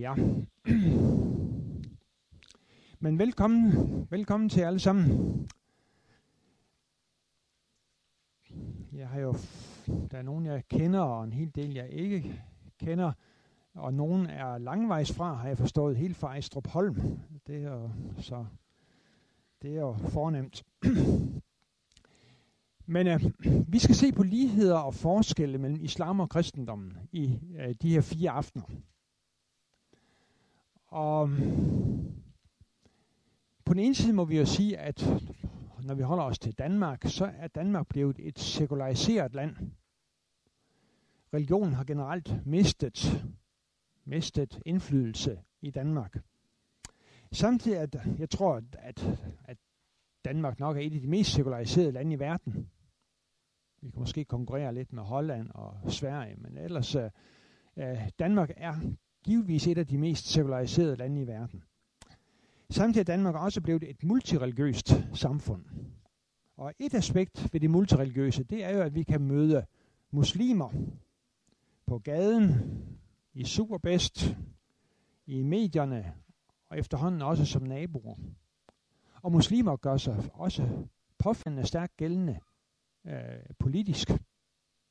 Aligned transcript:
Ja. 0.00 0.14
Men 3.00 3.18
velkommen, 3.18 3.72
velkommen 4.10 4.48
til 4.48 4.60
alle 4.60 4.78
sammen. 4.78 5.48
Jeg 8.92 9.08
har 9.08 9.20
jo, 9.20 9.34
der 10.10 10.18
er 10.18 10.22
nogen 10.22 10.46
jeg 10.46 10.68
kender, 10.68 11.00
og 11.00 11.24
en 11.24 11.32
hel 11.32 11.54
del 11.54 11.74
jeg 11.74 11.90
ikke 11.90 12.42
kender, 12.78 13.12
og 13.74 13.94
nogen 13.94 14.26
er 14.26 14.58
langvejs 14.58 15.12
fra, 15.12 15.34
har 15.34 15.48
jeg 15.48 15.58
forstået, 15.58 15.96
helt 15.96 16.16
fra 16.16 16.28
Ejstrup 16.28 16.66
Holm. 16.66 16.96
Det 17.46 17.64
er 17.64 17.72
jo, 17.72 17.90
så, 18.18 18.46
det 19.62 19.70
er 19.70 19.80
jo 19.80 19.92
fornemt. 19.92 20.64
Men 22.94 23.06
øh, 23.06 23.20
vi 23.68 23.78
skal 23.78 23.94
se 23.94 24.12
på 24.12 24.22
ligheder 24.22 24.78
og 24.78 24.94
forskelle 24.94 25.58
mellem 25.58 25.80
islam 25.80 26.20
og 26.20 26.28
kristendommen 26.28 26.96
i 27.12 27.38
øh, 27.58 27.74
de 27.82 27.90
her 27.90 28.00
fire 28.00 28.30
aftener. 28.30 28.64
Og 30.90 31.28
mm, 31.28 32.22
på 33.64 33.74
den 33.74 33.78
ene 33.78 33.94
side 33.94 34.12
må 34.12 34.24
vi 34.24 34.38
jo 34.38 34.46
sige, 34.46 34.78
at 34.78 35.06
når 35.82 35.94
vi 35.94 36.02
holder 36.02 36.24
os 36.24 36.38
til 36.38 36.58
Danmark, 36.58 37.02
så 37.04 37.24
er 37.24 37.48
Danmark 37.48 37.88
blevet 37.88 38.16
et 38.18 38.38
sekulariseret 38.38 39.34
land. 39.34 39.56
Religionen 41.34 41.72
har 41.72 41.84
generelt 41.84 42.46
mistet, 42.46 43.26
mistet 44.04 44.62
indflydelse 44.66 45.40
i 45.60 45.70
Danmark. 45.70 46.16
Samtidig 47.32 47.78
at 47.78 47.96
jeg 48.18 48.30
tror, 48.30 48.62
at, 48.72 49.18
at 49.44 49.58
Danmark 50.24 50.58
nok 50.58 50.76
er 50.76 50.80
et 50.80 50.94
af 50.94 51.00
de 51.00 51.06
mest 51.06 51.32
sekulariserede 51.32 51.92
lande 51.92 52.12
i 52.12 52.18
verden. 52.18 52.70
Vi 53.82 53.90
kan 53.90 54.00
måske 54.00 54.24
konkurrere 54.24 54.74
lidt 54.74 54.92
med 54.92 55.02
Holland 55.02 55.50
og 55.54 55.92
Sverige, 55.92 56.36
men 56.36 56.58
ellers 56.58 56.94
øh, 56.94 57.10
øh 57.76 58.10
Danmark 58.18 58.50
er 58.56 58.74
givetvis 59.24 59.66
et 59.66 59.78
af 59.78 59.86
de 59.86 59.98
mest 59.98 60.26
sekulariserede 60.26 60.96
lande 60.96 61.22
i 61.22 61.26
verden. 61.26 61.62
Samtidig 62.70 63.00
er 63.00 63.14
Danmark 63.14 63.34
også 63.34 63.60
blevet 63.60 63.82
et 63.90 64.04
multireligiøst 64.04 64.92
samfund. 65.14 65.64
Og 66.56 66.74
et 66.78 66.94
aspekt 66.94 67.48
ved 67.52 67.60
det 67.60 67.70
multireligiøse, 67.70 68.44
det 68.44 68.64
er 68.64 68.70
jo, 68.70 68.82
at 68.82 68.94
vi 68.94 69.02
kan 69.02 69.20
møde 69.20 69.66
muslimer 70.10 70.70
på 71.86 71.98
gaden, 71.98 72.54
i 73.34 73.44
Superbest, 73.44 74.36
i 75.26 75.42
medierne 75.42 76.14
og 76.68 76.78
efterhånden 76.78 77.22
også 77.22 77.44
som 77.44 77.62
naboer. 77.62 78.16
Og 79.22 79.32
muslimer 79.32 79.76
gør 79.76 79.96
sig 79.96 80.30
også 80.32 80.86
påfaldende 81.18 81.66
stærkt 81.66 81.96
gældende 81.96 82.40
øh, 83.04 83.54
politisk. 83.58 84.10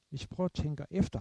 Hvis 0.09 0.21
vi 0.21 0.27
prøver 0.35 0.45
at 0.45 0.53
tænke 0.53 0.85
efter, 0.91 1.19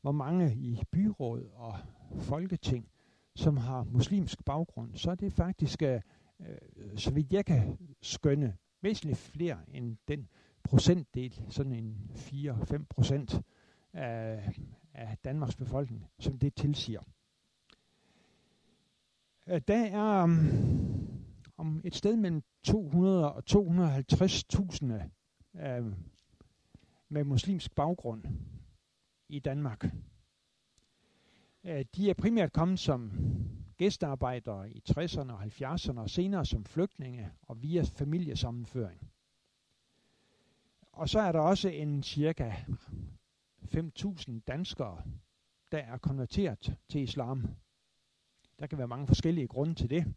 hvor 0.00 0.12
mange 0.12 0.54
i 0.54 0.82
byråd 0.90 1.50
og 1.54 1.78
folketing, 2.18 2.88
som 3.36 3.56
har 3.56 3.84
muslimsk 3.84 4.44
baggrund, 4.44 4.96
så 4.96 5.10
er 5.10 5.14
det 5.14 5.32
faktisk, 5.32 5.82
øh, 5.82 6.00
øh, 6.40 6.56
så 6.96 7.14
vidt 7.14 7.32
jeg 7.32 7.44
kan 7.44 7.78
skønne, 8.02 8.56
væsentligt 8.82 9.18
flere 9.18 9.58
end 9.68 9.96
den 10.08 10.28
procentdel, 10.64 11.42
sådan 11.48 11.72
en 11.72 12.10
4-5 12.14 12.84
procent 12.88 13.42
af, 13.92 14.52
af 14.94 15.18
Danmarks 15.24 15.56
befolkning, 15.56 16.06
som 16.18 16.38
det 16.38 16.54
tilsiger. 16.54 17.00
Øh, 19.46 19.60
der 19.68 19.84
er 19.84 20.22
um, 20.22 20.38
om 21.56 21.80
et 21.84 21.94
sted 21.94 22.16
mellem 22.16 22.42
200 22.62 23.32
og 23.32 23.42
250.000 23.50 24.84
uh, 25.54 25.92
med 27.08 27.24
muslimsk 27.24 27.74
baggrund 27.74 28.24
i 29.28 29.38
Danmark. 29.38 29.84
Øh, 31.64 31.84
de 31.96 32.10
er 32.10 32.14
primært 32.14 32.52
kommet 32.52 32.78
som 32.78 33.12
gæstearbejdere 33.76 34.70
i 34.70 34.82
60'erne 34.90 35.32
og 35.32 35.42
70'erne 35.42 36.00
og 36.00 36.10
senere 36.10 36.46
som 36.46 36.64
flygtninge 36.64 37.30
og 37.42 37.62
via 37.62 37.82
familiesammenføring. 37.82 39.10
Og 40.92 41.08
så 41.08 41.20
er 41.20 41.32
der 41.32 41.40
også 41.40 41.68
en 41.68 42.02
cirka 42.02 42.52
5.000 43.62 44.40
danskere, 44.46 45.02
der 45.72 45.78
er 45.78 45.98
konverteret 45.98 46.76
til 46.88 47.00
islam. 47.00 47.56
Der 48.58 48.66
kan 48.66 48.78
være 48.78 48.88
mange 48.88 49.06
forskellige 49.06 49.48
grunde 49.48 49.74
til 49.74 49.90
det. 49.90 50.14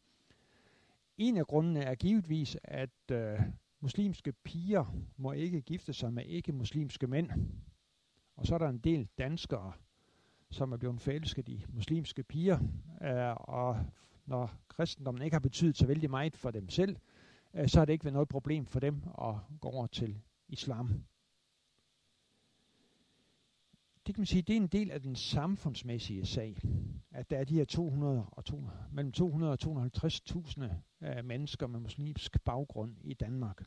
En 1.17 1.37
af 1.37 1.47
grundene 1.47 1.79
er 1.79 1.95
givetvis, 1.95 2.57
at 2.63 3.11
øh, 3.11 3.39
muslimske 3.79 4.33
piger 4.33 4.95
må 5.17 5.31
ikke 5.31 5.61
gifte 5.61 5.93
sig 5.93 6.13
med 6.13 6.25
ikke-muslimske 6.25 7.07
mænd. 7.07 7.29
Og 8.35 8.45
så 8.45 8.53
er 8.53 8.59
der 8.59 8.69
en 8.69 8.79
del 8.79 9.09
danskere, 9.17 9.73
som 10.53 10.71
er 10.71 10.77
blevet 10.77 11.01
forelsket 11.01 11.49
i 11.49 11.65
muslimske 11.69 12.23
piger, 12.23 12.59
øh, 13.01 13.35
og 13.35 13.85
når 14.25 14.51
kristendommen 14.67 15.23
ikke 15.23 15.35
har 15.35 15.39
betydet 15.39 15.77
så 15.77 15.87
vældig 15.87 16.09
meget 16.09 16.37
for 16.37 16.51
dem 16.51 16.69
selv, 16.69 16.97
øh, 17.53 17.67
så 17.67 17.79
har 17.79 17.85
det 17.85 17.93
ikke 17.93 18.05
været 18.05 18.13
noget 18.13 18.29
problem 18.29 18.65
for 18.65 18.79
dem 18.79 19.01
at 19.21 19.35
gå 19.61 19.69
over 19.69 19.87
til 19.87 20.21
islam. 20.47 21.03
Det 24.07 24.15
kan 24.15 24.19
man 24.21 24.25
sige, 24.25 24.41
det 24.41 24.53
er 24.53 24.61
en 24.61 24.67
del 24.67 24.91
af 24.91 25.01
den 25.01 25.15
samfundsmæssige 25.15 26.25
sag, 26.25 26.61
at 27.11 27.29
der 27.29 27.37
er 27.37 27.43
de 27.43 27.55
her 27.55 27.65
200 27.65 28.25
og 28.31 28.45
200, 28.45 28.77
mellem 28.91 29.11
200 29.11 29.51
og 29.51 29.57
250.000 29.61 30.63
øh, 31.01 31.25
mennesker 31.25 31.67
med 31.67 31.79
muslimsk 31.79 32.43
baggrund 32.43 32.95
i 33.01 33.13
Danmark. 33.13 33.63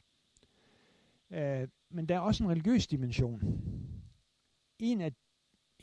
Øh, 1.31 1.69
men 1.91 2.09
der 2.09 2.15
er 2.15 2.21
også 2.21 2.45
en 2.45 2.51
religiøs 2.51 2.87
dimension. 2.87 3.41
En 4.79 5.01
af 5.01 5.13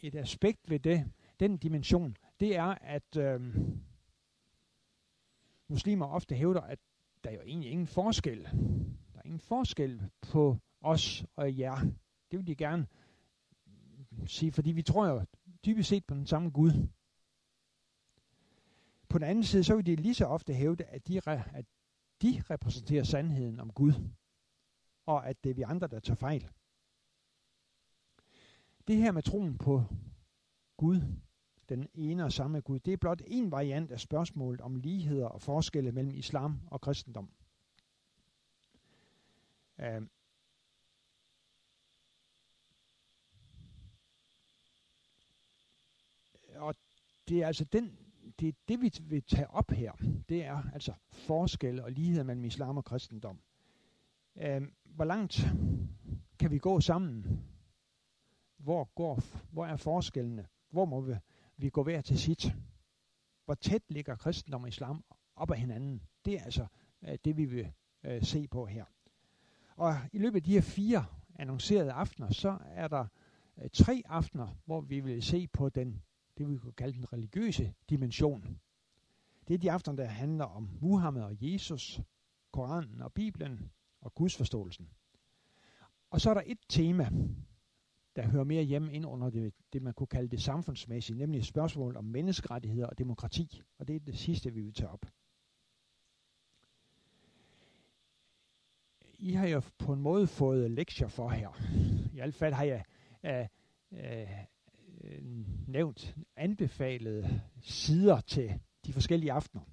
et 0.04 0.16
aspekt 0.16 0.70
ved 0.70 0.80
det, 0.80 1.12
den 1.40 1.58
dimension, 1.58 2.18
det 2.40 2.56
er, 2.56 2.76
at 2.82 3.18
øh, 3.18 3.56
muslimer 5.68 6.06
ofte 6.06 6.36
hævder, 6.36 6.62
at 6.62 6.80
der 7.24 7.30
er 7.30 7.34
jo 7.34 7.42
egentlig 7.42 7.72
ingen 7.72 7.88
forskel. 7.88 8.44
Der 9.14 9.20
er 9.20 9.26
ingen 9.26 9.40
forskel 9.40 10.02
på 10.22 10.58
os 10.82 11.26
og 11.36 11.60
jer. 11.60 11.80
Det 12.32 12.40
vil 12.40 12.48
de 12.48 12.56
gerne 12.56 12.88
sige, 14.26 14.52
fordi 14.52 14.72
vi 14.72 14.82
tror 14.82 15.08
jo 15.08 15.26
dybest 15.66 15.90
set 15.90 16.06
på 16.06 16.16
den 16.16 16.26
samme 16.26 16.50
Gud. 16.50 16.88
På 19.10 19.18
den 19.18 19.28
anden 19.28 19.44
side, 19.44 19.64
så 19.64 19.76
vil 19.76 19.86
de 19.86 19.96
lige 19.96 20.14
så 20.14 20.26
ofte 20.26 20.54
hævde, 20.54 20.84
at 20.84 21.08
de, 21.08 21.22
at 21.28 21.66
de 22.22 22.44
repræsenterer 22.50 23.04
sandheden 23.04 23.60
om 23.60 23.72
Gud, 23.72 23.94
og 25.06 25.28
at 25.28 25.44
det 25.44 25.50
er 25.50 25.54
vi 25.54 25.62
andre, 25.62 25.88
der 25.88 26.00
tager 26.00 26.16
fejl. 26.16 26.50
Det 28.88 28.98
her 28.98 29.12
med 29.12 29.24
troen 29.24 29.58
på 29.58 29.84
Gud, 30.78 31.02
den 31.70 31.88
ene 31.94 32.24
og 32.24 32.32
samme 32.32 32.62
Gud, 32.62 32.80
det 32.80 32.94
er 32.94 32.98
blot 32.98 33.22
en 33.28 33.52
variant 33.52 33.92
af 33.92 34.00
spørgsmålet 34.00 34.62
om 34.62 34.76
ligheder 34.76 35.28
og 35.28 35.42
forskelle 35.42 35.92
mellem 35.92 36.14
islam 36.16 36.60
og 36.68 36.82
kristendom. 36.82 37.30
Uh, 39.78 40.08
og 46.56 46.76
det 47.28 47.42
er 47.42 47.48
altså 47.48 47.64
den, 47.64 47.98
det, 48.40 48.48
er 48.48 48.54
det 48.68 48.82
vi 48.82 48.92
vil 49.02 49.24
tage 49.24 49.50
op 49.50 49.72
her, 49.72 49.92
det 50.30 50.44
er 50.44 50.64
altså 50.74 50.94
forskelle 51.12 51.84
og 51.84 51.92
ligheder 51.92 52.24
mellem 52.24 52.44
islam 52.44 52.78
og 52.78 52.86
kristendom. 52.86 53.40
Uh, 54.36 54.68
hvor 54.84 55.06
langt 55.06 55.42
kan 56.40 56.52
vi 56.52 56.58
gå 56.58 56.80
sammen 56.80 57.44
hvor, 58.64 58.84
går, 58.96 59.20
hvor 59.52 59.66
er 59.66 59.76
forskellene? 59.76 60.48
Hvor 60.70 60.86
må 60.86 61.02
vi, 61.02 61.16
vi 61.58 61.70
gå 61.70 61.84
hver 61.84 62.02
til 62.02 62.20
sit? 62.20 62.56
Hvor 63.46 63.54
tæt 63.54 63.82
ligger 63.90 64.16
kristendom 64.16 64.62
og 64.62 64.68
islam 64.68 65.04
op 65.36 65.52
ad 65.52 65.56
hinanden? 65.56 66.02
Det 66.26 66.34
er 66.40 66.44
altså 66.44 66.68
øh, 67.02 67.18
det, 67.26 67.38
vi 67.38 67.46
vil 67.46 67.72
øh, 68.04 68.24
se 68.24 68.48
på 68.48 68.66
her. 68.66 68.86
Og 69.76 69.96
i 70.14 70.18
løbet 70.18 70.36
af 70.36 70.44
de 70.44 70.54
her 70.54 70.62
fire 70.62 71.06
annoncerede 71.36 71.92
aftener, 71.92 72.32
så 72.32 72.58
er 72.66 72.88
der 72.88 73.06
øh, 73.58 73.70
tre 73.74 74.04
aftener, 74.06 74.48
hvor 74.66 74.82
vi 74.82 75.00
vil 75.00 75.24
se 75.24 75.48
på 75.48 75.70
den, 75.70 76.02
det 76.38 76.50
vi 76.50 76.58
kunne 76.58 76.74
kalde 76.74 76.94
den 76.94 77.14
religiøse 77.14 77.74
dimension. 77.90 78.60
Det 79.48 79.54
er 79.54 79.58
de 79.58 79.72
aftener, 79.72 79.96
der 79.96 80.06
handler 80.06 80.46
om 80.46 80.70
Muhammed 80.82 81.22
og 81.22 81.36
Jesus, 81.42 82.02
Koranen 82.52 83.02
og 83.02 83.14
Bibelen 83.14 83.72
og 84.02 84.16
Guds 84.16 84.38
forståelsen. 84.38 84.90
Og 86.10 86.22
så 86.22 86.30
er 86.30 86.34
der 86.34 86.44
et 86.46 86.60
tema, 86.70 87.10
der 88.16 88.28
hører 88.28 88.44
mere 88.44 88.64
hjemme 88.64 88.94
ind 88.94 89.06
under 89.06 89.30
det, 89.30 89.54
det, 89.74 89.82
man 89.82 89.94
kunne 89.94 90.08
kalde 90.08 90.30
det 90.30 90.42
samfundsmæssige, 90.42 91.18
nemlig 91.18 91.46
spørgsmål 91.46 91.98
om 91.98 92.06
menneskerettigheder 92.06 92.88
og 92.88 92.98
demokrati. 92.98 93.62
Og 93.80 93.88
det 93.88 93.96
er 93.96 94.00
det 94.00 94.18
sidste, 94.18 94.54
vi 94.54 94.62
vil 94.62 94.74
tage 94.74 94.90
op. 94.90 95.06
I 99.20 99.34
har 99.34 99.48
jo 99.48 99.62
på 99.78 99.94
en 99.94 100.02
måde 100.02 100.28
fået 100.28 100.72
lektier 100.72 101.08
for 101.08 101.30
her. 101.30 101.50
I 102.14 102.16
hvert 102.16 102.34
fald 102.34 102.54
har 102.54 102.64
jeg 102.64 102.84
øh, 103.24 103.48
øh, 103.92 104.28
nævnt 105.68 106.16
anbefalede 106.36 107.42
sider 107.62 108.22
til 108.22 108.60
de 108.86 108.94
forskellige 108.94 109.32
aftener. 109.32 109.64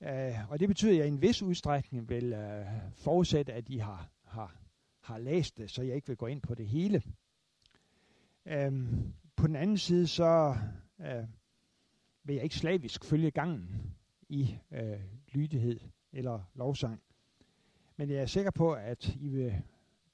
Uh, 0.00 0.50
og 0.50 0.60
det 0.60 0.68
betyder, 0.68 0.92
at 0.92 0.98
jeg 0.98 1.04
i 1.04 1.08
en 1.08 1.22
vis 1.22 1.42
udstrækning 1.42 2.08
vil 2.08 2.32
uh, 2.32 2.92
forudsætte, 2.92 3.52
at 3.52 3.68
I 3.68 3.78
har, 3.78 4.10
har 4.24 4.63
har 5.04 5.18
læst 5.18 5.58
det, 5.58 5.70
så 5.70 5.82
jeg 5.82 5.94
ikke 5.94 6.06
vil 6.06 6.16
gå 6.16 6.26
ind 6.26 6.42
på 6.42 6.54
det 6.54 6.68
hele. 6.68 7.02
Øhm, 8.46 9.12
på 9.36 9.46
den 9.46 9.56
anden 9.56 9.78
side, 9.78 10.06
så 10.06 10.56
øh, 11.00 11.24
vil 12.24 12.34
jeg 12.34 12.44
ikke 12.44 12.56
slavisk 12.56 13.04
følge 13.04 13.30
gangen 13.30 13.94
i 14.28 14.56
øh, 14.70 15.00
lydighed 15.32 15.80
eller 16.12 16.50
lovsang. 16.54 17.02
Men 17.96 18.10
jeg 18.10 18.16
er 18.16 18.26
sikker 18.26 18.50
på, 18.50 18.72
at 18.72 19.16
I 19.20 19.28
vil 19.28 19.62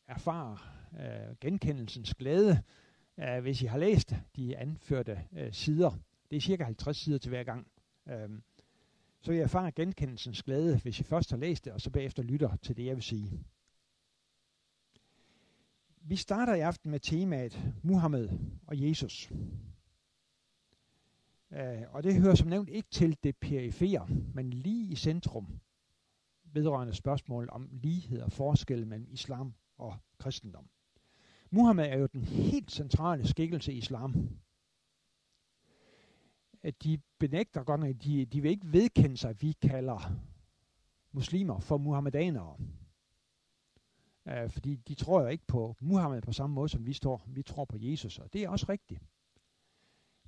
erfare 0.07 0.59
øh, 1.01 1.37
genkendelsens 1.41 2.15
glæde, 2.15 2.63
øh, 3.19 3.41
hvis 3.41 3.63
I 3.63 3.67
har 3.67 3.79
læst 3.79 4.15
de 4.37 4.57
anførte 4.57 5.21
øh, 5.33 5.53
sider. 5.53 5.91
Det 6.31 6.37
er 6.37 6.41
cirka 6.41 6.65
50 6.65 6.97
sider 6.97 7.19
til 7.19 7.29
hver 7.29 7.45
gang. 7.45 7.67
Øh, 8.09 8.29
så 9.21 9.31
vil 9.31 9.37
jeg 9.37 9.45
erfare 9.45 9.73
genkendelsens 9.73 10.43
glæde, 10.43 10.79
hvis 10.79 11.01
I 11.01 11.03
først 11.03 11.31
har 11.31 11.37
læst 11.37 11.65
det, 11.65 11.73
og 11.73 11.81
så 11.81 11.91
bagefter 11.91 12.23
lytter 12.23 12.57
til 12.57 12.77
det, 12.77 12.87
jeg 12.87 12.95
vil 12.95 13.03
sige. 13.03 13.45
Vi 16.03 16.17
starter 16.17 16.55
i 16.55 16.61
aften 16.61 16.91
med 16.91 17.01
temaet 17.01 17.75
Muhammed 17.83 18.29
og 18.67 18.89
Jesus. 18.89 19.31
Uh, 21.51 21.95
og 21.95 22.03
det 22.03 22.21
hører 22.21 22.35
som 22.35 22.49
nævnt 22.49 22.69
ikke 22.69 22.89
til 22.91 23.19
det 23.23 23.37
perifere, 23.37 24.07
men 24.35 24.51
lige 24.51 24.93
i 24.93 24.97
centrum 24.97 25.61
vedrørende 26.53 26.95
spørgsmål 26.95 27.49
om 27.53 27.69
lighed 27.73 28.21
og 28.21 28.33
forskel 28.33 28.87
mellem 28.87 29.09
islam 29.11 29.55
og 29.79 29.97
kristendom. 30.19 30.69
Muhammed 31.51 31.85
er 31.85 31.99
jo 31.99 32.07
den 32.07 32.25
helt 32.25 32.71
centrale 32.71 33.29
skikkelse 33.29 33.73
i 33.73 33.77
islam. 33.77 34.29
At 36.63 36.83
de 36.83 36.99
benægter 37.19 37.65
godt 37.65 37.81
nok, 37.81 37.95
de, 38.05 38.27
de 38.27 38.41
vil 38.41 38.51
ikke 38.51 38.73
vedkende 38.73 39.17
sig, 39.17 39.31
at 39.31 39.43
vi 39.43 39.53
kalder 39.53 40.13
muslimer 41.13 41.61
for 41.61 41.79
muhammedanere. 41.79 42.57
Øh, 44.29 44.51
fordi 44.51 44.77
de 44.77 44.95
tror 44.95 45.21
jo 45.21 45.27
ikke 45.27 45.47
på 45.47 45.77
Muhammed 45.81 46.23
på 46.23 46.33
samme 46.33 46.55
måde, 46.55 46.69
som 46.69 46.87
vi, 46.87 46.93
står. 46.93 47.23
vi 47.27 47.43
tror 47.43 47.65
på 47.65 47.77
Jesus, 47.81 48.19
og 48.19 48.33
det 48.33 48.43
er 48.43 48.49
også 48.49 48.67
rigtigt. 48.69 49.03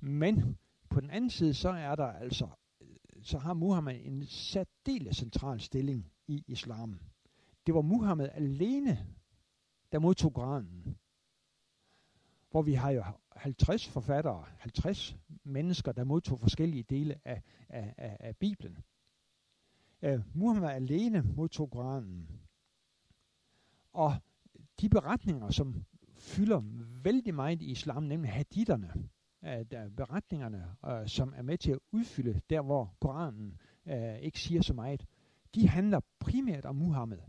Men 0.01 0.57
på 0.89 0.99
den 0.99 1.09
anden 1.09 1.29
side, 1.29 1.53
så 1.53 1.69
er 1.69 1.95
der 1.95 2.07
altså, 2.07 2.47
øh, 2.81 2.87
så 3.21 3.37
har 3.37 3.53
Muhammed 3.53 3.99
en 4.05 4.25
særdeles 4.25 5.17
central 5.17 5.59
stilling 5.59 6.11
i 6.27 6.43
islam. 6.47 6.99
Det 7.65 7.75
var 7.75 7.81
Muhammed 7.81 8.29
alene, 8.33 9.07
der 9.91 9.99
modtog 9.99 10.33
Koranen. 10.33 10.97
Hvor 12.51 12.61
vi 12.61 12.73
har 12.73 12.91
jo 12.91 13.03
50 13.35 13.89
forfattere, 13.89 14.45
50 14.57 15.17
mennesker, 15.43 15.91
der 15.91 16.03
modtog 16.03 16.39
forskellige 16.39 16.83
dele 16.83 17.19
af, 17.25 17.41
af, 17.69 17.93
af, 17.97 18.17
af 18.19 18.37
Bibelen. 18.37 18.77
Uh, 20.01 20.35
Muhammed 20.35 20.69
alene 20.69 21.21
modtog 21.21 21.71
Koranen. 21.71 22.42
Og 23.93 24.15
de 24.81 24.89
beretninger, 24.89 25.49
som 25.49 25.85
fylder 26.13 26.61
vældig 27.03 27.35
meget 27.35 27.61
i 27.61 27.71
islam, 27.71 28.03
nemlig 28.03 28.31
haditterne, 28.31 28.93
uh, 29.41 29.91
beretningerne, 29.97 30.75
øh, 30.85 31.07
som 31.07 31.33
er 31.37 31.41
med 31.41 31.57
til 31.57 31.71
at 31.71 31.79
udfylde 31.91 32.41
der, 32.49 32.61
hvor 32.61 32.95
Koranen 33.01 33.59
øh, 33.85 34.17
ikke 34.17 34.39
siger 34.39 34.61
så 34.61 34.73
meget, 34.73 35.05
de 35.55 35.67
handler 35.67 35.99
primært 36.19 36.65
om 36.65 36.75
Muhammed. 36.75 37.19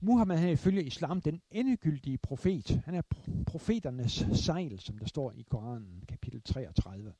Muhammed 0.00 0.36
er 0.36 0.48
ifølge 0.48 0.84
islam 0.84 1.20
den 1.20 1.42
endegyldige 1.50 2.18
profet. 2.18 2.82
Han 2.84 2.94
er 2.94 3.02
profeternes 3.46 4.12
sejl, 4.32 4.80
som 4.80 4.98
der 4.98 5.06
står 5.06 5.32
i 5.32 5.42
Koranen, 5.42 6.04
kapitel 6.08 6.42
33. 6.42 7.14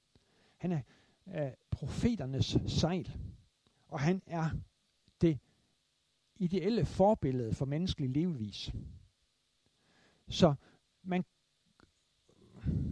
Han 0.57 0.73
er 0.73 0.81
øh, 1.29 1.53
profeternes 1.71 2.57
sejl, 2.67 3.17
og 3.89 4.01
han 4.01 4.23
er 4.27 4.51
det 5.21 5.39
ideelle 6.37 6.85
forbillede 6.85 7.55
for 7.55 7.65
menneskelig 7.65 8.11
levevis. 8.11 8.73
Så 10.29 10.55
man, 11.03 11.25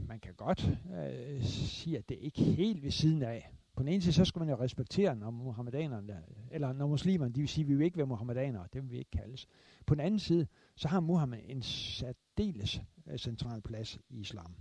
man 0.07 0.21
kan 0.21 0.35
godt 0.35 0.79
øh, 0.97 1.43
sige, 1.45 1.99
at 1.99 2.09
det 2.09 2.19
ikke 2.21 2.43
er 2.51 2.55
helt 2.55 2.83
ved 2.83 2.91
siden 2.91 3.23
af. 3.23 3.53
På 3.77 3.83
den 3.83 3.89
ene 3.89 4.03
side, 4.03 4.13
så 4.13 4.25
skal 4.25 4.39
man 4.39 4.49
jo 4.49 4.59
respektere, 4.59 5.17
når 5.17 5.31
muhammedanerne, 5.31 6.23
eller 6.51 6.73
når 6.73 6.87
muslimerne, 6.87 7.35
de 7.35 7.41
vil 7.41 7.49
sige, 7.49 7.65
at 7.65 7.69
vi 7.69 7.75
vil 7.75 7.85
ikke 7.85 7.97
være 7.97 8.07
muhammedanere, 8.07 8.67
det 8.73 8.83
vil 8.83 8.91
vi 8.91 8.99
ikke 8.99 9.11
kaldes. 9.11 9.47
På 9.87 9.95
den 9.95 10.01
anden 10.01 10.21
side, 10.21 10.47
så 10.77 10.89
har 10.89 11.01
Muhammed 11.01 11.39
en 11.45 11.63
særdeles 11.63 12.83
øh, 13.07 13.19
central 13.19 13.61
plads 13.61 13.99
i 14.09 14.21
islam. 14.21 14.55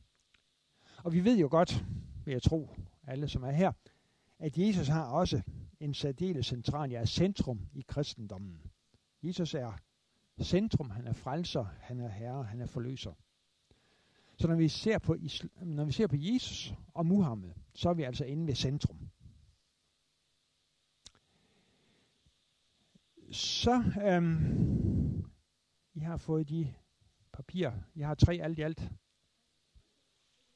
Og 1.04 1.13
vi 1.13 1.24
ved 1.24 1.38
jo 1.38 1.48
godt, 1.51 1.86
vil 2.25 2.31
jeg 2.31 2.42
tro, 2.42 2.69
alle 3.07 3.28
som 3.28 3.44
er 3.44 3.51
her, 3.51 3.72
at 4.39 4.57
Jesus 4.57 4.88
har 4.88 5.06
også 5.06 5.42
en 5.81 5.94
særdeles 5.94 6.45
central, 6.45 6.92
ja, 6.92 7.06
centrum 7.06 7.68
i 7.74 7.86
kristendommen. 7.88 8.62
Jesus 9.24 9.54
er 9.54 9.72
centrum, 10.42 10.89
han 10.89 11.07
er 11.07 11.13
frelser, 11.13 11.63
han 11.63 12.00
er 12.00 12.07
herre, 12.07 12.44
han 12.44 12.62
er 12.62 12.66
forløser. 12.66 13.13
Så 14.38 14.48
når 14.48 14.56
vi 14.56 14.68
ser 14.68 15.00
på, 15.00 15.18
når 15.62 15.86
vi 15.86 15.92
ser 15.92 16.07
på 16.07 16.16
Jesus 16.16 16.74
og 16.94 17.06
Muhammed, 17.06 17.51
så 17.74 17.89
er 17.89 17.94
vi 17.94 18.04
altså 18.04 18.25
inde 18.25 18.48
ved 18.48 18.56
centrum. 18.56 19.10
Så 23.31 23.83
øhm, 24.04 25.25
I 25.94 26.00
har 26.00 26.18
fået 26.18 26.50
de 26.50 26.74
papirer. 27.33 27.74
Jeg 27.95 28.07
har 28.07 28.16
tre 28.16 28.39
alt 28.42 28.60
i 28.60 28.62
alt. 28.62 28.92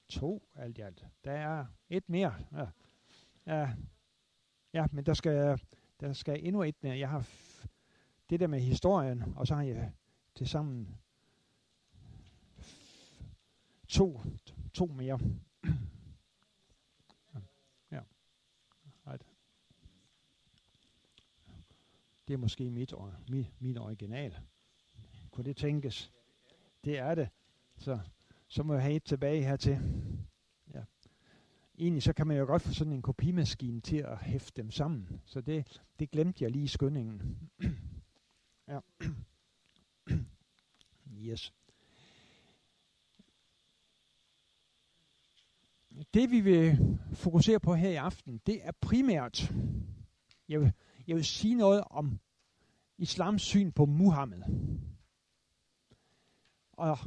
To 0.09 0.49
alt 0.55 0.77
i 0.77 0.81
alt. 0.81 1.05
Der 1.23 1.31
er 1.31 1.65
et 1.89 2.09
mere. 2.09 2.35
Ja, 2.51 2.67
ja, 3.45 3.75
ja 4.75 4.87
men 4.91 5.05
der 5.05 5.13
skal, 5.13 5.59
der 5.99 6.13
skal 6.13 6.47
endnu 6.47 6.63
et. 6.63 6.75
Jeg 6.83 7.09
har 7.09 7.29
det 8.29 8.39
der 8.39 8.47
med 8.47 8.59
historien, 8.59 9.23
og 9.35 9.47
så 9.47 9.55
har 9.55 9.63
jeg 9.63 9.91
til 10.35 10.47
sammen 10.47 10.97
to, 13.87 14.21
to 14.73 14.85
mere. 14.85 15.19
ja. 17.91 18.01
Right. 19.07 19.25
Det 22.27 22.33
er 22.33 22.37
måske 22.37 22.69
mit, 22.69 22.93
min, 23.29 23.45
mit 23.59 23.77
original. 23.77 24.39
Kunne 25.31 25.43
det 25.43 25.57
tænkes? 25.57 26.11
Det 26.83 26.97
er 26.97 27.15
det. 27.15 27.29
Så, 27.77 27.99
så 28.47 28.63
må 28.63 28.73
jeg 28.73 28.83
have 28.83 28.95
et 28.95 29.03
tilbage 29.03 29.43
hertil. 29.43 29.79
Egentlig 31.77 32.03
så 32.03 32.13
kan 32.13 32.27
man 32.27 32.37
jo 32.37 32.45
godt 32.45 32.61
få 32.61 32.73
sådan 32.73 32.93
en 32.93 33.01
kopimaskine 33.01 33.81
til 33.81 33.97
at 33.97 34.17
hæfte 34.17 34.61
dem 34.61 34.71
sammen. 34.71 35.21
Så 35.25 35.41
det, 35.41 35.81
det 35.99 36.11
glemte 36.11 36.43
jeg 36.43 36.51
lige 36.51 36.63
i 36.63 36.67
skyndingen. 36.67 37.21
Ja. 38.67 38.79
yes. 41.29 41.53
Det 46.13 46.31
vi 46.31 46.41
vil 46.41 46.77
fokusere 47.13 47.59
på 47.59 47.75
her 47.75 47.89
i 47.89 47.95
aften, 47.95 48.41
det 48.45 48.67
er 48.67 48.71
primært, 48.81 49.53
jeg 50.49 50.59
vil, 50.59 50.71
jeg 51.07 51.15
vil 51.15 51.25
sige 51.25 51.55
noget 51.55 51.83
om 51.89 52.19
islams 52.97 53.41
syn 53.41 53.71
på 53.71 53.85
Muhammed. 53.85 54.41
Og, 56.71 56.97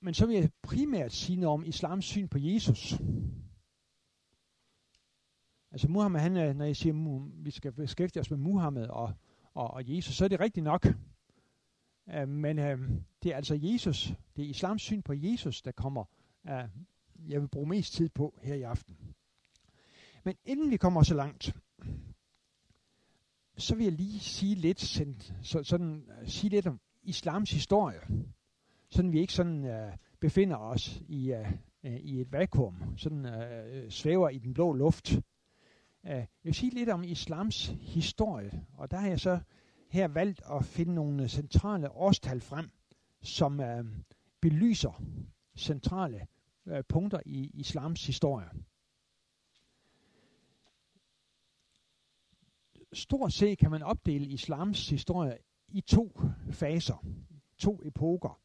men 0.00 0.14
så 0.14 0.26
vil 0.26 0.34
jeg 0.34 0.50
primært 0.62 1.12
sige 1.12 1.36
noget 1.36 1.54
om 1.54 1.64
islams 1.64 2.04
syn 2.04 2.28
på 2.28 2.38
Jesus. 2.38 2.94
Altså 5.76 5.88
Muhammed, 5.88 6.20
han 6.20 6.36
øh, 6.36 6.56
når 6.56 6.64
jeg 6.64 6.76
siger, 6.76 6.94
at 6.94 7.44
vi 7.44 7.50
skal 7.50 7.72
beskæftige 7.72 8.20
os 8.20 8.30
med 8.30 8.38
Muhammed 8.38 8.86
og 8.86 9.12
og, 9.56 9.70
og 9.70 9.96
Jesus, 9.96 10.14
så 10.14 10.24
er 10.24 10.28
det 10.28 10.40
rigtigt 10.40 10.64
nok. 10.64 10.86
Uh, 12.06 12.28
men 12.28 12.58
uh, 12.58 12.88
det 13.22 13.32
er 13.32 13.36
altså 13.36 13.58
Jesus, 13.62 14.12
det 14.36 14.44
er 14.44 14.48
islams 14.48 14.82
syn 14.82 15.02
på 15.02 15.12
Jesus, 15.16 15.62
der 15.62 15.72
kommer, 15.72 16.04
uh, 16.44 16.50
jeg 17.28 17.40
vil 17.40 17.48
bruge 17.48 17.68
mest 17.68 17.92
tid 17.92 18.08
på 18.08 18.38
her 18.42 18.54
i 18.54 18.62
aften. 18.62 18.96
Men 20.24 20.34
inden 20.44 20.70
vi 20.70 20.76
kommer 20.76 21.02
så 21.02 21.14
langt, 21.14 21.56
så 23.56 23.74
vil 23.74 23.84
jeg 23.84 23.92
lige 23.92 24.20
sige 24.20 24.54
lidt, 24.54 24.80
sådan, 24.80 25.20
sådan, 25.42 26.08
sige 26.24 26.50
lidt 26.50 26.66
om 26.66 26.80
islams 27.02 27.50
historie. 27.50 28.00
Sådan 28.90 29.12
vi 29.12 29.20
ikke 29.20 29.32
sådan 29.32 29.64
uh, 29.64 29.92
befinder 30.20 30.56
os 30.56 31.00
i, 31.08 31.32
uh, 31.32 31.52
uh, 31.84 31.96
i 31.96 32.20
et 32.20 32.32
vakuum, 32.32 32.96
sådan 32.96 33.24
uh, 33.24 33.88
svæver 33.88 34.28
i 34.28 34.38
den 34.38 34.54
blå 34.54 34.72
luft. 34.72 35.18
Øh, 36.06 36.12
jeg 36.12 36.28
vil 36.42 36.54
sige 36.54 36.74
lidt 36.74 36.88
om 36.88 37.04
islams 37.04 37.66
historie, 37.80 38.66
og 38.72 38.90
der 38.90 38.96
har 38.96 39.08
jeg 39.08 39.20
så 39.20 39.40
her 39.88 40.08
valgt 40.08 40.42
at 40.50 40.64
finde 40.64 40.94
nogle 40.94 41.28
centrale 41.28 41.90
årstal 41.90 42.40
frem, 42.40 42.70
som 43.22 43.60
øh, 43.60 43.84
belyser 44.40 45.02
centrale 45.56 46.26
øh, 46.66 46.84
punkter 46.88 47.20
i 47.26 47.50
islams 47.54 48.06
historie. 48.06 48.48
Stort 52.92 53.32
set 53.32 53.58
kan 53.58 53.70
man 53.70 53.82
opdele 53.82 54.26
islams 54.26 54.88
historie 54.88 55.38
i 55.68 55.80
to 55.80 56.20
faser, 56.50 57.04
to 57.58 57.80
epoker. 57.84 58.40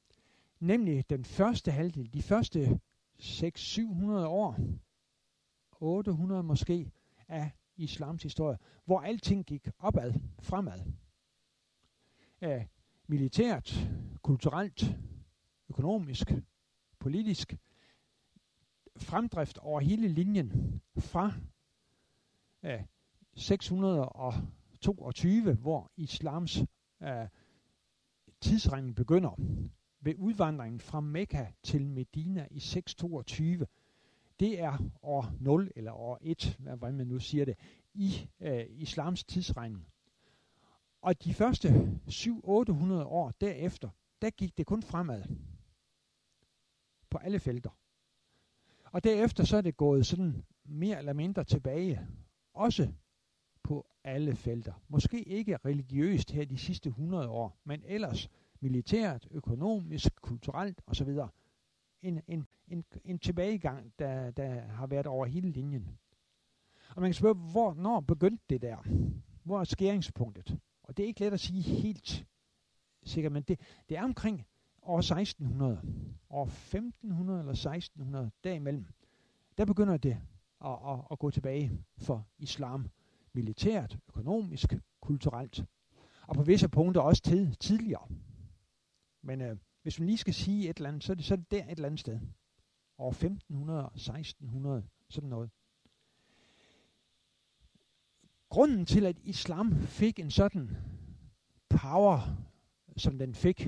Nemlig 0.59 1.09
den 1.09 1.25
første 1.25 1.71
halvdel, 1.71 2.13
de 2.13 2.21
første 2.21 2.79
600-700 3.19 4.11
år, 4.11 4.57
800 5.79 6.43
måske, 6.43 6.91
af 7.31 7.51
islams 7.75 8.23
historie, 8.23 8.57
hvor 8.85 8.99
alting 8.99 9.45
gik 9.45 9.67
opad, 9.79 10.13
fremad. 10.39 10.81
Æh, 12.41 12.61
militært, 13.07 13.89
kulturelt, 14.21 14.97
økonomisk, 15.69 16.31
politisk, 16.99 17.55
fremdrift 18.97 19.57
over 19.57 19.79
hele 19.79 20.07
linjen 20.07 20.81
fra 20.97 21.33
øh, 22.63 22.83
622, 23.35 25.53
hvor 25.53 25.91
islams 25.97 26.63
øh, 27.03 27.27
tidsregning 28.41 28.95
begynder, 28.95 29.35
ved 29.99 30.15
udvandringen 30.17 30.79
fra 30.79 30.99
Mekka 30.99 31.47
til 31.63 31.87
Medina 31.87 32.47
i 32.51 32.59
622. 32.59 33.67
Det 34.41 34.59
er 34.59 34.77
år 35.01 35.31
0 35.39 35.71
eller 35.75 35.91
år 35.91 36.17
1, 36.21 36.57
hvad 36.59 36.91
man 36.91 37.07
nu 37.07 37.19
siger 37.19 37.45
det, 37.45 37.57
i 37.93 38.29
øh, 38.39 38.65
islams 38.69 39.23
tidsregning. 39.23 39.87
Og 41.01 41.23
de 41.23 41.33
første 41.33 41.69
7-800 42.09 42.93
år 43.03 43.33
derefter, 43.41 43.89
der 44.21 44.29
gik 44.29 44.57
det 44.57 44.65
kun 44.65 44.83
fremad 44.83 45.23
på 47.09 47.17
alle 47.17 47.39
felter. 47.39 47.69
Og 48.91 49.03
derefter 49.03 49.43
så 49.43 49.57
er 49.57 49.61
det 49.61 49.77
gået 49.77 50.05
sådan 50.05 50.43
mere 50.63 50.97
eller 50.97 51.13
mindre 51.13 51.43
tilbage, 51.43 52.07
også 52.53 52.93
på 53.63 53.87
alle 54.03 54.35
felter. 54.35 54.73
Måske 54.87 55.23
ikke 55.23 55.57
religiøst 55.57 56.31
her 56.31 56.45
de 56.45 56.57
sidste 56.57 56.89
100 56.89 57.29
år, 57.29 57.57
men 57.63 57.83
ellers 57.85 58.29
militært, 58.59 59.27
økonomisk, 59.31 60.21
kulturelt 60.21 60.81
osv. 60.87 61.17
En, 62.01 62.21
en, 62.27 62.47
en, 62.67 62.85
en 63.05 63.19
tilbagegang, 63.19 63.93
der, 63.99 64.31
der 64.31 64.61
har 64.61 64.87
været 64.87 65.07
over 65.07 65.25
hele 65.25 65.49
linjen. 65.49 65.97
Og 66.95 67.01
man 67.01 67.07
kan 67.07 67.13
spørge, 67.13 67.51
hvor, 67.51 67.73
når 67.73 67.99
begyndte 67.99 68.43
det 68.49 68.61
der? 68.61 68.77
Hvor 69.43 69.59
er 69.59 69.63
skæringspunktet? 69.63 70.59
Og 70.83 70.97
det 70.97 71.03
er 71.03 71.07
ikke 71.07 71.19
let 71.19 71.33
at 71.33 71.39
sige 71.39 71.61
helt 71.61 72.25
sikkert, 73.03 73.31
men 73.31 73.43
det, 73.43 73.59
det 73.89 73.97
er 73.97 74.03
omkring 74.03 74.45
år 74.81 74.99
1600, 74.99 75.81
år 76.29 76.45
1500 76.45 77.39
eller 77.39 77.51
1600, 77.51 78.31
derimellem. 78.43 78.85
Der 79.57 79.65
begynder 79.65 79.97
det 79.97 80.21
at, 80.65 80.71
at, 80.87 80.99
at 81.11 81.19
gå 81.19 81.31
tilbage 81.31 81.71
for 81.97 82.27
islam. 82.37 82.89
Militært, 83.33 83.97
økonomisk, 84.07 84.73
kulturelt. 85.01 85.65
Og 86.27 86.35
på 86.35 86.43
visse 86.43 86.69
punkter 86.69 87.01
også 87.01 87.21
tid, 87.21 87.55
tidligere. 87.55 88.07
Men 89.21 89.41
øh, 89.41 89.57
hvis 89.81 89.99
man 89.99 90.05
lige 90.05 90.17
skal 90.17 90.33
sige 90.33 90.69
et 90.69 90.77
eller 90.77 90.89
andet, 90.89 91.03
så 91.03 91.13
er 91.13 91.15
det, 91.15 91.25
så 91.25 91.33
er 91.33 91.37
det 91.37 91.51
der 91.51 91.63
et 91.63 91.71
eller 91.71 91.85
andet 91.85 91.99
sted. 91.99 92.19
Over 92.97 93.11
1500, 93.11 93.91
1600, 93.95 94.83
sådan 95.09 95.29
noget. 95.29 95.49
Grunden 98.49 98.85
til, 98.85 99.05
at 99.05 99.17
islam 99.23 99.81
fik 99.81 100.19
en 100.19 100.31
sådan 100.31 100.77
power, 101.69 102.37
som 102.97 103.17
den 103.17 103.35
fik, 103.35 103.67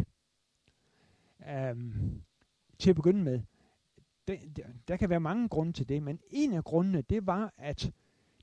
øhm, 1.50 2.24
til 2.80 2.90
at 2.90 2.96
begynde 2.96 3.24
med, 3.24 3.42
det, 4.28 4.56
der, 4.58 4.64
der 4.88 4.98
kan 4.98 5.10
være 5.10 5.20
mange 5.20 5.50
grunde 5.50 5.74
til 5.74 5.90
det, 5.90 6.04
men 6.04 6.20
en 6.30 6.54
af 6.54 6.64
grundene, 6.64 7.02
det 7.02 7.28
var, 7.28 7.54
at 7.58 7.92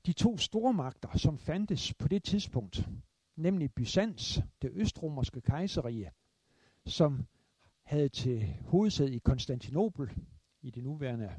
de 0.05 0.13
to 0.13 0.37
stormagter, 0.37 1.17
som 1.17 1.37
fandtes 1.37 1.93
på 1.93 2.07
det 2.07 2.23
tidspunkt, 2.23 2.89
nemlig 3.35 3.73
Byzans, 3.73 4.41
det 4.61 4.71
østromerske 4.73 5.41
kejserige, 5.41 6.11
som 6.85 7.25
havde 7.83 8.09
til 8.09 8.55
hovedsæde 8.65 9.15
i 9.15 9.19
Konstantinopel, 9.19 10.09
i 10.61 10.69
det 10.69 10.83
nuværende 10.83 11.35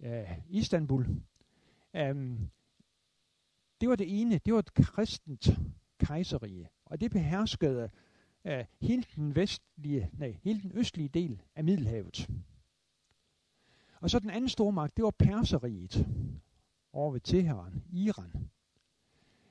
øh, 0.00 0.38
Istanbul. 0.48 1.06
Um, 1.94 2.50
det 3.80 3.88
var 3.88 3.96
det 3.96 4.20
ene, 4.20 4.38
det 4.38 4.52
var 4.52 4.58
et 4.58 4.74
kristent 4.74 5.48
kejserige, 5.98 6.68
og 6.84 7.00
det 7.00 7.10
beherskede 7.10 7.90
øh, 8.44 8.64
hele 8.80 9.04
den 9.16 9.36
vestlige, 9.36 10.10
nej, 10.12 10.38
hele 10.42 10.62
den 10.62 10.72
østlige 10.74 11.08
del 11.08 11.42
af 11.54 11.64
Middelhavet. 11.64 12.30
Og 14.00 14.10
så 14.10 14.18
den 14.18 14.30
anden 14.30 14.48
stormagt, 14.48 14.96
det 14.96 15.04
var 15.04 15.14
Perseriet 15.18 16.06
over 16.92 17.12
ved 17.12 17.20
Teheran, 17.20 17.82
Iran. 17.92 18.50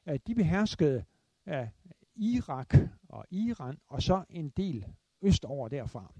Uh, 0.05 0.15
de 0.27 0.36
beherskede 0.36 1.05
uh, 1.48 1.67
Irak 2.15 2.75
og 3.09 3.25
Iran, 3.31 3.77
og 3.88 4.03
så 4.03 4.24
en 4.29 4.50
del 4.50 4.86
østover 5.21 5.67
derfra. 5.67 6.13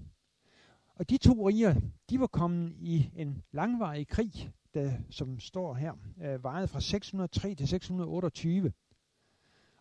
Og 0.94 1.10
de 1.10 1.18
to 1.18 1.48
riger, 1.48 1.74
de 2.10 2.20
var 2.20 2.26
kommet 2.26 2.76
i 2.78 3.10
en 3.16 3.42
langvarig 3.52 4.08
krig, 4.08 4.52
der, 4.74 4.92
som 5.10 5.40
står 5.40 5.74
her, 5.74 5.92
øh, 6.22 6.44
varede 6.44 6.68
fra 6.68 6.80
603 6.80 7.54
til 7.54 7.68
628. 7.68 8.72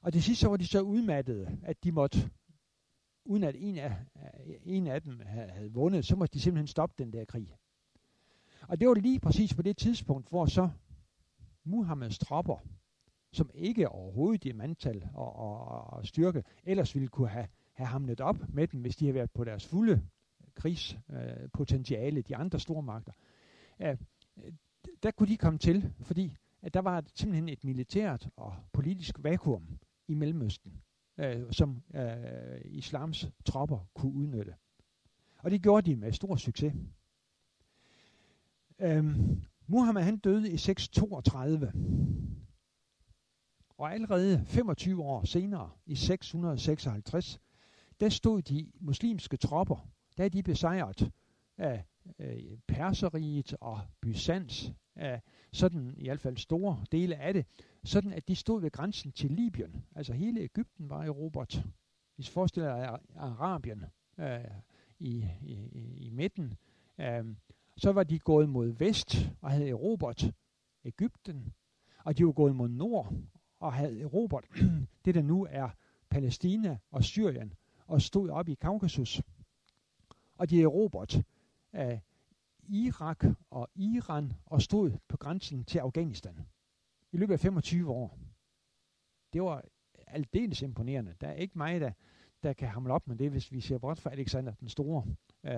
Og 0.02 0.14
det 0.14 0.24
sidste 0.24 0.42
så 0.42 0.50
var 0.50 0.58
de 0.58 0.68
så 0.68 0.82
udmattede, 0.82 1.58
at 1.64 1.84
de 1.84 1.92
måtte, 1.92 2.32
uden 3.26 3.44
at 3.44 3.56
en 3.58 3.78
af, 3.78 3.96
en 4.64 4.88
af 4.88 5.02
dem 5.02 5.22
havde 5.26 5.74
vundet, 5.74 6.06
så 6.06 6.16
måtte 6.16 6.34
de 6.34 6.42
simpelthen 6.42 6.68
stoppe 6.68 6.96
den 6.98 7.14
der 7.14 7.26
krig. 7.26 7.56
Og 8.68 8.80
det 8.80 8.88
var 8.88 8.94
lige 8.94 9.20
præcis 9.20 9.54
på 9.54 9.62
det 9.62 9.78
tidspunkt, 9.78 10.30
hvor 10.30 10.46
så 10.46 10.70
Muhammeds 11.64 12.20
tropper, 12.20 12.58
som 13.32 13.50
ikke 13.54 13.90
overhovedet 13.90 14.46
i 14.46 14.52
mandtal 14.52 15.10
og, 15.14 15.36
og, 15.36 15.66
og 15.94 16.06
styrke, 16.06 16.44
ellers 16.64 16.96
ville 16.96 17.08
kunne 17.08 17.30
have, 17.30 17.48
have 17.80 17.88
hamlet 17.88 18.22
op 18.22 18.54
med 18.54 18.68
dem, 18.68 18.82
hvis 18.82 18.96
de 18.96 19.06
havde 19.06 19.16
været 19.16 19.32
på 19.32 19.44
deres 19.44 19.68
fulde 19.68 19.94
øh, 19.94 20.48
krigspotentiale, 20.56 22.18
øh, 22.18 22.24
de 22.28 22.36
andre 22.36 22.60
stormagter. 22.60 23.12
Øh, 23.80 23.98
der 25.04 25.12
kunne 25.12 25.30
de 25.30 25.38
komme 25.38 25.60
til, 25.60 25.94
fordi 26.02 26.36
at 26.62 26.74
der 26.74 26.80
var 26.80 27.04
simpelthen 27.16 27.50
et 27.50 27.64
militært 27.64 28.30
og 28.36 28.56
politisk 28.74 29.16
vakuum 29.20 29.80
i 30.08 30.14
Mellemøsten, 30.14 30.82
øh, 31.18 31.52
som 31.52 31.84
øh, 31.94 32.62
islams 32.66 33.28
tropper 33.46 33.90
kunne 33.94 34.14
udnytte. 34.14 34.56
Og 35.38 35.52
det 35.52 35.62
gjorde 35.62 35.92
de 35.92 35.96
med 35.96 36.12
stor 36.12 36.36
succes. 36.36 36.74
Øhm, 38.80 39.42
Muhammed 39.68 40.02
han 40.02 40.18
døde 40.18 40.52
i 40.52 40.58
632. 40.58 41.74
Og 43.78 43.94
allerede 43.94 44.46
25 44.46 45.04
år 45.04 45.24
senere, 45.26 45.70
i 45.86 45.96
656, 45.96 47.40
der 48.00 48.10
stod 48.10 48.42
de 48.42 48.72
muslimske 48.80 49.38
tropper, 49.38 49.90
der 50.18 50.26
er 50.26 50.30
de 50.30 50.44
besejret 50.44 51.12
af 51.58 51.84
øh, 52.20 52.58
Perseriet 52.68 53.56
og 53.62 53.82
Byzans, 54.02 54.74
af 54.96 55.22
sådan 55.52 55.94
i 55.98 56.08
hvert 56.08 56.22
fald 56.22 56.38
store 56.38 56.86
dele 56.92 57.16
af 57.16 57.34
det, 57.34 57.46
sådan 57.84 58.14
at 58.14 58.28
de 58.28 58.36
stod 58.36 58.62
ved 58.62 58.72
grænsen 58.72 59.12
til 59.12 59.32
Libyen. 59.32 59.86
Altså 59.96 60.14
hele 60.14 60.42
Ægypten 60.42 60.90
var 60.90 61.04
erobret. 61.04 61.64
Hvis 62.16 62.30
forestiller 62.30 62.76
jer 62.76 62.98
Arabien 63.16 63.86
øh, 64.20 64.40
i, 65.00 65.26
i, 65.42 65.54
i 65.98 66.10
midten, 66.10 66.58
øh, 67.00 67.36
så 67.78 67.92
var 67.92 68.04
de 68.04 68.20
gået 68.20 68.50
mod 68.50 68.68
vest 68.68 69.16
og 69.42 69.52
havde 69.52 69.70
erobret 69.70 70.34
Ægypten, 70.86 71.54
og 72.06 72.18
de 72.18 72.26
var 72.26 72.32
gået 72.32 72.56
mod 72.56 72.70
nord 72.70 73.14
og 73.60 73.74
havde 73.74 74.02
erobret 74.02 74.46
det, 75.06 75.16
der 75.16 75.22
nu 75.22 75.48
er 75.50 75.70
Palæstina 76.10 76.78
og 76.92 77.04
Syrien, 77.04 77.54
og 77.90 78.02
stod 78.02 78.30
op 78.30 78.50
i 78.50 78.54
Kaukasus. 78.54 79.22
Og 80.38 80.50
de 80.50 80.62
erobret 80.62 81.26
af 81.74 82.02
Irak 82.64 83.26
og 83.50 83.70
Iran 83.76 84.34
og 84.46 84.62
stod 84.62 84.98
på 85.08 85.18
grænsen 85.18 85.64
til 85.64 85.80
Afghanistan 85.80 86.46
i 87.12 87.18
løbet 87.18 87.34
af 87.34 87.40
25 87.40 87.90
år. 87.90 88.20
Det 89.34 89.42
var 89.42 89.64
aldeles 90.08 90.62
imponerende. 90.62 91.16
Der 91.22 91.28
er 91.28 91.34
ikke 91.34 91.58
mig, 91.58 91.82
der, 91.82 91.92
der 92.44 92.54
kan 92.54 92.68
hamle 92.68 92.94
op 92.94 93.08
med 93.08 93.16
det, 93.16 93.32
hvis 93.32 93.52
vi 93.52 93.62
ser 93.62 93.78
bort 93.78 94.00
fra 94.00 94.12
Alexander 94.12 94.54
den 94.54 94.70
Store 94.70 95.06
øh, 95.44 95.54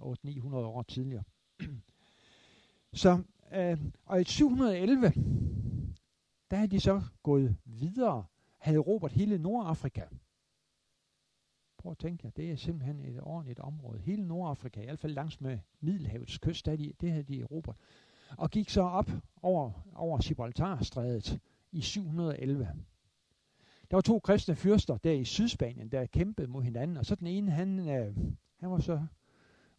800-900 0.00 0.54
år 0.54 0.82
tidligere. 0.82 1.24
Så, 2.92 3.22
øh, 3.52 3.78
og 4.04 4.20
i 4.20 4.24
711, 4.24 5.12
der 6.50 6.56
er 6.56 6.66
de 6.66 6.80
så 6.80 7.02
gået 7.22 7.56
videre, 7.64 8.24
havde 8.62 8.78
Robert 8.78 9.12
hele 9.12 9.38
Nordafrika. 9.38 10.04
Prøv 11.78 11.92
at 11.92 11.98
tænke 11.98 12.20
jer, 12.24 12.30
det 12.30 12.50
er 12.50 12.56
simpelthen 12.56 13.04
et 13.04 13.20
ordentligt 13.22 13.60
område. 13.60 13.98
Hele 13.98 14.26
Nordafrika, 14.26 14.80
i 14.80 14.84
hvert 14.84 14.98
fald 14.98 15.12
langs 15.12 15.40
med 15.40 15.58
Middelhavets 15.80 16.38
kyst, 16.38 16.66
der 16.66 16.76
de, 16.76 16.92
det 17.00 17.10
havde 17.10 17.24
de 17.24 17.44
Robert. 17.44 17.76
Og 18.38 18.50
gik 18.50 18.70
så 18.70 18.82
op 18.82 19.10
over, 19.42 19.86
over 19.94 20.18
Gibraltarstrædet 20.18 21.40
i 21.72 21.80
711. 21.80 22.68
Der 23.90 23.96
var 23.96 24.00
to 24.00 24.18
kristne 24.18 24.56
fyrster 24.56 24.96
der 24.96 25.12
i 25.12 25.24
Sydspanien, 25.24 25.88
der 25.88 26.06
kæmpede 26.06 26.48
mod 26.48 26.62
hinanden, 26.62 26.96
og 26.96 27.06
så 27.06 27.14
den 27.14 27.26
ene, 27.26 27.50
han, 27.50 27.88
øh, 27.88 28.16
han 28.60 28.70
var 28.70 28.78
så 28.78 29.06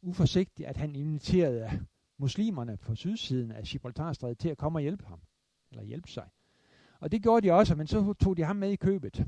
uforsigtig, 0.01 0.67
at 0.67 0.77
han 0.77 0.95
inviterede 0.95 1.85
muslimerne 2.17 2.77
på 2.77 2.95
sydsiden 2.95 3.51
af 3.51 3.63
Gibraltarstrædet 3.63 4.37
til 4.37 4.49
at 4.49 4.57
komme 4.57 4.77
og 4.77 4.81
hjælpe 4.81 5.05
ham, 5.05 5.21
eller 5.71 5.83
hjælpe 5.83 6.09
sig. 6.09 6.29
Og 7.03 7.11
det 7.11 7.23
gjorde 7.23 7.47
de 7.47 7.53
også, 7.53 7.75
men 7.75 7.87
så 7.87 8.13
tog 8.13 8.37
de 8.37 8.43
ham 8.43 8.55
med 8.55 8.69
i 8.71 8.75
købet. 8.75 9.25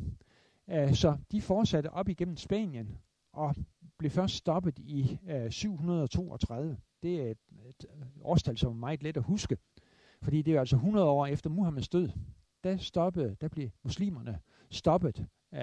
Uh, 0.67 0.93
så 0.93 1.17
de 1.31 1.41
fortsatte 1.41 1.91
op 1.91 2.09
igennem 2.09 2.37
Spanien 2.37 2.97
og 3.33 3.55
blev 3.97 4.11
først 4.11 4.35
stoppet 4.35 4.79
i 4.79 5.19
øh, 5.29 5.45
uh, 5.45 5.51
732. 5.51 6.77
Det 7.03 7.21
er 7.21 7.31
et, 7.31 7.37
et 7.69 7.85
årstal, 8.21 8.57
som 8.57 8.71
er 8.71 8.75
meget 8.75 9.03
let 9.03 9.17
at 9.17 9.23
huske, 9.23 9.57
fordi 10.21 10.41
det 10.41 10.55
er 10.55 10.59
altså 10.59 10.75
100 10.75 11.05
år 11.05 11.25
efter 11.25 11.49
Muhammeds 11.49 11.89
død. 11.89 12.09
Der, 12.63 12.77
stoppede, 12.77 13.35
der 13.41 13.47
blev 13.47 13.69
muslimerne 13.83 14.39
stoppet 14.69 15.25
uh, 15.51 15.59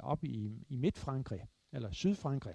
op 0.00 0.24
i, 0.24 0.64
i 0.68 0.76
Midtfrankrig, 0.76 1.40
eller 1.72 1.90
Sydfrankrig 1.90 2.54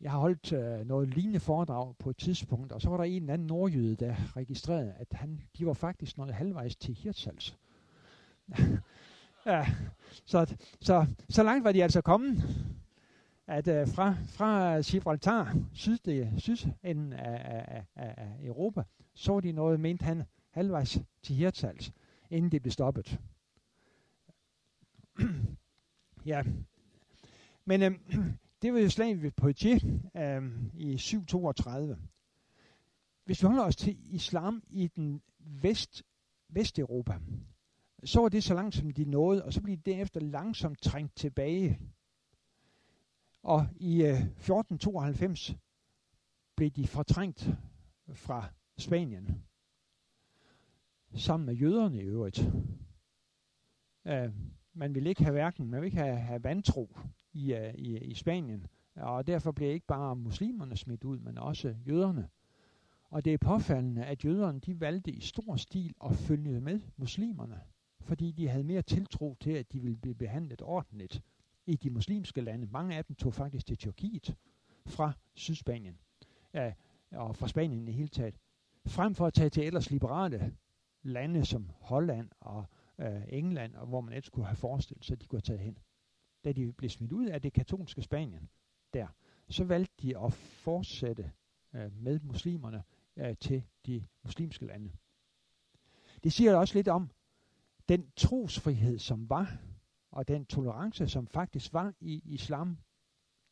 jeg 0.00 0.10
har 0.10 0.18
holdt 0.18 0.52
øh, 0.52 0.86
noget 0.86 1.14
lignende 1.14 1.40
foredrag 1.40 1.94
på 1.98 2.10
et 2.10 2.16
tidspunkt, 2.16 2.72
og 2.72 2.82
så 2.82 2.90
var 2.90 2.96
der 2.96 3.04
en 3.04 3.22
eller 3.22 3.34
anden 3.34 3.46
nordjyde, 3.46 3.96
der 3.96 4.36
registrerede, 4.36 4.92
at 4.96 5.06
han, 5.12 5.42
de 5.58 5.66
var 5.66 5.72
faktisk 5.72 6.18
noget 6.18 6.34
halvvejs 6.34 6.76
til 6.76 6.94
Hirtshals. 6.94 7.58
ja, 9.46 9.66
så, 10.24 10.56
så, 10.80 11.06
så 11.28 11.42
langt 11.42 11.64
var 11.64 11.72
de 11.72 11.82
altså 11.82 12.00
kommet, 12.00 12.42
at 13.46 13.68
øh, 13.68 13.88
fra, 13.88 14.14
fra 14.26 14.80
Gibraltar, 14.80 15.54
syd, 15.72 16.08
øh, 16.08 16.38
sydenden 16.38 17.12
af, 17.12 17.64
af, 17.68 17.84
af, 17.96 18.14
af 18.16 18.46
Europa, 18.46 18.82
så 19.14 19.40
de 19.40 19.52
noget, 19.52 19.80
mente 19.80 20.04
han, 20.04 20.22
halvvejs 20.50 20.98
til 21.22 21.36
Hirtshals, 21.36 21.92
inden 22.30 22.52
det 22.52 22.62
blev 22.62 22.72
stoppet. 22.72 23.20
ja, 26.26 26.42
men 27.64 27.82
øh, 27.82 27.92
det 28.62 28.72
var 28.72 28.80
jo 28.80 28.90
slaget 28.90 29.22
ved 29.22 29.30
Poitiers 29.30 29.84
øh, 30.16 30.42
i 30.74 30.98
732. 30.98 31.98
Hvis 33.24 33.42
vi 33.42 33.46
holder 33.46 33.64
os 33.64 33.76
til 33.76 34.14
islam 34.14 34.62
i 34.70 34.86
den 34.86 35.22
vest, 35.38 36.02
Vesteuropa, 36.48 37.18
så 38.04 38.20
var 38.20 38.28
det 38.28 38.44
så 38.44 38.54
langt, 38.54 38.74
som 38.74 38.90
de 38.90 39.04
nåede, 39.04 39.44
og 39.44 39.52
så 39.52 39.62
blev 39.62 39.76
de 39.76 39.90
derefter 39.90 40.20
langsomt 40.20 40.82
trængt 40.82 41.16
tilbage. 41.16 41.80
Og 43.42 43.66
i 43.76 44.02
øh, 44.02 44.08
1492 44.08 45.56
blev 46.56 46.70
de 46.70 46.86
fortrængt 46.86 47.50
fra 48.14 48.48
Spanien, 48.78 49.44
sammen 51.14 51.46
med 51.46 51.54
jøderne 51.54 51.96
i 51.96 52.00
øvrigt. 52.00 52.40
Øh, 54.04 54.32
man 54.72 54.94
vil 54.94 55.06
ikke 55.06 55.22
have 55.22 55.32
hverken, 55.32 55.70
man 55.70 55.80
vil 55.80 55.86
ikke 55.86 55.98
have, 55.98 56.16
have 56.16 56.44
vantro 56.44 56.96
i, 57.38 57.52
uh, 57.52 57.74
i, 57.74 57.98
i 57.98 58.14
Spanien, 58.14 58.66
og 58.96 59.26
derfor 59.26 59.52
bliver 59.52 59.72
ikke 59.72 59.86
bare 59.86 60.16
muslimerne 60.16 60.76
smidt 60.76 61.04
ud, 61.04 61.18
men 61.18 61.38
også 61.38 61.74
jøderne. 61.86 62.28
Og 63.10 63.24
det 63.24 63.34
er 63.34 63.38
påfaldende, 63.38 64.04
at 64.04 64.24
jøderne 64.24 64.60
de 64.60 64.80
valgte 64.80 65.10
i 65.10 65.20
stor 65.20 65.56
stil 65.56 65.94
at 66.04 66.14
følge 66.14 66.60
med 66.60 66.80
muslimerne, 66.96 67.60
fordi 68.00 68.32
de 68.32 68.48
havde 68.48 68.64
mere 68.64 68.82
tiltro 68.82 69.36
til, 69.40 69.50
at 69.50 69.72
de 69.72 69.80
ville 69.80 69.96
blive 69.96 70.14
behandlet 70.14 70.62
ordentligt 70.62 71.22
i 71.66 71.76
de 71.76 71.90
muslimske 71.90 72.40
lande. 72.40 72.66
Mange 72.66 72.96
af 72.96 73.04
dem 73.04 73.16
tog 73.16 73.34
faktisk 73.34 73.66
til 73.66 73.76
Tyrkiet 73.76 74.36
fra 74.86 75.12
Sydspanien, 75.34 75.98
ja, 76.54 76.72
og 77.12 77.36
fra 77.36 77.48
Spanien 77.48 77.82
i 77.82 77.86
det 77.86 77.94
hele 77.94 78.08
taget, 78.08 78.38
frem 78.86 79.14
for 79.14 79.26
at 79.26 79.34
tage 79.34 79.50
til 79.50 79.66
ellers 79.66 79.90
liberale 79.90 80.54
lande 81.02 81.44
som 81.44 81.70
Holland 81.80 82.28
og 82.40 82.64
øh, 82.98 83.22
England, 83.28 83.74
og 83.74 83.86
hvor 83.86 84.00
man 84.00 84.12
ellers 84.12 84.28
kunne 84.28 84.46
have 84.46 84.56
forestillet 84.56 85.04
sig, 85.04 85.14
at 85.14 85.22
de 85.22 85.26
kunne 85.26 85.36
have 85.36 85.56
taget 85.56 85.60
hen. 85.60 85.78
Da 86.44 86.52
de 86.52 86.72
blev 86.72 86.90
smidt 86.90 87.12
ud 87.12 87.26
af 87.26 87.42
det 87.42 87.52
katolske 87.52 88.02
Spanien, 88.02 88.48
der, 88.92 89.06
så 89.48 89.64
valgte 89.64 89.94
de 90.02 90.18
at 90.18 90.32
fortsætte 90.32 91.32
øh, 91.74 91.92
med 91.92 92.20
muslimerne 92.20 92.82
øh, 93.16 93.36
til 93.36 93.62
de 93.86 94.06
muslimske 94.24 94.66
lande. 94.66 94.92
Det 96.24 96.32
siger 96.32 96.56
også 96.56 96.74
lidt 96.74 96.88
om 96.88 97.10
den 97.88 98.10
trosfrihed, 98.16 98.98
som 98.98 99.30
var, 99.30 99.58
og 100.10 100.28
den 100.28 100.46
tolerance, 100.46 101.08
som 101.08 101.26
faktisk 101.26 101.72
var 101.72 101.94
i 102.00 102.22
islam 102.24 102.78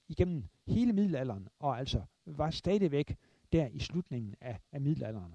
igennem 0.08 0.44
hele 0.66 0.92
middelalderen, 0.92 1.48
og 1.58 1.78
altså 1.78 2.04
var 2.26 2.50
stadigvæk 2.50 3.16
der 3.52 3.66
i 3.66 3.78
slutningen 3.78 4.34
af, 4.40 4.60
af 4.72 4.80
middelalderen, 4.80 5.34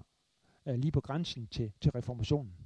øh, 0.66 0.74
lige 0.74 0.92
på 0.92 1.00
grænsen 1.00 1.46
til, 1.46 1.72
til 1.80 1.90
reformationen. 1.90 2.56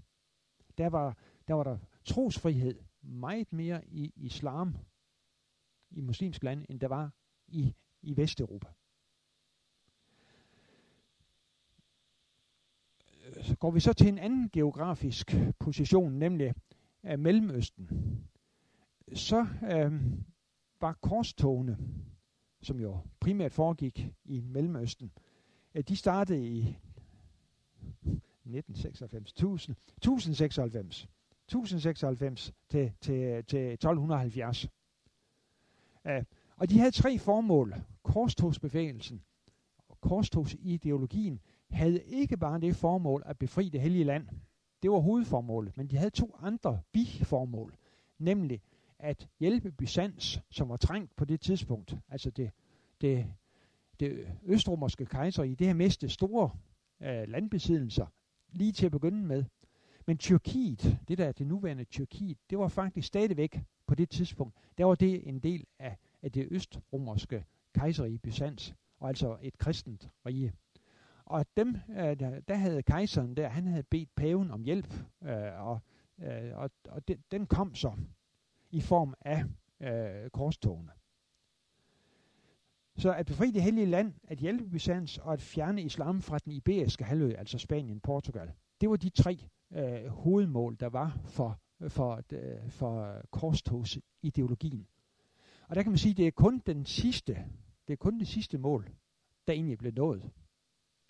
Der 0.79 0.89
var, 0.89 1.17
der 1.49 1.55
var 1.55 1.65
der 1.65 1.79
trosfrihed 2.05 2.81
meget 3.07 3.53
mere 3.53 3.89
i 3.89 4.13
islam, 4.17 4.77
i 5.91 6.01
muslimsk 6.01 6.43
land, 6.43 6.65
end 6.69 6.81
der 6.81 6.89
var 6.89 7.11
i, 7.49 7.75
i 8.03 8.17
Vesteuropa. 8.17 8.69
Så 13.43 13.57
går 13.57 13.71
vi 13.71 13.81
så 13.81 13.93
til 13.93 14.09
en 14.09 14.19
anden 14.19 14.51
geografisk 14.51 15.35
position, 15.59 16.13
nemlig 16.13 16.55
af 17.03 17.19
Mellemøsten. 17.19 17.89
Så 19.15 19.47
øh, 19.71 19.93
var 20.81 20.93
korstogene, 20.93 21.79
som 22.63 22.81
jo 22.81 22.99
primært 23.21 23.53
foregik 23.53 24.13
i 24.25 24.41
Mellemøsten, 24.41 25.13
at 25.75 25.89
de 25.89 25.97
startede 25.97 26.47
i 26.47 26.61
1996, 28.45 29.31
1000, 29.31 29.77
1096. 29.97 31.09
1096 31.49 32.53
til, 32.69 32.93
til, 33.01 33.45
til 33.45 33.73
1270. 33.73 34.69
Uh, 36.05 36.11
og 36.57 36.71
de 36.71 36.79
havde 36.79 36.91
tre 36.91 37.19
formål. 37.19 37.75
Korstogsbevægelsen 38.03 39.23
og 39.89 40.01
korstogsideologien 40.01 41.41
havde 41.71 42.03
ikke 42.03 42.37
bare 42.37 42.61
det 42.61 42.77
formål 42.77 43.23
at 43.27 43.39
befri 43.39 43.69
det 43.69 43.81
hellige 43.81 44.05
land. 44.05 44.29
Det 44.83 44.91
var 44.91 44.99
hovedformålet, 44.99 45.77
men 45.77 45.87
de 45.87 45.97
havde 45.97 46.11
to 46.11 46.37
andre 46.39 46.81
biformål, 46.93 47.77
nemlig 48.19 48.63
at 48.99 49.29
hjælpe 49.41 49.73
Byzans, 49.73 50.41
som 50.51 50.69
var 50.69 50.77
trængt 50.77 51.17
på 51.17 51.25
det 51.25 51.41
tidspunkt, 51.41 51.97
altså 52.09 52.31
det, 52.31 52.51
det, 53.01 53.27
det 54.01 54.27
østromerske 54.43 55.07
kejser 55.07 55.43
i 55.43 55.55
det 55.55 55.67
her 55.67 55.75
meste 55.75 56.09
store 56.09 56.51
øh, 57.01 57.29
landbesiddelser, 57.29 58.07
lige 58.53 58.73
til 58.73 58.87
at 58.87 58.93
begynde 58.93 59.27
med. 59.27 59.45
Men 60.07 60.19
Tyrkiet, 60.19 60.99
det 61.09 61.19
der 61.19 61.25
er 61.25 61.33
det 61.33 61.47
nuværende 61.47 61.85
Tyrkiet, 61.85 62.39
det 62.51 62.59
var 62.59 62.69
faktisk 62.69 63.09
stadigvæk 63.09 63.61
på 63.87 63.95
det 63.95 64.11
tidspunkt, 64.11 64.57
der 64.79 64.85
var 64.85 64.95
det 64.95 65.29
en 65.29 65.39
del 65.39 65.65
af, 65.79 65.97
af 66.23 66.33
det 66.33 66.49
østromerske 66.51 67.45
kejserige 67.75 68.19
Byzans, 68.19 68.75
og 68.99 69.09
altså 69.09 69.39
et 69.43 69.59
kristent 69.59 70.11
rige. 70.27 70.53
Og 71.25 71.47
dem, 71.57 71.77
øh, 71.91 72.21
der, 72.21 72.41
der 72.41 72.55
havde 72.55 72.83
kejseren 72.83 73.37
der, 73.37 73.49
han 73.49 73.67
havde 73.67 73.83
bedt 73.83 74.15
paven 74.15 74.51
om 74.51 74.65
hjælp, 74.65 74.95
øh, 75.23 75.67
og, 75.67 75.81
øh, 76.19 76.53
og, 76.55 76.71
og 76.89 77.09
den, 77.09 77.25
den 77.31 77.47
kom 77.47 77.75
så 77.75 77.93
i 78.71 78.81
form 78.81 79.15
af 79.21 79.45
øh, 79.81 80.31
korstogene. 80.31 80.91
Så 82.99 83.13
at 83.13 83.27
befri 83.27 83.51
det 83.51 83.63
hellige 83.63 83.87
land, 83.87 84.15
at 84.25 84.39
hjælpe 84.39 84.71
Byzans 84.71 85.19
og 85.19 85.33
at 85.33 85.41
fjerne 85.41 85.83
islam 85.83 86.23
fra 86.23 86.39
den 86.39 86.53
iberiske 86.53 87.05
halvø, 87.05 87.33
altså 87.39 87.59
Spanien, 87.59 88.01
Portugal, 88.01 88.53
det 88.81 88.91
var 88.91 88.97
de 88.97 89.11
tre 89.11 89.49
øh, 89.73 90.07
hovedmål, 90.07 90.77
der 90.81 90.89
var 90.89 91.19
for, 91.25 91.61
for, 91.89 92.23
øh, 92.33 92.71
for 92.71 93.23
korstogsideologien. 93.31 94.87
Og 95.69 95.77
der 95.77 95.83
kan 95.83 95.93
man 95.93 95.99
sige, 95.99 96.11
at 96.11 96.17
det 96.17 96.27
er 96.27 96.31
kun 96.31 96.63
den 96.67 96.85
sidste, 96.85 97.33
det 97.89 97.93
er 97.93 97.97
kun 97.97 98.19
det 98.19 98.29
sidste 98.29 98.59
mål, 98.59 98.91
der 99.47 99.53
egentlig 99.53 99.79
blev 99.79 99.93
nået. 99.93 100.31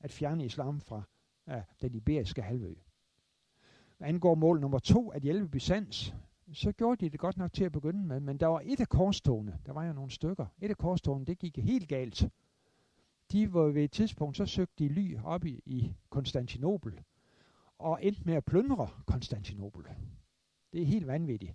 At 0.00 0.12
fjerne 0.12 0.44
islam 0.44 0.80
fra 0.80 1.02
øh, 1.48 1.62
den 1.82 1.94
iberiske 1.94 2.42
halvø. 2.42 2.74
Hvad 3.98 4.08
angår 4.08 4.34
mål 4.34 4.60
nummer 4.60 4.78
to, 4.78 5.08
at 5.08 5.22
hjælpe 5.22 5.48
Byzans, 5.48 6.14
så 6.52 6.72
gjorde 6.72 7.04
de 7.04 7.10
det 7.10 7.20
godt 7.20 7.36
nok 7.36 7.52
til 7.52 7.64
at 7.64 7.72
begynde 7.72 8.06
med, 8.06 8.20
men 8.20 8.40
der 8.40 8.46
var 8.46 8.62
et 8.64 8.80
af 8.80 8.88
korstogene, 8.88 9.58
der 9.66 9.72
var 9.72 9.84
jo 9.84 9.92
nogle 9.92 10.10
stykker, 10.10 10.46
et 10.58 10.70
af 10.70 10.76
korstogene, 10.76 11.26
det 11.26 11.38
gik 11.38 11.58
helt 11.58 11.88
galt. 11.88 12.28
De 13.32 13.52
var 13.52 13.62
ved 13.62 13.84
et 13.84 13.90
tidspunkt, 13.92 14.36
så 14.36 14.46
søgte 14.46 14.74
de 14.78 14.88
ly 14.88 15.16
op 15.24 15.44
i, 15.44 15.62
i 15.66 15.94
Konstantinopel, 16.10 17.00
og 17.78 17.98
endte 18.02 18.22
med 18.24 18.34
at 18.34 18.44
plyndre 18.44 18.88
Konstantinopel. 19.06 19.84
Det 20.72 20.82
er 20.82 20.86
helt 20.86 21.06
vanvittigt. 21.06 21.54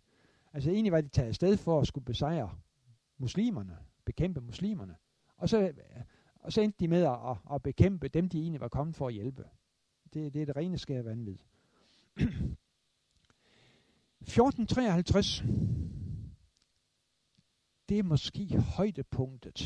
Altså 0.54 0.72
egentlig 0.72 0.92
var 0.92 1.02
de 1.02 1.08
taget 1.08 1.28
afsted 1.28 1.58
for 1.58 1.82
at 1.82 1.88
skulle 1.88 2.06
besejre 2.06 2.58
muslimerne, 3.18 3.78
bekæmpe 4.06 4.42
muslimerne. 4.42 4.96
Og 5.38 5.50
så, 5.50 5.74
og 6.36 6.54
så 6.54 6.62
endte 6.62 6.80
de 6.80 6.88
med 6.88 7.02
at, 7.04 7.38
at 7.56 7.64
bekæmpe 7.64 8.08
dem, 8.08 8.30
de 8.30 8.40
egentlig 8.42 8.62
var 8.62 8.68
kommet 8.68 8.96
for 8.96 9.08
at 9.08 9.14
hjælpe. 9.14 9.44
Det, 10.14 10.34
det 10.34 10.42
er 10.42 10.46
det 10.46 10.56
rene 10.56 10.78
skære 10.78 11.06
vanvid. 11.06 11.38
1453, 14.22 15.44
det 17.90 18.00
er 18.00 18.04
måske 18.04 18.58
højdepunktet, 18.60 19.62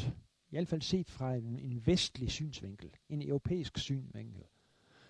i 0.48 0.50
hvert 0.50 0.68
fald 0.68 0.82
set 0.82 1.10
fra 1.10 1.36
en, 1.36 1.60
en 1.60 1.88
vestlig 1.88 2.32
synsvinkel, 2.32 2.90
en 3.10 3.22
europæisk 3.22 3.78
synsvinkel. 3.78 4.44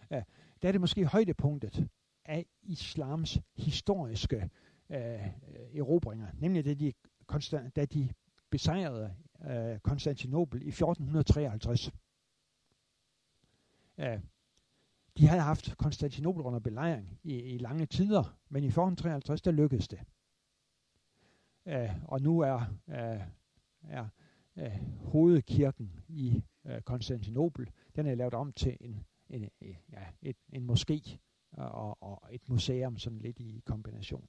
Ja, 0.09 0.23
der 0.65 0.69
er 0.69 0.71
det 0.71 0.81
måske 0.81 1.05
højdepunktet 1.05 1.87
af 2.25 2.45
islams 2.61 3.39
historiske 3.55 4.49
øh, 4.89 5.27
erobringer, 5.75 6.27
nemlig 6.33 6.65
da 6.65 6.73
de, 6.73 6.93
konstant, 7.25 7.75
da 7.75 7.85
de 7.85 8.09
besejrede 8.49 9.15
øh, 9.49 9.79
Konstantinopel 9.79 10.61
i 10.61 10.67
1453. 10.67 11.91
Ja, 13.97 14.19
de 15.17 15.27
havde 15.27 15.41
haft 15.41 15.77
Konstantinopel 15.77 16.43
under 16.43 16.59
belejring 16.59 17.19
i, 17.23 17.33
i 17.33 17.57
lange 17.57 17.85
tider, 17.85 18.37
men 18.49 18.63
i 18.63 18.67
1453 18.67 19.41
der 19.41 19.51
lykkedes 19.51 19.87
det. 19.87 19.99
Uh, 21.65 22.03
og 22.03 22.21
nu 22.21 22.39
er, 22.39 22.59
øh, 22.87 23.21
er 23.83 24.07
øh, 24.55 24.79
hovedkirken 24.97 25.91
i 26.07 26.43
uh, 26.63 26.79
Konstantinopel, 26.85 27.71
den 27.95 28.07
er 28.07 28.15
lavet 28.15 28.33
om 28.33 28.51
til 28.53 28.77
en, 28.81 29.05
en, 29.29 29.49
ja, 29.91 30.05
et, 30.21 30.37
en 30.53 30.69
moské 30.69 31.17
og, 31.51 32.03
og 32.03 32.27
et 32.31 32.49
museum, 32.49 32.97
sådan 32.97 33.19
lidt 33.19 33.39
i 33.39 33.61
kombination. 33.65 34.27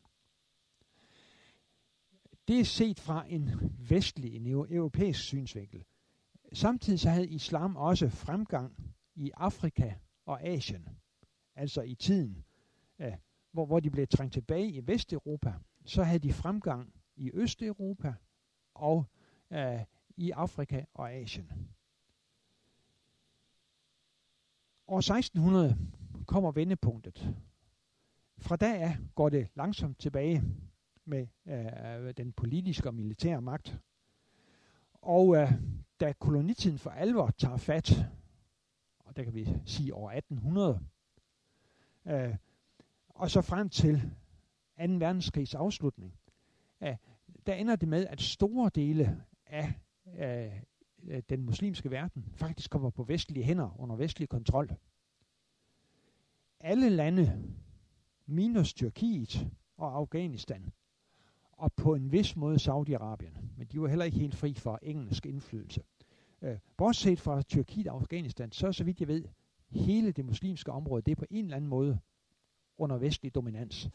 Det 2.49 2.61
er 2.61 2.65
set 2.65 3.01
fra 3.01 3.25
en 3.29 3.51
vestlig, 3.89 4.37
en 4.37 4.47
europæisk 4.47 5.21
synsvinkel. 5.21 5.85
Samtidig 6.53 7.01
så 7.01 7.11
havde 7.11 7.29
islam 7.29 7.77
også 7.77 8.09
fremgang 8.09 8.95
i 9.15 9.31
Afrika 9.35 9.95
og 10.27 10.43
Asien. 10.43 10.89
Altså 11.55 11.83
i 11.83 11.95
tiden, 11.95 12.45
øh, 12.99 13.13
hvor, 13.53 13.67
hvor 13.67 13.81
de 13.81 13.91
blev 13.91 14.07
trængt 14.07 14.33
tilbage 14.33 14.69
i 14.69 14.87
Vesteuropa, 14.87 15.55
så 15.85 16.03
havde 16.03 16.19
de 16.19 16.33
fremgang 16.33 16.93
i 17.17 17.31
Østeuropa 17.35 18.15
og 18.75 19.05
øh, 19.51 19.85
i 20.17 20.31
Afrika 20.31 20.85
og 20.95 21.13
Asien. 21.13 21.53
År 24.89 24.99
1600 24.99 25.77
kommer 26.27 26.53
vendepunktet. 26.53 27.35
Fra 28.39 28.57
da 28.57 28.75
af 28.75 28.97
går 29.15 29.29
det 29.29 29.49
langsomt 29.55 29.99
tilbage 29.99 30.43
med 31.05 31.27
øh, 31.47 32.15
den 32.17 32.33
politiske 32.33 32.89
og 32.89 32.95
militære 32.95 33.43
magt. 33.43 33.79
Og 34.93 35.37
øh, 35.37 35.53
da 36.01 36.13
kolonitiden 36.13 36.79
for 36.79 36.91
alvor 36.91 37.31
tager 37.31 37.57
fat, 37.57 38.07
og 38.99 39.17
der 39.17 39.25
kan 39.25 39.35
vi 39.35 39.49
sige 39.67 39.95
over 39.95 40.11
1800, 40.11 40.81
øh, 42.07 42.37
og 43.09 43.31
så 43.31 43.43
frem 43.43 43.69
til 43.69 44.01
2. 44.01 44.03
verdenskrigs 44.79 45.55
afslutning, 45.55 46.15
øh, 46.83 46.97
der 47.47 47.55
ender 47.55 47.77
det 47.77 47.89
med, 47.89 48.07
at 48.07 48.21
store 48.21 48.71
dele 48.75 49.25
af 49.47 49.73
øh, 50.19 50.63
Øh, 51.09 51.23
den 51.29 51.43
muslimske 51.43 51.91
verden 51.91 52.25
faktisk 52.35 52.71
kommer 52.71 52.91
på 52.91 53.03
vestlige 53.03 53.45
hænder 53.45 53.81
under 53.81 53.97
vestlig 53.97 54.29
kontrol. 54.29 54.71
Alle 56.61 56.89
lande, 56.89 57.43
minus 58.27 58.75
Tyrkiet 58.75 59.49
og 59.77 59.97
Afghanistan, 59.97 60.73
og 61.53 61.73
på 61.73 61.95
en 61.95 62.13
vis 62.13 62.37
måde 62.37 62.57
Saudi-Arabien, 62.57 63.39
men 63.57 63.67
de 63.73 63.81
var 63.81 63.89
heller 63.89 64.05
ikke 64.05 64.19
helt 64.19 64.35
fri 64.35 64.55
for 64.55 64.79
engelsk 64.83 65.27
indflydelse. 65.27 65.83
Øh, 66.43 66.59
bortset 66.77 67.21
fra 67.21 67.43
Tyrkiet 67.43 67.87
og 67.87 68.01
Afghanistan, 68.01 68.53
så 68.53 68.73
så 68.73 68.85
vidt 68.85 69.01
jeg 69.01 69.09
ved, 69.09 69.25
hele 69.71 70.13
det 70.13 70.25
muslimske 70.25 70.73
område, 70.73 71.03
det 71.03 71.13
er 71.13 71.17
på 71.17 71.27
en 71.31 71.45
eller 71.45 71.57
anden 71.57 71.71
måde 71.71 71.99
under 72.79 72.97
vestlig 72.99 73.35
dominans. 73.35 73.91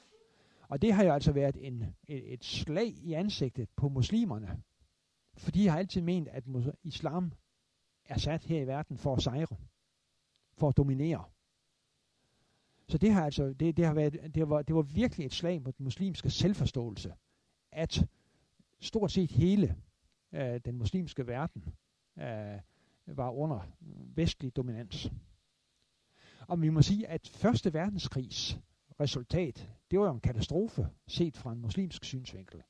Og 0.70 0.82
det 0.82 0.94
har 0.94 1.04
jo 1.04 1.14
altså 1.14 1.32
været 1.32 1.58
en, 1.60 1.96
et, 2.08 2.34
et 2.34 2.46
slag 2.46 2.88
i 2.88 3.14
ansigtet 3.14 3.70
på 3.76 3.90
muslimerne, 3.90 4.62
fordi 5.38 5.64
jeg 5.64 5.74
har 5.74 5.80
altid 5.80 6.02
ment, 6.02 6.28
at 6.28 6.44
islam 6.84 7.32
er 8.06 8.18
sat 8.18 8.44
her 8.44 8.62
i 8.62 8.68
verden 8.68 8.98
for 8.98 9.16
at 9.16 9.22
sejre, 9.22 9.58
for 10.54 10.70
at 10.70 10.78
dominere. 10.78 11.26
Så 12.88 12.98
det 12.98 13.14
har 13.14 13.26
altså 13.26 13.54
det, 13.54 13.78
det 13.78 13.86
har 13.86 13.94
været 13.94 14.36
det 14.36 14.50
var 14.50 14.62
det 14.62 14.76
var 14.76 14.82
virkelig 14.82 15.26
et 15.26 15.34
slag 15.34 15.62
mod 15.62 15.72
den 15.72 15.84
muslimske 15.84 16.30
selvforståelse, 16.30 17.14
at 17.72 18.08
stort 18.80 19.12
set 19.12 19.32
hele 19.32 19.78
øh, 20.32 20.60
den 20.66 20.78
muslimske 20.78 21.28
verden 21.28 21.64
øh, 22.18 22.60
var 23.06 23.30
under 23.30 23.68
vestlig 24.16 24.56
dominans. 24.56 25.12
Og 26.48 26.62
vi 26.62 26.70
må 26.70 26.82
sige, 26.82 27.08
at 27.08 27.28
Første 27.28 27.74
Verdenskrigs 27.74 28.60
resultat, 29.00 29.70
det 29.92 30.00
var 30.00 30.06
jo 30.06 30.14
en 30.14 30.20
katastrofe 30.20 30.88
set 31.08 31.38
fra 31.38 31.52
en 31.52 31.62
muslimsk 31.62 32.04
synsvinkel. 32.04 32.64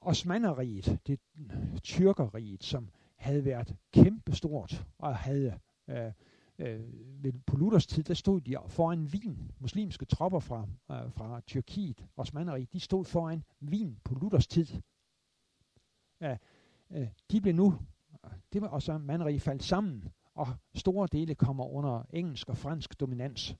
Osmaneriet, 0.00 0.98
det 1.06 1.20
tyrkeriet, 1.82 2.64
som 2.64 2.88
havde 3.16 3.44
været 3.44 3.76
kæmpestort 3.92 4.86
og 4.98 5.16
havde 5.16 5.58
øh, 5.88 6.12
øh, 6.58 6.80
ved, 7.22 7.32
på 7.46 7.56
Luthers 7.56 7.86
tid, 7.86 8.02
der 8.02 8.14
stod 8.14 8.40
de 8.40 8.56
foran 8.66 9.04
Wien. 9.04 9.52
Muslimske 9.58 10.04
tropper 10.04 10.40
fra, 10.40 10.68
øh, 10.90 11.12
fra 11.12 11.40
Tyrkiet, 11.40 12.06
Osmaneriet, 12.16 12.72
de 12.72 12.80
stod 12.80 13.04
foran 13.04 13.44
Wien 13.62 13.98
på 14.04 14.14
Luthers 14.14 14.46
tid. 14.46 14.66
Øh, 16.22 16.36
øh, 16.90 17.08
de 17.30 17.40
blev 17.40 17.54
nu, 17.54 17.78
det 18.52 18.62
var 18.62 18.68
også 18.68 18.92
Osmaneriet 18.92 19.42
faldt 19.42 19.62
sammen, 19.62 20.08
og 20.34 20.46
store 20.74 21.08
dele 21.12 21.34
kommer 21.34 21.64
under 21.64 22.02
engelsk 22.12 22.48
og 22.48 22.56
fransk 22.56 23.00
dominans. 23.00 23.56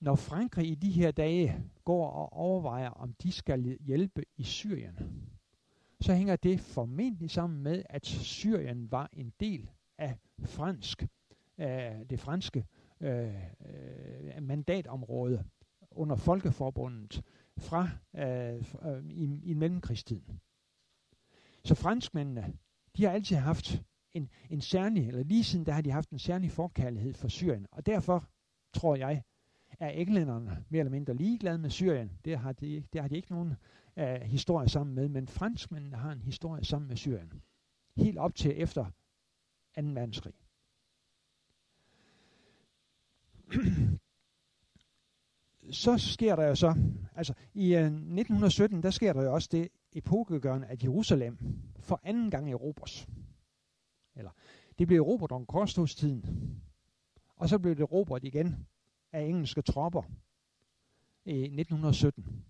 Når 0.00 0.14
Frankrig 0.14 0.70
i 0.70 0.74
de 0.74 0.90
her 0.90 1.10
dage 1.10 1.64
går 1.84 2.10
og 2.10 2.32
overvejer, 2.32 2.90
om 2.90 3.12
de 3.12 3.32
skal 3.32 3.78
hjælpe 3.80 4.24
i 4.36 4.42
Syrien, 4.42 4.98
så 6.00 6.14
hænger 6.14 6.36
det 6.36 6.60
formentlig 6.60 7.30
sammen 7.30 7.62
med, 7.62 7.82
at 7.90 8.06
Syrien 8.06 8.90
var 8.92 9.10
en 9.12 9.32
del 9.40 9.70
af 9.98 10.16
fransk, 10.44 11.02
øh, 11.58 11.68
det 12.10 12.20
franske 12.20 12.66
øh, 13.00 13.34
øh, 13.66 14.42
mandatområde 14.42 15.44
under 15.90 16.16
Folkeforbundet 16.16 17.22
fra 17.58 17.88
øh, 18.16 18.64
øh, 18.82 19.04
i, 19.04 19.40
i 19.42 19.54
mellemkrigstiden. 19.54 20.40
Så 21.64 21.74
franskmændene, 21.74 22.54
de 22.96 23.04
har 23.04 23.10
altid 23.10 23.36
haft 23.36 23.82
en, 24.12 24.28
en 24.50 24.60
særlig, 24.60 25.08
eller 25.08 25.22
lige 25.22 25.44
siden 25.44 25.66
der 25.66 25.72
har 25.72 25.82
de 25.82 25.90
haft 25.90 26.10
en 26.10 26.18
særlig 26.18 26.50
forkærlighed 26.50 27.14
for 27.14 27.28
Syrien. 27.28 27.66
Og 27.72 27.86
derfor 27.86 28.28
tror 28.74 28.96
jeg, 28.96 29.22
er 29.78 29.88
englænderne 29.88 30.64
mere 30.68 30.80
eller 30.80 30.90
mindre 30.90 31.14
ligeglade 31.14 31.58
med 31.58 31.70
Syrien. 31.70 32.10
Det 32.24 32.38
har 32.38 32.52
de, 32.52 32.84
det 32.92 33.00
har 33.00 33.08
de 33.08 33.16
ikke 33.16 33.30
nogen 33.30 33.56
uh, 33.96 34.04
historie 34.04 34.68
sammen 34.68 34.94
med, 34.94 35.08
men 35.08 35.28
franskmændene 35.28 35.96
har 35.96 36.12
en 36.12 36.22
historie 36.22 36.64
sammen 36.64 36.88
med 36.88 36.96
Syrien. 36.96 37.32
Helt 37.96 38.18
op 38.18 38.34
til 38.34 38.62
efter 38.62 38.84
2. 38.84 38.90
verdenskrig. 39.74 40.34
så 45.70 45.98
sker 45.98 46.36
der 46.36 46.46
jo 46.46 46.54
så, 46.54 46.74
altså 47.14 47.34
i 47.54 47.74
øh, 47.74 47.80
uh, 47.80 47.86
1917, 47.86 48.82
der 48.82 48.90
sker 48.90 49.12
der 49.12 49.22
jo 49.22 49.34
også 49.34 49.48
det 49.52 49.68
epokegørende, 49.92 50.66
at 50.66 50.84
Jerusalem 50.84 51.38
for 51.80 52.00
anden 52.02 52.30
gang 52.30 52.50
erobres. 52.50 53.08
Eller, 54.16 54.30
det 54.78 54.86
blev 54.86 54.98
erobret 54.98 55.32
om 55.32 55.46
korstogstiden, 55.46 56.24
og 57.36 57.48
så 57.48 57.58
blev 57.58 57.74
det 57.74 57.82
erobret 57.82 58.24
igen 58.24 58.66
af 59.12 59.22
engelske 59.22 59.62
tropper 59.62 60.02
i 61.24 61.42
1917. 61.42 62.44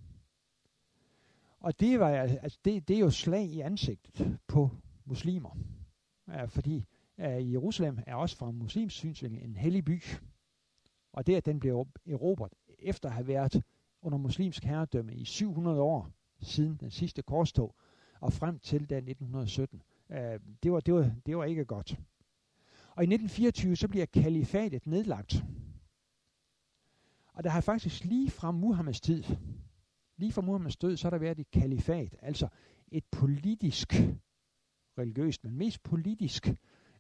Og 1.61 1.81
det, 1.81 2.01
var, 2.01 2.09
altså 2.09 2.59
det, 2.65 2.89
det 2.89 2.97
er 2.97 3.01
jo 3.01 3.11
slag 3.11 3.45
i 3.45 3.61
ansigtet 3.61 4.39
på 4.47 4.71
muslimer, 5.05 5.57
ja, 6.29 6.45
fordi 6.45 6.85
ja, 7.19 7.43
Jerusalem 7.43 7.99
er 8.07 8.15
også 8.15 8.37
fra 8.37 8.51
muslims 8.51 8.93
synsvinkel 8.93 9.45
en 9.45 9.57
hellig 9.57 9.85
by. 9.85 10.03
Og 11.13 11.27
det, 11.27 11.35
at 11.35 11.47
den 11.47 11.61
blev 11.61 11.87
erobret 12.07 12.53
efter 12.79 13.09
at 13.09 13.15
have 13.15 13.27
været 13.27 13.63
under 14.03 14.19
muslimsk 14.19 14.65
herredømme 14.65 15.15
i 15.15 15.25
700 15.25 15.81
år 15.81 16.11
siden 16.41 16.77
den 16.77 16.91
sidste 16.91 17.23
korstog, 17.23 17.75
og 18.21 18.33
frem 18.33 18.59
til 18.59 18.91
den 18.91 19.09
1917, 19.09 19.83
øh, 20.11 20.41
det, 20.63 20.73
var, 20.73 20.81
det, 20.81 20.95
var, 20.95 21.11
det 21.27 21.37
var 21.37 21.45
ikke 21.45 21.65
godt. 21.65 21.91
Og 22.91 23.05
i 23.05 23.07
1924 23.07 23.77
så 23.77 23.89
bliver 23.89 24.07
kalifatet 24.07 24.87
nedlagt. 24.87 25.45
Og 27.39 27.45
der 27.45 27.51
har 27.51 27.61
faktisk 27.61 28.05
lige 28.05 28.31
fra 28.31 28.51
Muhammeds 28.51 29.01
tid, 29.01 29.25
lige 30.17 30.33
fra 30.33 30.43
Muhammeds 30.43 30.77
død, 30.77 30.97
så 30.97 31.07
har 31.07 31.11
der 31.11 31.19
været 31.19 31.39
et 31.39 31.51
kalifat, 31.51 32.17
altså 32.23 32.49
et 32.89 33.05
politisk, 33.05 33.93
religiøst, 34.99 35.45
men 35.45 35.57
mest 35.57 35.83
politisk 35.83 36.49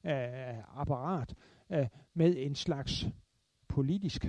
øh, 0.04 0.78
apparat 0.80 1.34
øh, 1.70 1.86
med 2.14 2.34
en 2.36 2.54
slags 2.54 3.06
politisk 3.68 4.26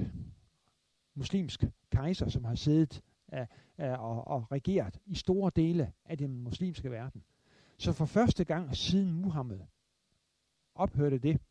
muslimsk 1.16 1.64
kejser, 1.92 2.30
som 2.30 2.44
har 2.44 2.56
siddet 2.56 3.02
øh, 3.34 3.46
øh, 3.80 4.00
og, 4.00 4.28
og 4.28 4.52
regeret 4.52 5.00
i 5.06 5.16
store 5.16 5.52
dele 5.56 5.94
af 6.06 6.18
den 6.18 6.44
muslimske 6.44 6.92
verden. 6.92 7.24
Så 7.78 7.94
for 7.94 8.06
første 8.06 8.44
gang 8.44 8.76
siden 8.76 9.12
Muhammed 9.12 9.60
ophørte 10.76 11.18
det 11.18 11.42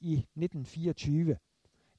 i 0.00 0.12
1924, 0.12 1.36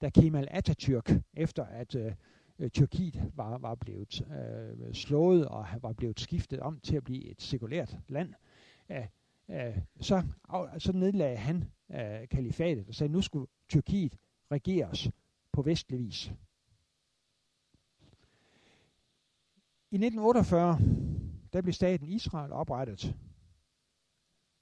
da 0.01 0.09
Kemal 0.09 0.47
Atatürk, 0.51 1.21
efter 1.33 1.65
at 1.65 1.95
øh, 1.95 2.13
øh, 2.59 2.69
Tyrkiet 2.69 3.31
var, 3.35 3.57
var 3.57 3.75
blevet 3.75 4.21
øh, 4.31 4.93
slået 4.93 5.47
og 5.47 5.65
var 5.81 5.93
blevet 5.93 6.19
skiftet 6.19 6.59
om 6.59 6.79
til 6.79 6.95
at 6.95 7.03
blive 7.03 7.25
et 7.25 7.41
sekulært 7.41 7.97
land, 8.07 8.33
øh, 8.89 9.07
øh, 9.49 9.77
så, 10.01 10.23
så 10.77 10.91
nedlagde 10.91 11.37
han 11.37 11.71
øh, 11.91 12.27
kalifatet 12.27 12.87
og 12.87 12.95
sagde, 12.95 13.09
at 13.09 13.11
nu 13.11 13.21
skulle 13.21 13.47
Tyrkiet 13.69 14.17
regeres 14.51 15.11
på 15.51 15.61
vestlig 15.61 15.99
vis. 15.99 16.31
I 19.91 19.95
1948, 19.95 20.79
der 21.53 21.61
blev 21.61 21.73
staten 21.73 22.07
Israel 22.07 22.51
oprettet. 22.51 23.15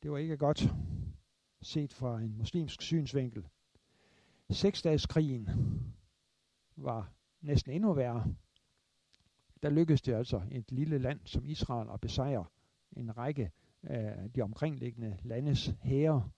Det 0.04 0.12
var 0.12 0.18
ikke 0.18 0.38
godt 0.38 0.70
set 1.62 1.94
fra 1.94 2.20
en 2.20 2.38
muslimsk 2.38 2.82
synsvinkel. 2.82 3.44
Seksdagskrigen 4.50 5.50
var 6.76 7.12
næsten 7.42 7.72
endnu 7.72 7.94
værre. 7.94 8.34
Der 9.64 9.70
lykkedes 9.70 10.02
det 10.02 10.14
altså 10.14 10.42
et 10.52 10.72
lille 10.72 10.98
land 10.98 11.20
som 11.26 11.46
Israel 11.46 11.90
at 11.94 12.02
besejre 12.02 12.46
en 12.98 13.18
række 13.18 13.52
af 13.84 14.32
de 14.36 14.42
omkringliggende 14.42 15.18
landes 15.24 15.74
hære. 15.82 16.30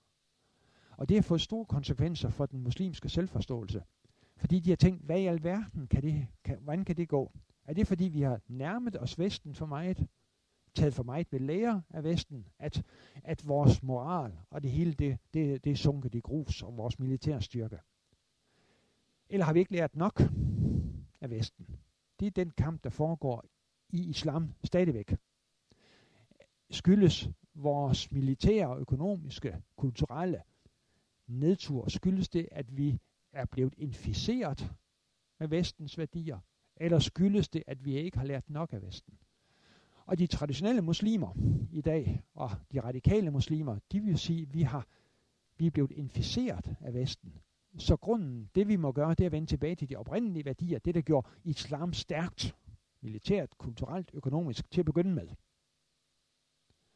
Og 0.97 1.09
det 1.09 1.17
har 1.17 1.21
fået 1.21 1.41
store 1.41 1.65
konsekvenser 1.65 2.29
for 2.29 2.45
den 2.45 2.63
muslimske 2.63 3.09
selvforståelse. 3.09 3.83
Fordi 4.37 4.59
de 4.59 4.69
har 4.69 4.77
tænkt, 4.77 5.05
hvad 5.05 5.19
i 5.19 5.25
alverden 5.25 5.87
kan 5.87 6.03
det, 6.03 6.27
kan, 6.43 6.59
hvordan 6.59 6.85
kan 6.85 6.97
det 6.97 7.09
gå? 7.09 7.31
Er 7.65 7.73
det 7.73 7.87
fordi, 7.87 8.05
vi 8.05 8.21
har 8.21 8.41
nærmet 8.47 9.01
os 9.01 9.19
Vesten 9.19 9.55
for 9.55 9.65
meget? 9.65 10.07
taget 10.75 10.93
for 10.93 11.03
meget 11.03 11.31
ved 11.31 11.39
lære 11.39 11.81
af 11.89 12.03
Vesten, 12.03 12.47
at, 12.59 12.83
at 13.23 13.47
vores 13.47 13.83
moral 13.83 14.31
og 14.49 14.63
det 14.63 14.71
hele, 14.71 14.93
det, 14.93 15.17
det, 15.33 15.63
det 15.63 15.71
er 15.71 15.75
sunket 15.75 16.15
i 16.15 16.19
grus, 16.19 16.63
og 16.63 16.77
vores 16.77 16.99
militærstyrke. 16.99 17.79
Eller 19.29 19.45
har 19.45 19.53
vi 19.53 19.59
ikke 19.59 19.71
lært 19.71 19.95
nok 19.95 20.21
af 21.21 21.29
Vesten? 21.29 21.65
Det 22.19 22.27
er 22.27 22.31
den 22.31 22.49
kamp, 22.49 22.83
der 22.83 22.89
foregår 22.89 23.45
i 23.89 24.09
islam 24.09 24.53
stadigvæk. 24.63 25.15
Skyldes 26.69 27.29
vores 27.53 28.11
militære, 28.11 28.77
økonomiske, 28.77 29.61
kulturelle 29.75 30.41
nedtur, 31.27 31.89
skyldes 31.89 32.29
det, 32.29 32.47
at 32.51 32.77
vi 32.77 32.99
er 33.31 33.45
blevet 33.45 33.73
inficeret 33.77 34.73
med 35.39 35.47
vestens 35.47 35.97
værdier, 35.97 36.39
eller 36.75 36.99
skyldes 36.99 37.49
det, 37.49 37.63
at 37.67 37.85
vi 37.85 37.97
ikke 37.97 38.17
har 38.17 38.25
lært 38.25 38.49
nok 38.49 38.73
af 38.73 38.81
Vesten? 38.81 39.17
Og 40.05 40.19
de 40.19 40.27
traditionelle 40.27 40.81
muslimer 40.81 41.33
i 41.71 41.81
dag, 41.81 42.23
og 42.33 42.49
de 42.71 42.79
radikale 42.79 43.31
muslimer, 43.31 43.79
de 43.91 43.99
vil 43.99 44.17
sige, 44.17 44.41
at 44.41 44.53
vi, 44.53 44.61
har, 44.61 44.87
vi 45.57 45.67
er 45.67 45.71
blevet 45.71 45.91
inficeret 45.91 46.75
af 46.81 46.93
Vesten. 46.93 47.33
Så 47.77 47.97
grunden, 47.97 48.49
det 48.55 48.67
vi 48.67 48.75
må 48.75 48.91
gøre, 48.91 49.09
det 49.09 49.21
er 49.21 49.25
at 49.25 49.31
vende 49.31 49.47
tilbage 49.47 49.75
til 49.75 49.89
de 49.89 49.95
oprindelige 49.95 50.45
værdier, 50.45 50.79
det 50.79 50.95
der 50.95 51.01
gjorde 51.01 51.29
islam 51.43 51.93
stærkt, 51.93 52.55
militært, 53.01 53.57
kulturelt, 53.57 54.11
økonomisk, 54.13 54.71
til 54.71 54.81
at 54.81 54.85
begynde 54.85 55.13
med. 55.13 55.27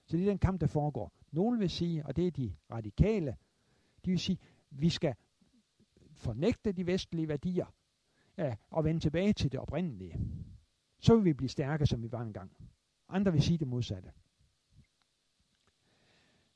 Så 0.05 0.17
det 0.17 0.21
er 0.25 0.29
den 0.29 0.39
kamp, 0.39 0.61
der 0.61 0.67
foregår. 0.67 1.11
Nogle 1.31 1.59
vil 1.59 1.69
sige, 1.69 2.05
og 2.05 2.15
det 2.15 2.27
er 2.27 2.31
de 2.31 2.55
radikale, 2.71 3.37
de 4.05 4.09
vil 4.09 4.19
sige, 4.19 4.37
vi 4.69 4.89
skal 4.89 5.15
fornægte 6.13 6.71
de 6.71 6.85
vestlige 6.85 7.27
værdier 7.27 7.65
ja, 8.37 8.55
og 8.69 8.83
vende 8.83 8.99
tilbage 8.99 9.33
til 9.33 9.51
det 9.51 9.59
oprindelige. 9.59 10.19
Så 10.99 11.15
vil 11.15 11.25
vi 11.25 11.33
blive 11.33 11.49
stærke, 11.49 11.85
som 11.85 12.03
vi 12.03 12.11
var 12.11 12.21
engang. 12.21 12.51
Andre 13.09 13.31
vil 13.31 13.41
sige 13.41 13.57
det 13.57 13.67
modsatte. 13.67 14.11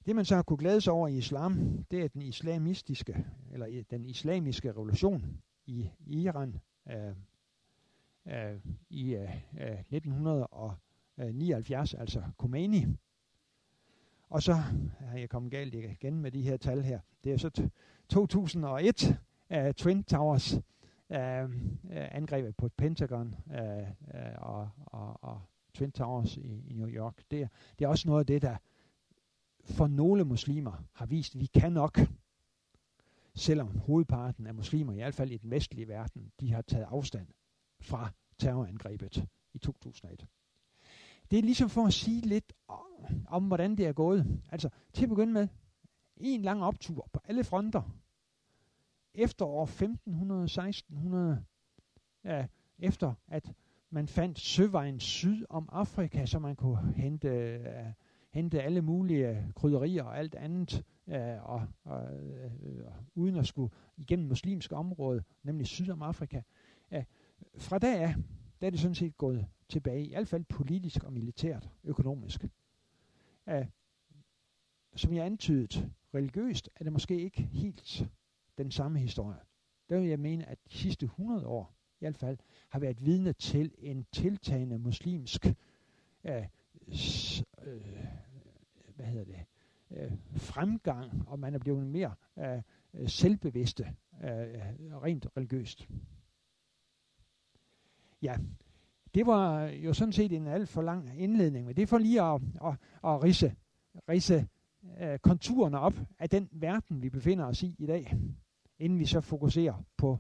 Det 0.08 0.16
man 0.16 0.26
så 0.26 0.36
har 0.36 0.44
kunne 0.44 0.58
glæde 0.58 0.82
sig 0.82 0.94
over 0.94 1.08
i 1.08 1.18
islam, 1.18 1.84
det 1.92 2.04
er 2.04 2.08
den 2.08 2.22
islamistiske, 2.22 3.26
eller 3.52 3.84
den 3.90 4.06
islamiske 4.06 4.72
revolution 4.72 5.42
i 5.66 5.90
Iran 6.06 6.60
øh, 6.90 7.14
øh, 8.28 8.60
i 8.90 9.16
øh, 9.16 9.30
øh 9.62 9.80
1979, 9.92 11.94
altså 11.94 12.24
Khomeini. 12.38 12.86
Og 14.30 14.44
så 14.44 14.54
har 15.00 15.18
jeg 15.18 15.30
kommet 15.30 15.52
galt 15.52 15.76
igen 15.76 16.22
med 16.22 16.32
de 16.32 16.42
her 16.42 16.58
tal 16.58 16.82
her. 16.82 17.00
Det 17.24 17.34
er 17.34 17.38
så 17.38 17.70
2001 18.10 19.20
uh, 19.50 19.58
øh, 19.58 19.74
Twin 19.74 20.04
Towers 20.04 20.54
uh, 20.54 20.62
angrebet 21.90 22.56
på 22.56 22.70
Pentagon 22.70 23.36
uh, 23.46 23.54
uh, 23.56 23.62
og, 24.38 24.70
og, 24.86 25.24
og 25.24 25.42
Twin 25.74 25.92
Towers 25.92 26.38
i, 26.38 26.64
i 26.68 26.74
New 26.74 26.90
York. 26.90 27.24
Det, 27.32 27.50
det 27.80 27.86
er 27.86 27.90
også 27.90 28.08
noget 28.08 28.20
af 28.20 28.26
det, 28.26 28.42
der 28.42 28.58
for 29.68 29.88
nogle 29.88 30.24
muslimer 30.24 30.84
har 30.94 31.06
vist, 31.06 31.36
at 31.36 31.42
vi 31.42 31.46
kan 31.46 31.72
nok, 31.72 32.00
selvom 33.36 33.78
hovedparten 33.78 34.48
af 34.48 34.54
muslimer, 34.56 34.94
i 34.94 34.96
hvert 34.96 35.16
fald 35.16 35.32
i 35.32 35.38
den 35.38 35.52
vestlige 35.52 35.88
verden, 35.88 36.32
de 36.40 36.54
har 36.54 36.62
taget 36.62 36.86
afstand 36.90 37.28
fra 37.80 38.12
terrorangrebet 38.38 39.26
i 39.54 39.58
2001. 39.58 40.26
Det 41.32 41.40
er 41.40 41.44
ligesom 41.44 41.70
for 41.70 41.86
at 41.86 41.94
sige 41.94 42.22
lidt 42.22 42.54
om, 42.68 42.86
om 43.28 43.48
hvordan 43.48 43.76
det 43.76 43.86
er 43.88 43.94
gået. 43.94 44.42
Altså, 44.52 44.70
til 44.94 45.04
at 45.04 45.10
begynde 45.10 45.34
med, 45.34 45.48
en 46.18 46.42
lang 46.42 46.64
optur 46.64 47.10
på 47.14 47.20
alle 47.24 47.44
fronter. 47.44 47.82
Efter 49.14 49.46
år 49.46 49.66
1500-1600, 51.40 51.44
ja, 52.24 52.48
efter 52.80 53.14
at 53.28 53.54
man 53.90 54.08
fandt 54.08 54.40
søvejen 54.40 55.00
syd 55.00 55.46
om 55.50 55.70
Afrika, 55.72 56.26
så 56.26 56.40
man 56.40 56.56
kunne 56.56 56.94
hente, 56.94 57.60
uh, 57.60 57.94
hente 58.38 58.64
alle 58.64 58.82
mulige 58.82 59.30
øh, 59.30 59.54
krydderier 59.56 60.04
og 60.04 60.18
alt 60.18 60.36
andet, 60.36 60.84
øh, 61.08 61.50
og, 61.50 61.68
og, 61.84 62.14
øh, 62.14 62.52
øh 62.64 62.86
uden 63.16 63.36
at 63.36 63.48
skulle 63.48 63.74
igennem 63.98 64.28
muslimske 64.28 64.76
område, 64.76 65.24
nemlig 65.44 65.68
syd 65.68 65.90
om 65.90 66.02
Afrika. 66.02 66.42
Uh, 66.92 66.98
øh, 66.98 67.04
fra 67.58 67.80
dag 67.80 68.00
af, 68.00 68.16
der 68.62 68.68
er 68.68 68.72
det 68.72 68.80
sådan 68.80 68.96
set 68.96 69.18
gået 69.18 69.48
tilbage, 69.70 70.06
i 70.06 70.10
hvert 70.10 70.28
fald 70.28 70.44
politisk 70.44 71.04
og 71.04 71.14
militært, 71.14 71.70
økonomisk. 71.84 72.46
Uh, 73.48 73.66
som 74.96 75.14
jeg 75.14 75.26
antydet, 75.26 75.90
religiøst 76.14 76.70
er 76.76 76.84
det 76.84 76.94
måske 76.94 77.22
ikke 77.22 77.42
helt 77.42 78.10
den 78.58 78.72
samme 78.72 79.00
historie. 79.00 79.40
Der 79.90 80.00
vil 80.00 80.10
jeg 80.10 80.20
mene, 80.20 80.46
at 80.46 80.58
de 80.72 80.78
sidste 80.78 81.06
100 81.06 81.48
år, 81.48 81.76
i 81.94 82.00
hvert 82.00 82.18
fald, 82.18 82.38
har 82.70 82.80
været 82.80 83.06
vidne 83.06 83.34
til 83.34 83.72
en 83.78 84.06
tiltagende 84.12 84.78
muslimsk 84.78 85.46
øh, 86.24 86.46
s, 86.94 87.44
øh, 87.64 88.08
hvad 88.98 89.06
hedder 89.06 89.26
det, 89.26 89.46
øh, 89.92 90.12
fremgang, 90.36 91.28
og 91.28 91.40
man 91.40 91.54
er 91.54 91.60
blevet 91.60 91.88
mere 91.88 92.14
øh, 92.40 92.62
øh, 92.94 93.10
selvbevidste, 93.10 93.84
øh, 94.24 94.30
rent 95.04 95.28
religiøst. 95.38 95.90
Ja, 98.22 98.38
det 99.14 99.26
var 99.26 99.64
jo 99.66 99.94
sådan 99.94 100.12
set 100.12 100.32
en 100.32 100.48
alt 100.48 100.70
for 100.70 100.82
lang 100.82 101.22
indledning, 101.22 101.66
men 101.66 101.76
det 101.76 101.82
er 101.82 101.88
for 101.88 101.98
lige 101.98 102.22
at, 102.22 102.42
at, 102.66 102.74
at 103.04 103.24
rise, 103.24 103.56
rise 104.10 104.48
øh, 105.02 105.20
konturerne 105.20 105.80
op 105.80 105.94
af 106.20 106.30
den 106.30 106.50
verden, 106.52 107.02
vi 107.02 107.10
befinder 107.10 107.46
os 107.46 107.64
i 107.64 107.76
i 107.80 107.86
dag, 107.86 108.18
inden 108.80 109.00
vi 109.00 109.06
så 109.06 109.22
fokuserer 109.22 109.84
på 109.98 110.20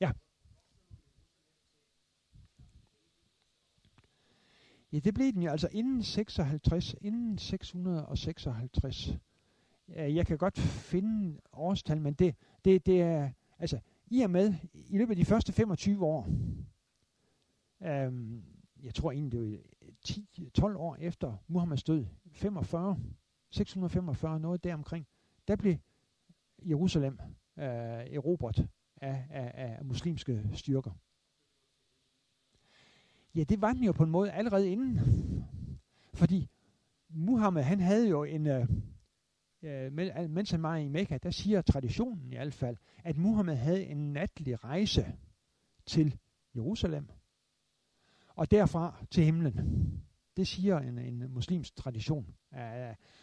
Ja, 0.00 0.12
det 5.00 5.14
blev 5.14 5.32
den 5.32 5.42
jo 5.42 5.50
altså 5.50 5.68
inden 5.72 6.02
56, 6.02 6.96
inden 7.00 7.38
656. 7.38 9.18
Jeg 9.88 10.26
kan 10.26 10.38
godt 10.38 10.58
finde 10.58 11.40
årstal, 11.52 12.00
men 12.00 12.14
det, 12.14 12.34
det, 12.64 12.86
det 12.86 13.02
er, 13.02 13.30
altså 13.58 13.78
i 14.06 14.20
og 14.20 14.30
med, 14.30 14.54
i 14.72 14.98
løbet 14.98 15.10
af 15.12 15.16
de 15.16 15.24
første 15.24 15.52
25 15.52 16.04
år, 16.04 16.28
øhm, 17.82 18.42
jeg 18.82 18.94
tror 18.94 19.12
egentlig 19.12 19.32
det 19.32 19.62
var 20.60 20.70
10-12 20.70 20.76
år 20.76 20.96
efter 20.96 21.36
Muhammeds 21.48 21.84
død, 21.84 22.06
45, 22.32 22.98
645, 23.50 24.40
noget 24.40 24.64
deromkring, 24.64 25.06
der 25.48 25.56
blev 25.56 25.76
Jerusalem 26.62 27.18
øh, 27.58 27.64
erobret 27.64 28.68
af, 28.96 29.26
af, 29.30 29.52
af 29.54 29.84
muslimske 29.84 30.42
styrker. 30.52 30.90
Ja, 33.34 33.44
det 33.44 33.60
var 33.60 33.72
den 33.72 33.84
jo 33.84 33.92
på 33.92 34.02
en 34.02 34.10
måde 34.10 34.32
allerede 34.32 34.70
inden. 34.70 35.00
Fordi 36.14 36.50
Muhammed, 37.08 37.62
han 37.62 37.80
havde 37.80 38.08
jo 38.08 38.24
en, 38.24 38.46
øh, 38.46 38.68
øh, 39.62 39.92
mens 40.30 40.50
han 40.50 40.62
var 40.62 40.76
i 40.76 40.88
Mekka, 40.88 41.18
der 41.22 41.30
siger 41.30 41.62
traditionen 41.62 42.32
i 42.32 42.36
hvert 42.36 42.54
fald, 42.54 42.76
at 43.04 43.16
Muhammed 43.16 43.56
havde 43.56 43.84
en 43.84 44.12
natlig 44.12 44.64
rejse 44.64 45.06
til 45.86 46.18
Jerusalem, 46.56 47.08
og 48.28 48.50
derfra 48.50 49.04
til 49.10 49.24
himlen. 49.24 49.54
Det 50.36 50.48
siger 50.48 50.78
en, 50.78 50.98
en 50.98 51.30
muslimsk 51.30 51.76
tradition. 51.76 52.34
Uh, 52.52 52.60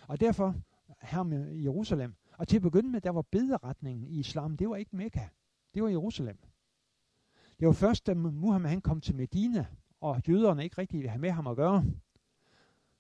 og 0.08 0.20
derfor 0.20 0.56
her 1.02 1.24
med 1.24 1.56
Jerusalem. 1.56 2.16
Og 2.38 2.48
til 2.48 2.56
at 2.56 2.62
begynde 2.62 2.90
med, 2.90 3.02
der 3.02 3.10
var 3.10 3.22
bederetningen 3.22 4.08
i 4.08 4.20
islam, 4.20 4.58
det 4.58 4.70
var 4.70 4.76
ikke 4.76 4.96
Mekka. 4.96 5.28
Det 5.74 5.84
var 5.84 5.90
Jerusalem. 5.90 6.38
Det 7.60 7.68
var 7.68 7.74
først, 7.74 8.08
da 8.08 8.14
Muhammed 8.14 8.70
han 8.70 8.82
kom 8.82 9.02
til 9.02 9.16
Medina, 9.16 9.66
og 10.02 10.22
jøderne 10.28 10.64
ikke 10.64 10.78
rigtig 10.78 11.00
vil 11.00 11.10
have 11.10 11.22
med 11.22 11.32
ham 11.32 11.48
at 11.48 11.56
gøre, 11.56 11.86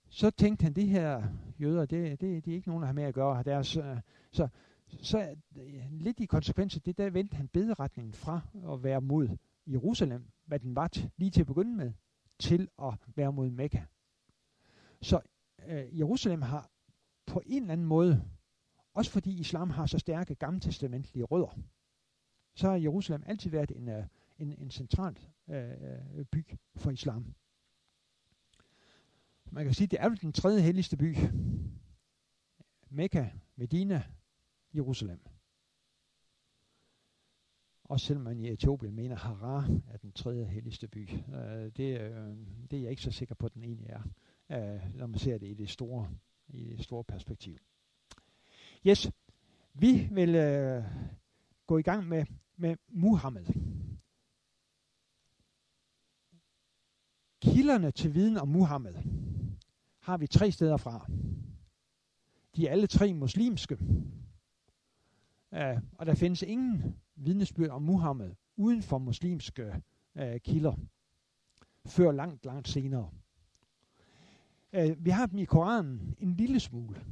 så 0.10 0.30
tænkte 0.30 0.64
han, 0.64 0.74
de 0.74 0.86
her 0.86 1.24
jøder, 1.60 1.86
det, 1.86 2.22
det, 2.22 2.46
de 2.46 2.52
er 2.52 2.56
ikke 2.56 2.68
nogen, 2.68 2.82
der 2.82 2.88
har 2.88 2.94
med 2.94 3.04
at 3.04 3.14
gøre. 3.14 3.44
Deres, 3.44 3.78
øh, 3.78 3.98
så, 4.32 4.48
så 4.88 5.36
uh, 5.56 5.92
lidt 5.92 6.20
i 6.20 6.26
konsekvens 6.26 6.76
af 6.76 6.82
det, 6.82 6.98
der 6.98 7.10
vendte 7.10 7.36
han 7.36 7.48
bederetningen 7.48 8.14
fra 8.14 8.42
at 8.74 8.84
være 8.84 9.02
mod 9.02 9.38
Jerusalem, 9.68 10.26
hvad 10.46 10.60
den 10.60 10.76
var 10.76 10.90
t- 10.96 11.08
lige 11.18 11.32
til 11.32 11.42
at 11.42 11.48
begynde 11.48 11.76
med, 11.76 11.94
til 12.40 12.68
at 12.82 12.94
være 13.16 13.34
mod 13.34 13.50
Mekka. 13.50 13.82
Så 15.02 15.20
øh, 15.68 16.00
Jerusalem 16.00 16.42
har 16.42 16.70
på 17.26 17.42
en 17.46 17.62
eller 17.62 17.74
anden 17.74 17.88
måde, 17.88 18.24
også 18.94 19.12
fordi 19.12 19.40
islam 19.40 19.70
har 19.70 19.86
så 19.86 20.00
stærke 20.00 20.36
gammeltestamentlige 20.36 21.24
rødder, 21.24 21.60
så 22.56 22.70
har 22.70 22.76
Jerusalem 22.76 23.24
altid 23.26 23.52
været 23.52 23.72
en, 23.76 23.90
øh, 23.90 24.06
en, 24.41 24.56
en 24.58 24.71
central 24.71 25.17
øh, 25.49 25.71
øh, 25.71 26.25
by 26.25 26.58
for 26.75 26.91
islam. 26.91 27.34
Man 29.51 29.65
kan 29.65 29.73
sige, 29.73 29.86
at 29.86 29.91
det 29.91 30.01
er 30.01 30.10
vel 30.10 30.21
den 30.21 30.34
tredje 30.34 30.62
helligste 30.62 30.97
by. 30.97 31.15
Mekka, 32.89 33.30
Medina, 33.56 34.04
Jerusalem. 34.75 35.19
Og 37.84 37.99
selvom 37.99 38.23
man 38.23 38.39
i 38.39 38.49
Etiopien 38.49 38.95
mener, 38.95 39.15
Harar 39.15 39.80
er 39.88 39.97
den 39.97 40.12
tredje 40.12 40.45
helligste 40.45 40.88
by. 40.88 41.10
Øh, 41.10 41.71
det, 41.77 42.01
øh, 42.01 42.36
det 42.71 42.77
er 42.77 42.82
jeg 42.82 42.89
ikke 42.89 43.01
så 43.01 43.12
sikker 43.12 43.36
på, 43.36 43.45
at 43.45 43.54
den 43.54 43.63
egentlig 43.63 43.89
er, 43.89 44.01
øh, 44.49 44.95
når 44.95 45.08
man 45.08 45.19
ser 45.19 45.38
det 45.38 45.47
i 45.47 45.54
det 45.54 45.69
store, 45.69 46.10
i 46.47 46.63
det 46.63 46.84
store 46.84 47.04
perspektiv. 47.04 47.58
Yes, 48.88 49.12
vi 49.73 50.08
vil 50.12 50.36
øh, 50.36 50.84
gå 51.67 51.77
i 51.77 51.82
gang 51.82 52.08
med, 52.08 52.25
med 52.58 52.75
Muhammed. 52.88 53.45
Kilderne 57.41 57.91
til 57.91 58.13
viden 58.13 58.38
om 58.38 58.47
Muhammed 58.47 58.95
har 59.99 60.17
vi 60.17 60.27
tre 60.27 60.51
steder 60.51 60.77
fra. 60.77 61.08
De 62.56 62.67
er 62.67 62.71
alle 62.71 62.88
tre 62.88 63.13
muslimske. 63.13 63.77
Uh, 65.51 65.82
og 65.97 66.06
der 66.06 66.15
findes 66.15 66.41
ingen 66.41 66.95
vidnesbyrd 67.15 67.69
om 67.69 67.82
Muhammed 67.82 68.32
uden 68.56 68.84
for 68.84 68.97
muslimske 68.97 69.82
uh, 70.15 70.38
kilder, 70.43 70.75
før 71.86 72.12
langt, 72.12 72.45
langt 72.45 72.67
senere. 72.67 73.10
Uh, 74.77 75.06
vi 75.06 75.10
har 75.10 75.25
dem 75.25 75.39
i 75.39 75.45
Koranen 75.45 76.15
en 76.19 76.34
lille 76.34 76.60
smule. 76.60 77.06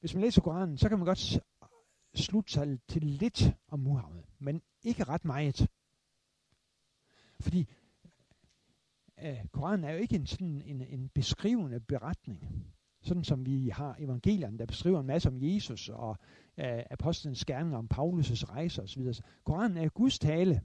Hvis 0.00 0.14
man 0.14 0.22
læser 0.22 0.40
Koranen, 0.40 0.78
så 0.78 0.88
kan 0.88 0.98
man 0.98 1.06
godt 1.06 1.40
slutte 2.14 2.52
sig 2.52 2.78
til 2.88 3.02
lidt 3.02 3.56
om 3.68 3.80
Muhammed, 3.80 4.22
men 4.38 4.62
ikke 4.82 5.04
ret 5.04 5.24
meget. 5.24 5.68
Fordi 7.40 7.68
øh, 9.22 9.46
Koranen 9.52 9.84
er 9.84 9.92
jo 9.92 9.98
ikke 9.98 10.16
en, 10.16 10.26
sådan 10.26 10.62
en, 10.66 10.82
en 10.82 11.08
beskrivende 11.14 11.80
beretning 11.80 12.66
sådan 13.06 13.24
som 13.24 13.46
vi 13.46 13.68
har 13.68 13.96
evangelierne, 13.98 14.58
der 14.58 14.66
beskriver 14.66 15.00
en 15.00 15.06
masse 15.06 15.28
om 15.28 15.36
Jesus 15.40 15.88
og 15.88 16.16
øh, 16.58 16.82
apostlenes 16.90 17.44
gerninger 17.44 17.78
om 17.78 17.88
Paulus' 17.94 18.44
rejser 18.44 18.82
osv. 18.82 19.02
Koranen 19.44 19.76
er 19.76 19.88
Guds 19.88 20.18
tale. 20.18 20.62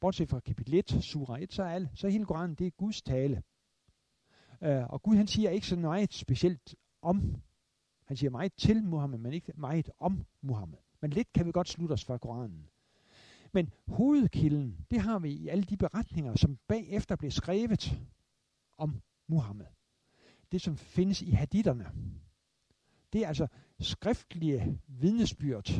Bortset 0.00 0.28
fra 0.28 0.40
kapitel 0.40 0.74
1, 0.74 0.90
sura 1.00 1.42
1, 1.42 1.52
så 1.52 1.62
er, 1.62 1.68
alle, 1.68 1.90
så 1.94 2.06
er 2.06 2.10
hele 2.10 2.24
Koranen, 2.24 2.54
det 2.54 2.66
er 2.66 2.70
Guds 2.70 3.02
tale. 3.02 3.42
Øh, 4.62 4.84
og 4.88 5.02
Gud 5.02 5.16
han 5.16 5.26
siger 5.26 5.50
ikke 5.50 5.66
så 5.66 5.76
meget 5.76 6.14
specielt 6.14 6.74
om, 7.02 7.42
han 8.04 8.16
siger 8.16 8.30
meget 8.30 8.52
til 8.54 8.84
Muhammed, 8.84 9.18
men 9.18 9.32
ikke 9.32 9.52
meget 9.56 9.90
om 9.98 10.24
Muhammed. 10.40 10.78
Men 11.00 11.10
lidt 11.10 11.32
kan 11.32 11.46
vi 11.46 11.52
godt 11.52 11.68
slutte 11.68 11.92
os 11.92 12.04
fra 12.04 12.18
Koranen. 12.18 12.68
Men 13.54 13.70
hovedkilden, 13.86 14.86
det 14.90 15.00
har 15.00 15.18
vi 15.18 15.30
i 15.30 15.48
alle 15.48 15.64
de 15.64 15.76
beretninger, 15.76 16.36
som 16.36 16.58
bagefter 16.68 17.16
blev 17.16 17.30
skrevet 17.30 18.00
om 18.78 19.02
Muhammed 19.26 19.66
det, 20.54 20.62
som 20.62 20.76
findes 20.76 21.22
i 21.22 21.30
haditterne. 21.30 21.90
Det 23.12 23.24
er 23.24 23.28
altså 23.28 23.46
skriftlige 23.80 24.80
vidnesbyrd 24.86 25.70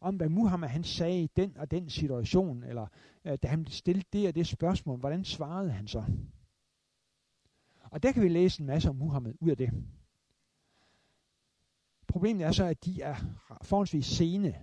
om, 0.00 0.16
hvad 0.16 0.28
Muhammed 0.28 0.68
han 0.68 0.84
sagde 0.84 1.22
i 1.22 1.30
den 1.36 1.56
og 1.56 1.70
den 1.70 1.90
situation, 1.90 2.62
eller 2.62 2.86
øh, 3.24 3.38
da 3.42 3.48
han 3.48 3.66
stillede 3.66 4.06
det 4.12 4.28
og 4.28 4.34
det 4.34 4.46
spørgsmål, 4.46 4.98
hvordan 4.98 5.24
svarede 5.24 5.70
han 5.70 5.86
så? 5.88 6.04
Og 7.82 8.02
der 8.02 8.12
kan 8.12 8.22
vi 8.22 8.28
læse 8.28 8.60
en 8.60 8.66
masse 8.66 8.88
om 8.88 8.96
Muhammed 8.96 9.34
ud 9.40 9.50
af 9.50 9.56
det. 9.56 9.70
Problemet 12.06 12.46
er 12.46 12.52
så, 12.52 12.64
at 12.64 12.84
de 12.84 13.02
er 13.02 13.16
forholdsvis 13.62 14.06
sene, 14.06 14.54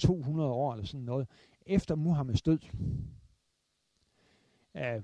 200 0.00 0.50
år 0.50 0.72
eller 0.72 0.86
sådan 0.86 1.04
noget, 1.04 1.28
efter 1.66 1.94
Muhammeds 1.94 2.42
død. 2.42 2.58
Øh, 4.76 5.02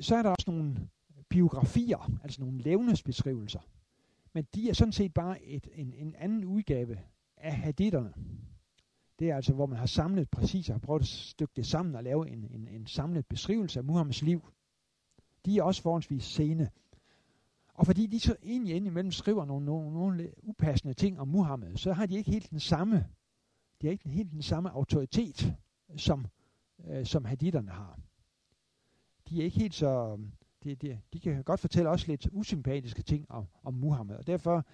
så 0.00 0.16
er 0.16 0.22
der 0.22 0.30
også 0.30 0.50
nogle 0.50 0.88
biografier, 1.28 2.10
altså 2.22 2.40
nogle 2.40 2.58
levnedsbeskrivelser. 2.58 3.60
Men 4.32 4.46
de 4.54 4.68
er 4.68 4.74
sådan 4.74 4.92
set 4.92 5.14
bare 5.14 5.42
et, 5.42 5.68
en, 5.74 5.92
en 5.92 6.14
anden 6.18 6.44
udgave 6.44 6.98
af 7.36 7.56
haditterne. 7.56 8.12
Det 9.18 9.30
er 9.30 9.36
altså, 9.36 9.52
hvor 9.52 9.66
man 9.66 9.78
har 9.78 9.86
samlet 9.86 10.30
præcis 10.30 10.68
og 10.68 10.74
har 10.74 10.80
prøvet 10.80 11.00
at 11.00 11.06
stykke 11.06 11.52
det 11.56 11.66
sammen 11.66 11.94
og 11.94 12.04
lave 12.04 12.30
en, 12.30 12.44
en, 12.50 12.68
en 12.68 12.86
samlet 12.86 13.26
beskrivelse 13.26 13.78
af 13.80 13.84
Muhammeds 13.84 14.22
liv. 14.22 14.52
De 15.46 15.58
er 15.58 15.62
også 15.62 15.82
forholdsvis 15.82 16.24
sene. 16.24 16.70
Og 17.74 17.86
fordi 17.86 18.06
de 18.06 18.20
så 18.20 18.36
egentlig 18.42 18.76
indimellem 18.76 19.12
skriver 19.12 19.44
nogle, 19.44 19.66
nogle, 19.66 19.92
nogle 19.92 20.32
upassende 20.42 20.94
ting 20.94 21.20
om 21.20 21.28
Muhammed, 21.28 21.76
så 21.76 21.92
har 21.92 22.06
de 22.06 22.16
ikke 22.16 22.30
helt 22.30 22.50
den 22.50 22.60
samme, 22.60 23.06
de 23.82 23.86
har 23.86 23.92
ikke 23.92 24.08
helt 24.08 24.30
den 24.32 24.42
samme 24.42 24.70
autoritet, 24.70 25.54
som, 25.96 26.26
øh, 26.88 27.06
som 27.06 27.24
haditterne 27.24 27.70
har. 27.70 27.98
De 29.28 29.40
er 29.40 29.44
ikke 29.44 29.58
helt 29.58 29.74
så, 29.74 30.12
øhm, 30.12 30.32
De, 30.64 30.74
de, 30.74 31.00
de 31.12 31.20
kan 31.20 31.44
godt 31.44 31.60
fortælle 31.60 31.90
også 31.90 32.06
lidt 32.08 32.28
usympatiske 32.32 33.02
ting 33.02 33.30
om, 33.30 33.46
om 33.64 33.74
Muhammed, 33.74 34.16
og 34.16 34.26
derfor 34.26 34.64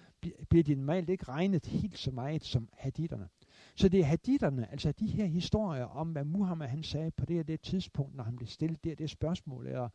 bliver 0.49 0.63
de 0.63 0.75
normalt 0.75 1.09
ikke 1.09 1.23
regnet 1.23 1.65
helt 1.65 1.97
så 1.97 2.11
meget 2.11 2.43
som 2.43 2.69
haditterne. 2.73 3.27
Så 3.75 3.89
det 3.89 3.99
er 3.99 4.03
haditterne, 4.03 4.71
altså 4.71 4.91
de 4.91 5.07
her 5.07 5.25
historier 5.25 5.85
om, 5.85 6.11
hvad 6.11 6.23
Muhammed 6.23 6.67
han 6.67 6.83
sagde 6.83 7.11
på 7.11 7.25
det 7.25 7.35
her 7.35 7.43
det 7.43 7.61
tidspunkt, 7.61 8.15
når 8.15 8.23
han 8.23 8.35
blev 8.35 8.47
stillet 8.47 8.83
det 8.83 8.91
og 8.91 8.97
det 8.97 9.09
spørgsmål, 9.09 9.67
eller 9.67 9.89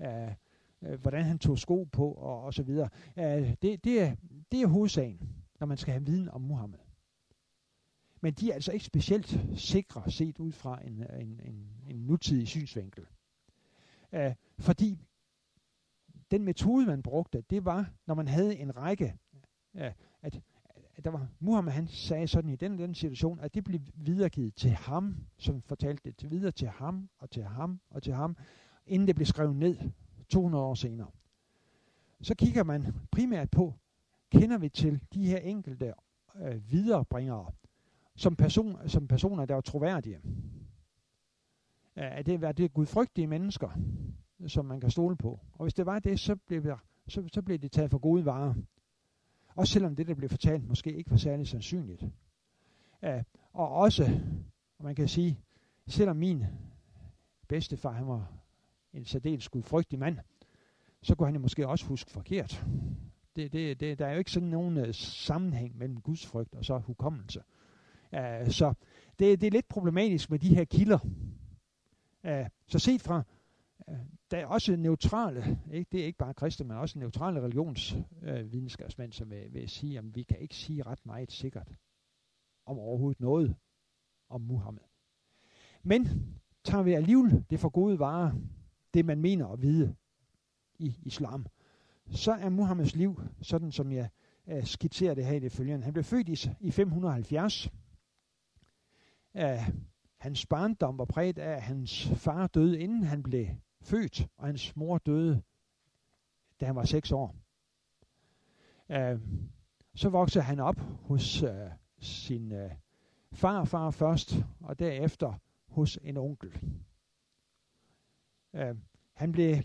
øh, 0.00 0.32
øh, 0.82 1.00
hvordan 1.00 1.24
han 1.24 1.38
tog 1.38 1.58
sko 1.58 1.84
på, 1.84 2.12
og, 2.12 2.42
og 2.42 2.54
så 2.54 2.62
videre. 2.62 2.88
Øh, 3.16 3.54
det, 3.62 3.84
det, 3.84 4.02
er, 4.02 4.16
det 4.52 4.62
er 4.62 4.66
hovedsagen, 4.66 5.28
når 5.60 5.66
man 5.66 5.76
skal 5.76 5.92
have 5.92 6.06
viden 6.06 6.28
om 6.28 6.40
Muhammed. 6.40 6.78
Men 8.20 8.34
de 8.34 8.50
er 8.50 8.54
altså 8.54 8.72
ikke 8.72 8.84
specielt 8.84 9.40
sikre 9.56 10.10
set 10.10 10.38
ud 10.38 10.52
fra 10.52 10.86
en, 10.86 11.04
en, 11.20 11.40
en, 11.44 11.70
en 11.86 11.96
nutidig 11.96 12.48
synsvinkel. 12.48 13.06
Øh, 14.12 14.34
fordi 14.58 14.98
den 16.30 16.44
metode, 16.44 16.86
man 16.86 17.02
brugte, 17.02 17.44
det 17.50 17.64
var, 17.64 17.90
når 18.06 18.14
man 18.14 18.28
havde 18.28 18.56
en 18.56 18.76
række, 18.76 19.14
ja, 19.74 19.92
at, 20.22 20.40
at 20.96 21.04
der 21.04 21.10
var, 21.10 21.28
Muhammed 21.40 21.72
han 21.72 21.88
sagde 21.88 22.28
sådan 22.28 22.50
i 22.50 22.56
den 22.56 22.78
den 22.78 22.94
situation, 22.94 23.40
at 23.40 23.54
det 23.54 23.64
blev 23.64 23.80
videregivet 23.94 24.54
til 24.54 24.70
ham, 24.70 25.16
som 25.38 25.62
fortalte 25.62 26.02
det 26.04 26.16
til 26.16 26.30
videre 26.30 26.52
til 26.52 26.68
ham, 26.68 27.08
og 27.18 27.30
til 27.30 27.44
ham, 27.44 27.80
og 27.90 28.02
til 28.02 28.14
ham, 28.14 28.36
inden 28.86 29.08
det 29.08 29.14
blev 29.14 29.26
skrevet 29.26 29.56
ned 29.56 29.76
200 30.28 30.64
år 30.64 30.74
senere. 30.74 31.10
Så 32.22 32.34
kigger 32.34 32.64
man 32.64 32.94
primært 33.10 33.50
på, 33.50 33.74
kender 34.30 34.58
vi 34.58 34.68
til 34.68 35.00
de 35.14 35.26
her 35.26 35.38
enkelte 35.38 35.94
øh, 36.36 36.70
viderebringere, 36.70 37.52
som, 38.18 38.36
person, 38.36 38.88
som 38.88 39.08
personer, 39.08 39.44
der 39.44 39.56
er 39.56 39.60
troværdige. 39.60 40.20
Er 41.96 42.22
det, 42.22 42.44
er 42.44 42.52
det 42.52 42.72
gudfrygtige 42.72 43.26
mennesker? 43.26 43.68
som 44.46 44.64
man 44.64 44.80
kan 44.80 44.90
stole 44.90 45.16
på. 45.16 45.40
Og 45.52 45.64
hvis 45.64 45.74
det 45.74 45.86
var 45.86 45.98
det, 45.98 46.20
så 46.20 46.36
blev, 46.36 46.62
der, 46.62 46.76
så, 47.08 47.28
så 47.32 47.42
blev 47.42 47.58
det 47.58 47.72
taget 47.72 47.90
for 47.90 47.98
gode 47.98 48.24
varer. 48.24 48.54
Også 49.54 49.72
selvom 49.72 49.96
det, 49.96 50.06
der 50.06 50.14
blev 50.14 50.28
fortalt, 50.28 50.68
måske 50.68 50.92
ikke 50.92 51.10
var 51.10 51.16
særlig 51.16 51.48
sandsynligt. 51.48 52.02
Uh, 53.02 53.22
og 53.52 53.68
også, 53.68 54.20
man 54.80 54.94
kan 54.94 55.08
sige, 55.08 55.40
selvom 55.86 56.16
min 56.16 56.44
bedstefar, 57.48 57.92
han 57.92 58.06
var 58.06 58.32
en 58.92 59.04
særdeles 59.04 59.48
gudfrygtig 59.48 59.98
mand, 59.98 60.18
så 61.02 61.14
kunne 61.14 61.26
han 61.26 61.34
jo 61.34 61.40
måske 61.40 61.68
også 61.68 61.86
huske 61.86 62.10
forkert. 62.10 62.66
Det, 63.36 63.52
det, 63.52 63.80
det, 63.80 63.98
der 63.98 64.06
er 64.06 64.12
jo 64.12 64.18
ikke 64.18 64.30
sådan 64.30 64.48
nogen 64.48 64.76
uh, 64.76 64.86
sammenhæng 64.92 65.78
mellem 65.78 66.00
gudsfrygt 66.00 66.54
og 66.54 66.64
så 66.64 66.78
hukommelse. 66.78 67.42
Uh, 68.12 68.50
så 68.50 68.74
det, 69.18 69.40
det 69.40 69.46
er 69.46 69.50
lidt 69.50 69.68
problematisk 69.68 70.30
med 70.30 70.38
de 70.38 70.54
her 70.54 70.64
kilder. 70.64 70.98
Uh, 72.24 72.46
så 72.66 72.78
set 72.78 73.00
fra 73.00 73.22
øh, 73.88 73.96
der 74.30 74.38
er 74.38 74.46
også 74.46 74.76
neutrale, 74.76 75.58
ikke? 75.72 75.88
det 75.92 76.00
er 76.00 76.04
ikke 76.04 76.18
bare 76.18 76.34
kristne, 76.34 76.66
men 76.66 76.76
også 76.76 76.98
neutrale 76.98 77.40
religionsvidenskabsmænd, 77.40 79.08
uh, 79.08 79.14
som 79.14 79.30
vil, 79.30 79.54
vil 79.54 79.68
sige, 79.68 79.98
at 79.98 80.14
vi 80.14 80.22
kan 80.22 80.38
ikke 80.38 80.54
sige 80.54 80.82
ret 80.82 81.06
meget 81.06 81.32
sikkert 81.32 81.68
om 82.66 82.78
overhovedet 82.78 83.20
noget 83.20 83.54
om 84.28 84.40
Muhammed. 84.40 84.82
Men 85.82 86.08
tager 86.64 86.82
vi 86.82 86.92
alligevel 86.92 87.44
det 87.50 87.60
for 87.60 87.68
gode 87.68 87.98
varer, 87.98 88.32
det 88.94 89.04
man 89.04 89.20
mener 89.20 89.46
at 89.46 89.62
vide 89.62 89.94
i 90.78 90.96
islam, 91.02 91.46
så 92.10 92.32
er 92.32 92.48
Muhammeds 92.48 92.96
liv, 92.96 93.20
sådan 93.42 93.72
som 93.72 93.92
jeg 93.92 94.08
uh, 94.46 94.64
skitserer 94.64 95.14
det 95.14 95.26
her 95.26 95.32
i 95.32 95.38
det 95.38 95.52
følgende. 95.52 95.84
Han 95.84 95.92
blev 95.92 96.04
født 96.04 96.28
i, 96.28 96.50
i 96.60 96.70
570 96.70 97.70
af 99.34 99.72
hans 100.18 100.46
barndom 100.46 100.98
var 100.98 101.04
præget 101.04 101.38
af, 101.38 101.52
at 101.52 101.62
hans 101.62 102.08
far 102.08 102.46
døde, 102.46 102.80
inden 102.80 103.02
han 103.02 103.22
blev 103.22 103.46
født, 103.80 104.28
og 104.36 104.46
hans 104.46 104.76
mor 104.76 104.98
døde, 104.98 105.42
da 106.60 106.66
han 106.66 106.76
var 106.76 106.84
seks 106.84 107.12
år. 107.12 107.36
Uh, 108.88 109.20
så 109.94 110.08
voksede 110.08 110.44
han 110.44 110.60
op 110.60 110.80
hos 110.80 111.42
uh, 111.42 111.50
sin 111.98 112.52
uh, 112.52 112.70
farfar 113.32 113.90
først, 113.90 114.34
og 114.60 114.78
derefter 114.78 115.34
hos 115.66 115.98
en 116.02 116.16
onkel. 116.16 116.60
Uh, 118.52 118.76
han 119.12 119.32
blev 119.32 119.56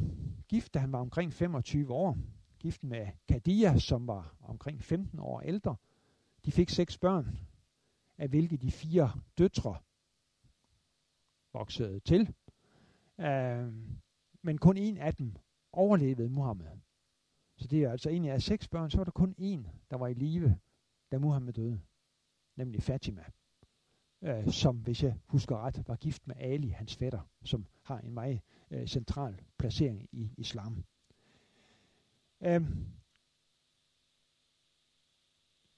gift, 0.47 0.73
da 0.73 0.79
han 0.79 0.91
var 0.91 0.99
omkring 0.99 1.33
25 1.33 1.93
år. 1.93 2.17
Gift 2.59 2.83
med 2.83 3.07
Kadia, 3.27 3.79
som 3.79 4.07
var 4.07 4.35
omkring 4.41 4.83
15 4.83 5.19
år 5.19 5.41
ældre. 5.41 5.75
De 6.45 6.51
fik 6.51 6.69
seks 6.69 6.97
børn, 6.97 7.37
af 8.23 8.29
hvilke 8.29 8.57
de 8.57 8.71
fire 8.71 9.11
døtre 9.37 9.77
voksede 11.53 11.99
til. 11.99 12.33
Øh, 13.19 13.73
men 14.41 14.57
kun 14.57 14.77
en 14.77 14.97
af 14.97 15.15
dem 15.15 15.35
overlevede 15.71 16.29
Muhammed. 16.29 16.67
Så 17.57 17.67
det 17.67 17.83
er 17.83 17.91
altså 17.91 18.09
en 18.09 18.25
af 18.25 18.41
seks 18.41 18.67
børn, 18.67 18.89
så 18.89 18.97
var 18.97 19.03
der 19.03 19.11
kun 19.11 19.35
en, 19.37 19.67
der 19.91 19.97
var 19.97 20.07
i 20.07 20.13
live, 20.13 20.59
da 21.11 21.17
Muhammed 21.17 21.53
døde. 21.53 21.81
Nemlig 22.55 22.83
Fatima. 22.83 23.23
Øh, 24.21 24.51
som, 24.51 24.77
hvis 24.77 25.03
jeg 25.03 25.15
husker 25.25 25.57
ret, 25.57 25.87
var 25.87 25.95
gift 25.95 26.27
med 26.27 26.35
Ali, 26.39 26.67
hans 26.67 26.95
fætter, 26.95 27.29
som 27.43 27.65
har 27.81 27.99
en 27.99 28.13
meget 28.13 28.41
øh, 28.71 28.87
central 28.87 29.41
placering 29.57 30.09
i 30.11 30.33
islam. 30.37 30.83
Øh, 32.41 32.61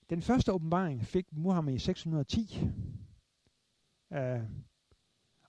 den 0.09 0.21
første 0.21 0.53
åbenbaring 0.53 1.05
fik 1.05 1.25
Muhammed 1.31 1.73
i 1.73 1.79
610. 1.79 2.69
Øh, 4.13 4.41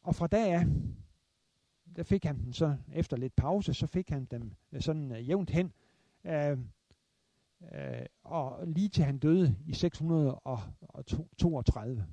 og 0.02 0.14
fra 0.14 0.26
da 0.26 0.58
af, 0.58 0.66
der 1.96 2.02
fik 2.02 2.24
han 2.24 2.38
den 2.38 2.52
så, 2.52 2.76
efter 2.92 3.16
lidt 3.16 3.36
pause, 3.36 3.74
så 3.74 3.86
fik 3.86 4.08
han 4.08 4.24
dem 4.24 4.52
øh, 4.72 4.80
sådan 4.80 5.12
øh, 5.12 5.28
jævnt 5.28 5.50
hen 5.50 5.72
Øh, 6.26 6.58
øh, 7.72 8.06
og 8.24 8.66
lige 8.66 8.88
til 8.88 9.04
han 9.04 9.18
døde 9.18 9.56
i 9.66 9.74
632. 9.74 12.06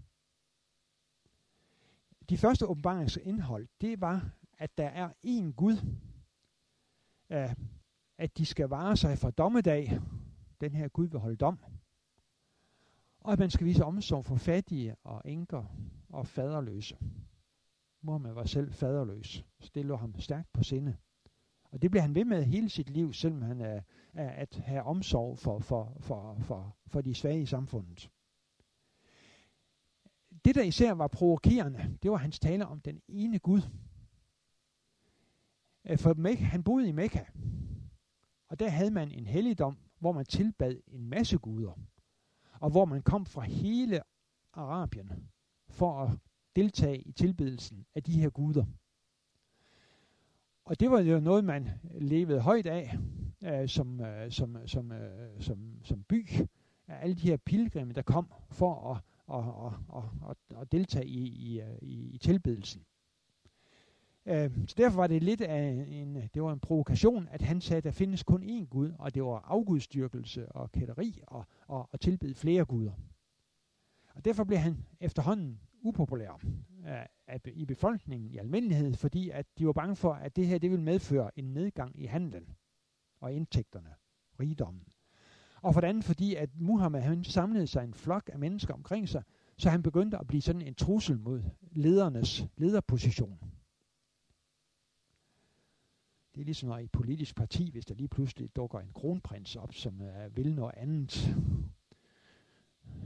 De 2.30 2.38
første 2.38 2.68
åbenbaringens 2.68 3.18
indhold, 3.18 3.68
det 3.82 4.02
var, 4.02 4.32
at 4.58 4.78
der 4.78 4.88
er 4.88 5.10
én 5.26 5.52
Gud, 5.52 5.78
øh, 7.30 7.56
at 8.18 8.38
de 8.38 8.46
skal 8.46 8.70
vare 8.70 8.98
sig 8.98 9.18
for 9.18 9.30
dommedag, 9.30 10.00
den 10.62 10.76
her 10.76 10.88
Gud 10.88 11.08
vil 11.08 11.20
holde 11.20 11.38
dom, 11.38 11.60
og 13.24 13.34
at 13.34 13.40
man 13.40 13.50
skal 13.50 13.68
vise 13.68 13.86
omsorg 13.86 14.26
for 14.26 14.36
fattige 14.36 14.96
og 15.04 15.22
enker 15.26 15.64
og 16.10 16.28
faderløse. 16.28 16.98
Muhammed 18.02 18.34
var 18.34 18.46
selv 18.46 18.74
faderløs, 18.74 19.46
så 19.60 19.72
det 19.76 19.86
lå 19.86 19.96
ham 19.96 20.20
stærkt 20.20 20.54
på 20.54 20.64
sinde. 20.64 20.98
Og 21.64 21.82
det 21.82 21.92
blev 21.92 22.02
han 22.02 22.16
ved 22.16 22.26
med 22.26 22.44
hele 22.44 22.70
sit 22.70 22.90
liv, 22.90 23.14
selvom 23.14 23.42
han 23.42 23.62
er, 23.62 23.82
er 24.14 24.30
at 24.30 24.62
have 24.66 24.84
omsorg 24.84 25.40
for, 25.40 25.60
for, 25.60 25.98
for, 26.00 26.38
for, 26.40 26.78
for 26.88 27.02
de 27.02 27.16
svage 27.16 27.42
i 27.42 27.46
samfundet. 27.46 28.10
Det, 30.46 30.56
der 30.56 30.64
især 30.64 30.92
var 30.92 31.08
provokerende, 31.08 31.98
det 32.04 32.12
var 32.12 32.18
hans 32.18 32.40
tale 32.40 32.66
om 32.66 32.80
den 32.80 33.02
ene 33.08 33.40
Gud. 33.40 33.62
Øh, 35.86 35.98
for 35.98 36.14
Mekka, 36.14 36.44
han 36.44 36.64
boede 36.64 36.90
i 36.90 36.92
Mekka, 36.92 37.24
og 38.48 38.60
der 38.60 38.70
havde 38.70 38.92
man 38.92 39.12
en 39.12 39.28
helligdom, 39.28 39.78
hvor 40.00 40.12
man 40.12 40.26
tilbad 40.26 40.80
en 40.88 41.10
masse 41.10 41.38
guder, 41.38 41.80
og 42.64 42.70
hvor 42.70 42.86
man 42.86 43.02
kom 43.02 43.26
fra 43.26 43.42
hele 43.42 44.02
Arabien 44.54 45.12
for 45.70 46.04
at 46.04 46.10
deltage 46.56 47.02
i 47.02 47.12
tilbedelsen 47.12 47.86
af 47.96 48.04
de 48.04 48.22
her 48.22 48.30
guder. 48.30 48.66
Og 50.66 50.80
det 50.80 50.92
var 50.92 51.00
jo 51.00 51.20
noget, 51.20 51.44
man 51.44 51.70
levede 51.94 52.40
højt 52.40 52.68
af 52.68 52.98
øh, 53.44 53.70
som, 53.70 54.00
øh, 54.02 54.32
som, 54.32 54.56
øh, 54.56 54.68
som, 54.68 54.92
øh, 54.92 55.42
som, 55.42 55.80
som 55.84 56.04
by. 56.04 56.28
Alle 56.88 57.16
de 57.16 57.28
her 57.28 57.38
pilgrimme, 57.38 57.94
der 57.94 58.02
kom 58.02 58.32
for 58.50 58.94
at, 58.94 59.02
at, 59.34 59.46
at, 59.96 60.04
at, 60.30 60.62
at 60.62 60.72
deltage 60.72 61.08
i, 61.08 61.28
i, 61.28 61.62
øh, 61.62 61.78
i, 61.82 62.10
i 62.14 62.18
tilbedelsen. 62.18 62.86
Øh, 64.26 64.52
så 64.68 64.76
derfor 64.78 64.96
var 64.96 65.08
det 65.08 65.24
lidt 65.24 65.42
af 65.42 65.86
en, 65.88 66.18
øh, 66.18 66.28
det 66.34 66.44
var 66.44 66.54
en 66.54 66.60
provokation, 66.60 67.28
at 67.32 67.42
han 67.42 67.62
sagde, 67.62 67.78
at 67.78 67.84
der 67.84 67.92
findes 67.92 68.24
kun 68.24 68.44
én 68.44 68.66
Gud, 68.66 68.92
og 69.00 69.16
det 69.16 69.24
var 69.24 69.40
afgudstyrkelse 69.48 70.52
og 70.52 70.72
kætteri 70.72 71.22
og, 71.28 71.46
og, 71.68 71.90
og 71.92 72.00
tilbede 72.00 72.36
flere 72.36 72.66
guder. 72.66 72.92
Og 74.16 74.26
derfor 74.26 74.44
blev 74.44 74.58
han 74.58 74.86
efterhånden 75.00 75.60
upopulær 75.82 76.42
øh, 76.88 77.54
i 77.54 77.66
befolkningen 77.66 78.30
i 78.30 78.38
almindelighed, 78.38 78.94
fordi 78.94 79.30
at 79.30 79.46
de 79.58 79.66
var 79.66 79.74
bange 79.74 79.96
for, 79.96 80.14
at 80.14 80.36
det 80.36 80.48
her 80.48 80.58
det 80.58 80.72
ville 80.72 80.86
medføre 80.86 81.40
en 81.40 81.54
nedgang 81.54 82.00
i 82.00 82.06
handlen 82.06 82.44
og 83.20 83.34
indtægterne, 83.34 83.90
rigdommen. 84.40 84.84
Og 85.62 85.74
for 85.74 85.82
det 85.82 85.88
andet 85.88 86.04
fordi, 86.04 86.36
at 86.36 86.50
Muhammed 86.56 87.02
han 87.02 87.24
samlede 87.24 87.68
sig 87.68 87.84
en 87.84 87.94
flok 87.94 88.30
af 88.34 88.40
mennesker 88.40 88.74
omkring 88.74 89.10
sig, 89.10 89.24
så 89.58 89.70
han 89.70 89.84
begyndte 89.84 90.18
at 90.18 90.28
blive 90.28 90.42
sådan 90.42 90.62
en 90.62 90.76
trussel 90.76 91.20
mod 91.20 91.44
ledernes 91.72 92.48
lederposition. 92.58 93.53
Det 96.36 96.42
er 96.42 96.46
ligesom 96.46 96.70
når 96.70 96.78
et 96.78 96.92
politisk 96.92 97.36
parti, 97.36 97.72
hvis 97.72 97.86
der 97.86 97.96
lige 97.96 98.08
pludselig 98.08 98.56
dukker 98.56 98.80
en 98.80 98.94
kronprins 98.94 99.56
op, 99.56 99.74
som 99.74 100.02
uh, 100.02 100.38
vil 100.38 100.56
noget 100.56 100.74
andet. 100.78 101.36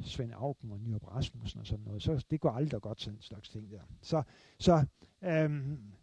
Svend 0.01 0.33
Augen 0.33 0.71
og 0.71 0.79
Nyrup 0.79 1.07
Rasmussen 1.07 1.59
og 1.59 1.67
sådan 1.67 1.85
noget. 1.85 2.03
Så 2.03 2.25
det 2.31 2.39
går 2.39 2.49
aldrig 2.51 2.81
godt, 2.81 3.01
sådan 3.01 3.17
en 3.17 3.21
slags 3.21 3.49
ting 3.49 3.71
der. 3.71 3.81
Så, 4.01 4.23
så 4.59 4.85
øhm, 5.21 5.93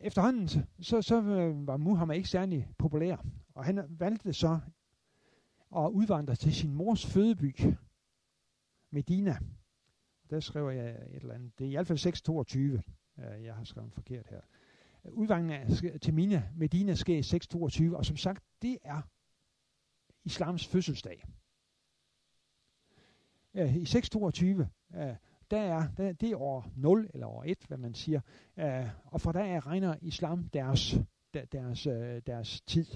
efterhånden, 0.00 0.48
så, 0.48 0.62
så, 0.80 1.02
så 1.02 1.22
øh, 1.22 1.66
var 1.66 1.76
Muhammed 1.76 2.16
ikke 2.16 2.28
særlig 2.28 2.68
populær. 2.78 3.16
Og 3.54 3.64
han 3.64 3.84
valgte 3.88 4.32
så 4.32 4.60
at 5.76 5.90
udvandre 5.90 6.34
til 6.34 6.54
sin 6.54 6.74
mors 6.74 7.06
fødeby, 7.06 7.56
Medina. 8.90 9.38
Der 10.30 10.40
skriver 10.40 10.70
jeg 10.70 10.90
et 10.90 11.22
eller 11.22 11.34
andet. 11.34 11.58
Det 11.58 11.64
er 11.64 11.70
i 11.70 11.74
hvert 11.74 11.86
fald 11.86 11.98
622. 11.98 12.82
Øh, 13.18 13.44
jeg 13.44 13.54
har 13.54 13.64
skrevet 13.64 13.92
forkert 13.92 14.26
her 14.26 14.40
udvandringen 15.12 16.00
til 16.00 16.14
Mina, 16.14 16.48
Medina 16.56 16.94
sker 16.94 17.18
i 17.18 17.22
622, 17.22 17.96
og 17.96 18.04
som 18.04 18.16
sagt, 18.16 18.44
det 18.62 18.78
er 18.84 19.02
islams 20.24 20.66
fødselsdag. 20.66 21.24
Uh, 23.54 23.76
I 23.76 23.84
622, 23.84 24.68
uh, 24.90 25.00
der 25.50 25.60
er, 25.60 25.88
der, 25.96 26.12
det 26.12 26.30
er 26.30 26.36
år 26.36 26.72
0 26.76 27.10
eller 27.14 27.26
år 27.26 27.44
1, 27.46 27.64
hvad 27.68 27.78
man 27.78 27.94
siger, 27.94 28.20
uh, 28.56 29.12
og 29.12 29.20
fra 29.20 29.32
der 29.32 29.44
af 29.44 29.66
regner 29.66 29.96
islam 30.02 30.48
deres, 30.48 30.94
der, 31.34 31.44
deres, 31.44 31.86
uh, 31.86 32.18
deres 32.26 32.60
tid. 32.60 32.86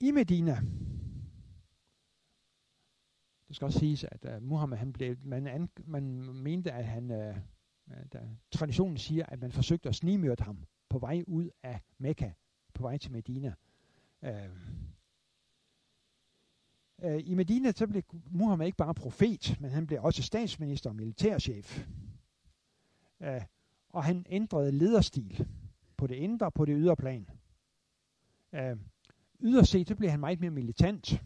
I 0.00 0.10
Medina, 0.10 0.60
det 3.48 3.56
skal 3.56 3.66
også 3.66 3.78
siges, 3.78 4.04
at 4.04 4.36
uh, 4.36 4.42
Muhammed, 4.42 4.78
han 4.78 4.92
blev, 4.92 5.16
man, 5.24 5.46
an, 5.46 5.68
man 5.84 6.04
mente, 6.34 6.72
at 6.72 6.84
han, 6.84 7.10
uh, 7.10 7.36
Øh, 7.90 8.04
der, 8.12 8.20
traditionen 8.50 8.96
siger, 8.98 9.26
at 9.26 9.40
man 9.40 9.52
forsøgte 9.52 9.88
at 9.88 9.94
snigmyrde 9.94 10.44
ham 10.44 10.66
på 10.88 10.98
vej 10.98 11.24
ud 11.26 11.50
af 11.62 11.80
Mekka, 11.98 12.30
på 12.74 12.82
vej 12.82 12.98
til 12.98 13.12
Medina. 13.12 13.54
Øh, 14.22 14.50
øh, 17.02 17.22
I 17.24 17.34
Medina 17.34 17.72
så 17.72 17.86
blev 17.86 18.02
Muhammed 18.30 18.66
ikke 18.66 18.76
bare 18.76 18.94
profet, 18.94 19.56
men 19.60 19.70
han 19.70 19.86
blev 19.86 19.98
også 20.02 20.22
statsminister 20.22 20.90
og 20.90 20.96
militærchef. 20.96 21.86
Øh, 23.20 23.42
og 23.88 24.04
han 24.04 24.26
ændrede 24.28 24.72
lederstil 24.72 25.46
på 25.96 26.06
det 26.06 26.14
indre 26.14 26.46
og 26.46 26.54
på 26.54 26.64
det 26.64 26.74
ydre 26.78 26.96
plan. 26.96 27.28
Øh, 28.52 28.76
yderst 29.40 29.70
set, 29.70 29.88
så 29.88 29.94
blev 29.94 30.10
han 30.10 30.20
meget 30.20 30.40
mere 30.40 30.50
militant. 30.50 31.22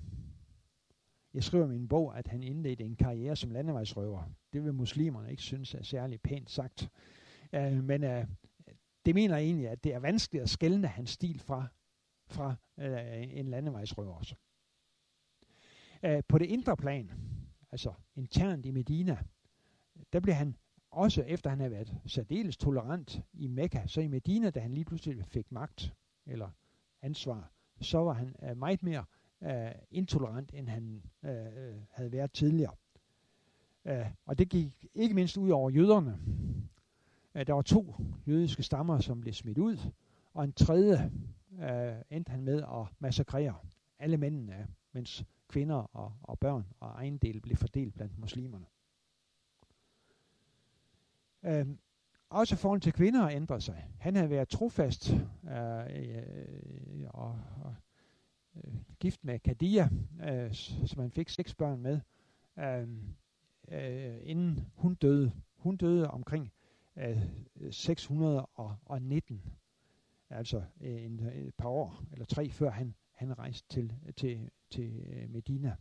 Jeg 1.35 1.45
skriver 1.45 1.65
i 1.65 1.69
min 1.69 1.89
bog, 1.89 2.19
at 2.19 2.27
han 2.27 2.43
indledte 2.43 2.85
en 2.85 2.97
karriere 2.97 3.37
som 3.37 3.51
landevejsrøver. 3.51 4.23
Det 4.53 4.65
vil 4.65 4.75
muslimerne 4.75 5.31
ikke 5.31 5.43
synes 5.43 5.75
er 5.75 5.83
særlig 5.83 6.21
pænt 6.21 6.51
sagt. 6.51 6.91
Uh, 7.57 7.85
men 7.85 8.05
uh, 8.05 8.25
det 9.07 9.15
mener 9.15 9.37
jeg 9.37 9.45
egentlig, 9.45 9.69
at 9.69 9.85
det 9.85 9.95
er 9.95 9.99
vanskeligt 9.99 10.43
at 10.43 10.51
skelne 10.51 10.87
hans 10.87 11.11
stil 11.11 11.39
fra, 11.39 11.67
fra 12.27 12.55
uh, 12.77 13.39
en 13.39 13.49
landevejsrøver 13.49 14.15
også. 14.15 14.35
Uh, 16.03 16.21
på 16.29 16.39
det 16.39 16.47
indre 16.47 16.77
plan, 16.77 17.11
altså 17.73 17.93
internt 18.17 18.67
i 18.67 18.71
Medina, 18.71 19.19
der 20.13 20.21
blev 20.21 20.35
han 20.35 20.57
også 20.91 21.23
efter 21.23 21.51
han 21.51 21.59
havde 21.59 21.73
været 21.73 22.01
særdeles 22.07 22.57
tolerant 22.57 23.23
i 23.33 23.47
Mekka, 23.47 23.87
så 23.87 24.01
i 24.01 24.09
Medina, 24.09 24.51
da 24.51 24.61
han 24.61 24.75
lige 24.75 24.85
pludselig 24.85 25.27
fik 25.27 25.53
magt 25.53 25.95
eller 26.27 26.51
ansvar, 27.03 27.53
så 27.81 27.99
var 27.99 28.13
han 28.13 28.35
uh, 28.51 28.57
meget 28.57 28.83
mere 28.83 29.05
øh, 29.43 29.73
intolerant, 29.91 30.51
end 30.55 30.69
han 30.69 31.03
øh, 31.23 31.47
øh, 31.47 31.75
havde 31.91 32.13
været 32.13 32.33
tidligere. 32.33 32.75
Øh, 33.85 34.07
og 34.27 34.39
det 34.39 34.49
gik 34.49 34.87
ikke 34.95 35.15
mindst 35.15 35.37
ud 35.37 35.51
over 35.51 35.71
jøderne. 35.71 36.19
Øh, 37.35 37.47
der 37.47 37.53
var 37.53 37.63
to 37.63 37.95
jødiske 38.27 38.63
stammer, 38.63 38.99
som 38.99 39.21
blev 39.21 39.35
smidt 39.35 39.59
ud, 39.59 39.77
og 40.35 40.45
en 40.45 40.53
tredje 40.53 41.13
øh, 41.61 41.95
endte 42.11 42.31
han 42.31 42.43
med 42.43 42.63
at 42.63 42.87
massakrere 42.99 43.55
alle 43.99 44.17
mændene, 44.17 44.69
mens 44.93 45.25
kvinder 45.49 45.77
og, 45.77 46.13
og 46.23 46.39
børn 46.39 46.67
og 46.81 46.89
ejendel 46.89 47.41
blev 47.41 47.57
fordelt 47.57 47.95
blandt 47.95 48.19
muslimerne. 48.19 48.67
Øh, 51.43 51.67
også 52.31 52.57
forhold 52.57 52.81
til 52.81 52.93
kvinder 52.93 53.29
ændrede 53.29 53.61
sig. 53.61 53.89
Han 53.99 54.17
havde 54.17 54.31
været 54.31 54.49
trofast 54.49 55.11
øh, 55.45 55.87
øh, 55.91 57.09
og, 57.09 57.41
og 57.63 57.75
øh, 58.57 58.75
gift 59.01 59.25
med 59.25 59.39
Kadia, 59.39 59.89
øh, 60.23 60.55
som 60.87 61.01
han 61.01 61.11
fik 61.11 61.29
seks 61.29 61.55
børn 61.55 61.81
med, 61.81 62.01
øh, 62.59 62.89
øh, 63.69 64.19
inden 64.23 64.67
hun 64.75 64.95
døde. 64.95 65.33
Hun 65.57 65.77
døde 65.77 66.11
omkring 66.11 66.53
øh, 66.97 67.23
619, 67.71 69.43
altså 70.31 70.63
øh, 70.81 71.05
en, 71.05 71.21
øh, 71.21 71.35
et 71.35 71.55
par 71.55 71.69
år 71.69 72.05
eller 72.13 72.25
tre 72.25 72.51
før 72.51 72.71
han, 72.71 72.95
han 73.13 73.39
rejste 73.39 73.69
til, 73.69 73.93
til, 74.17 74.51
til 74.71 75.05
øh, 75.07 75.31
Medina. 75.31 75.77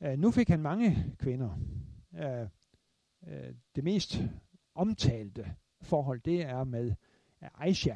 Øh, 0.00 0.18
nu 0.18 0.30
fik 0.30 0.48
han 0.48 0.60
mange 0.62 1.14
kvinder. 1.18 1.58
Øh, 2.14 2.48
øh, 3.26 3.54
det 3.76 3.84
mest 3.84 4.22
omtalte 4.74 5.54
forhold, 5.80 6.20
det 6.20 6.42
er 6.42 6.64
med 6.64 6.94
Aisha, 7.40 7.94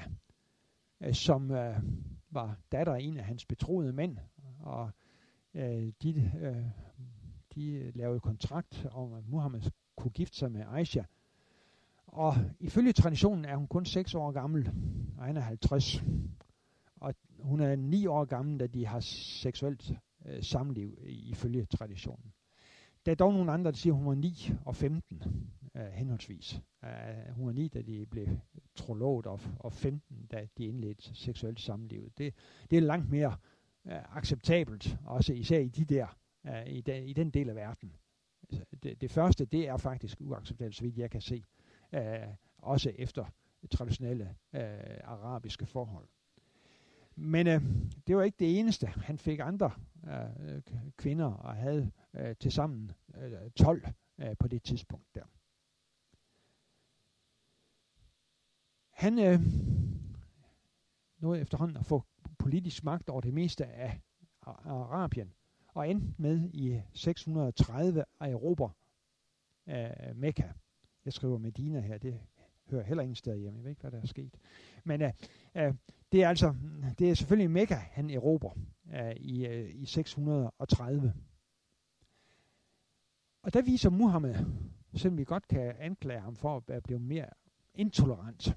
øh, 1.00 1.14
som 1.14 1.50
øh, 1.50 1.82
var 2.30 2.56
datter 2.72 2.94
af 2.94 3.00
en 3.00 3.16
af 3.16 3.24
hans 3.24 3.44
betroede 3.44 3.92
mænd, 3.92 4.16
og 4.60 4.90
øh, 5.54 5.92
de, 6.02 6.32
øh, 6.40 6.64
de 7.54 7.90
lavede 7.94 8.20
kontrakt 8.20 8.86
om, 8.92 9.12
at 9.12 9.28
Muhammed 9.28 9.62
kunne 9.96 10.10
gifte 10.10 10.36
sig 10.36 10.52
med 10.52 10.64
Aisha. 10.72 11.02
Og 12.06 12.34
ifølge 12.60 12.92
traditionen 12.92 13.44
er 13.44 13.56
hun 13.56 13.66
kun 13.66 13.84
6 13.84 14.14
år 14.14 14.30
gammel, 14.30 14.72
og 15.18 15.24
han 15.24 15.36
er 15.36 15.40
50. 15.40 16.02
Og 16.96 17.14
hun 17.40 17.60
er 17.60 17.76
9 17.76 18.06
år 18.06 18.24
gammel, 18.24 18.60
da 18.60 18.66
de 18.66 18.86
har 18.86 19.00
seksuelt 19.00 19.92
øh, 20.26 20.42
samliv 20.42 20.98
ifølge 21.06 21.64
traditionen. 21.64 22.32
Der 23.06 23.12
er 23.12 23.16
dog 23.16 23.32
nogle 23.32 23.52
andre, 23.52 23.70
der 23.70 23.76
siger, 23.76 23.92
at 23.92 23.98
hun 23.98 24.06
var 24.06 24.14
9 24.14 24.50
og 24.64 24.76
15 24.76 25.22
øh, 25.76 25.86
henholdsvis. 25.86 26.60
Uh, 26.82 27.34
hun 27.34 27.46
var 27.46 27.52
9, 27.52 27.68
da 27.68 27.82
de 27.82 28.06
blev 28.06 28.28
trolovet, 28.74 29.26
og, 29.26 29.40
og 29.58 29.72
15, 29.72 30.26
da 30.26 30.48
de 30.58 30.64
indledte 30.64 31.14
seksuelt 31.14 31.60
samliv. 31.60 32.10
Det, 32.18 32.34
det 32.70 32.76
er 32.76 32.80
langt 32.80 33.10
mere 33.10 33.36
uh, 33.84 34.16
acceptabelt, 34.16 34.98
også 35.04 35.32
især 35.32 35.58
i 35.58 35.68
de 35.68 35.84
der, 35.84 36.18
uh, 36.44 36.66
i, 36.66 36.80
de, 36.80 37.06
i 37.06 37.12
den 37.12 37.30
del 37.30 37.48
af 37.48 37.54
verden. 37.54 37.92
Altså, 38.42 38.64
det, 38.82 39.00
det 39.00 39.10
første, 39.10 39.44
det 39.44 39.68
er 39.68 39.76
faktisk 39.76 40.20
uacceptabelt, 40.20 40.76
så 40.76 40.82
vidt 40.82 40.98
jeg 40.98 41.10
kan 41.10 41.20
se. 41.20 41.44
Uh, 41.92 42.00
også 42.58 42.92
efter 42.94 43.24
traditionelle 43.70 44.34
uh, 44.52 44.60
arabiske 45.04 45.66
forhold. 45.66 46.08
Men 47.16 47.46
øh, 47.46 47.62
det 48.06 48.16
var 48.16 48.22
ikke 48.22 48.36
det 48.38 48.58
eneste. 48.58 48.86
Han 48.86 49.18
fik 49.18 49.38
andre 49.38 49.70
øh, 50.06 50.62
kvinder 50.96 51.26
og 51.26 51.54
havde 51.54 51.90
øh, 52.14 52.36
til 52.40 52.52
sammen 52.52 52.92
øh, 53.16 53.50
12 53.56 53.86
øh, 54.18 54.36
på 54.38 54.48
det 54.48 54.62
tidspunkt 54.62 55.14
der. 55.14 55.22
Han 58.96 59.18
øh, 59.18 59.40
nåede 61.18 61.40
efterhånden 61.40 61.76
at 61.76 61.86
få 61.86 62.02
politisk 62.38 62.84
magt 62.84 63.08
over 63.08 63.20
det 63.20 63.34
meste 63.34 63.66
af 63.66 64.00
Arabien, 64.42 65.32
og 65.68 65.90
endte 65.90 66.14
med 66.18 66.50
i 66.52 66.80
630 66.92 68.04
at 68.20 68.32
erobre 68.32 68.70
øh, 69.68 70.16
Mekka. 70.16 70.48
Jeg 71.04 71.12
skriver 71.12 71.38
Medina 71.38 71.80
her, 71.80 71.98
det 71.98 72.20
hører 72.70 72.82
heller 72.82 73.02
ingen 73.02 73.14
sted 73.16 73.38
hjemme. 73.38 73.58
Jeg 73.58 73.64
ved 73.64 73.70
ikke, 73.70 73.80
hvad 73.80 73.90
der 73.90 74.02
er 74.02 74.06
sket. 74.06 74.38
Men 74.84 75.02
øh, 75.02 75.12
øh, 75.54 75.74
det 76.12 76.22
er 76.22 76.28
altså, 76.28 76.54
det 76.98 77.10
er 77.10 77.14
selvfølgelig 77.14 77.50
Mekka, 77.50 77.74
han 77.74 78.10
erobrer 78.10 78.58
øh, 78.94 79.16
i, 79.16 79.46
øh, 79.46 79.74
i 79.74 79.86
630. 79.86 81.14
Og 83.42 83.54
der 83.54 83.62
viser 83.62 83.90
Muhammed, 83.90 84.34
selvom 84.94 85.18
vi 85.18 85.24
godt 85.24 85.48
kan 85.48 85.74
anklage 85.78 86.20
ham 86.20 86.36
for 86.36 86.64
at 86.68 86.82
blive 86.82 86.98
mere 86.98 87.28
intolerant, 87.74 88.56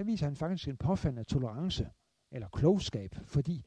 der 0.00 0.04
viser 0.04 0.26
han 0.26 0.36
faktisk 0.36 0.68
en 0.68 0.76
påfaldende 0.76 1.24
tolerance, 1.24 1.90
eller 2.30 2.48
klogskab, 2.48 3.14
fordi 3.24 3.64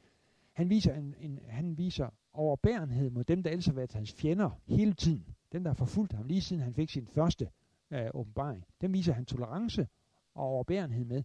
han 0.53 0.69
viser, 0.69 0.93
en, 0.93 1.15
en, 1.17 1.39
han 1.47 1.77
viser 1.77 2.09
overbærenhed 2.31 3.09
mod 3.09 3.23
dem, 3.23 3.43
der 3.43 3.49
ellers 3.49 3.65
har 3.65 3.73
været 3.73 3.93
hans 3.93 4.13
fjender 4.13 4.49
hele 4.65 4.93
tiden. 4.93 5.36
Dem, 5.51 5.63
der 5.63 5.69
har 5.69 5.75
forfulgt 5.75 6.13
ham 6.13 6.25
lige 6.25 6.41
siden 6.41 6.61
han 6.61 6.73
fik 6.73 6.89
sin 6.89 7.07
første 7.07 7.49
øh, 7.91 8.09
åbenbaring. 8.13 8.65
Dem 8.81 8.93
viser 8.93 9.13
han 9.13 9.25
tolerance 9.25 9.88
og 10.34 10.43
overbærenhed 10.43 11.05
med, 11.05 11.23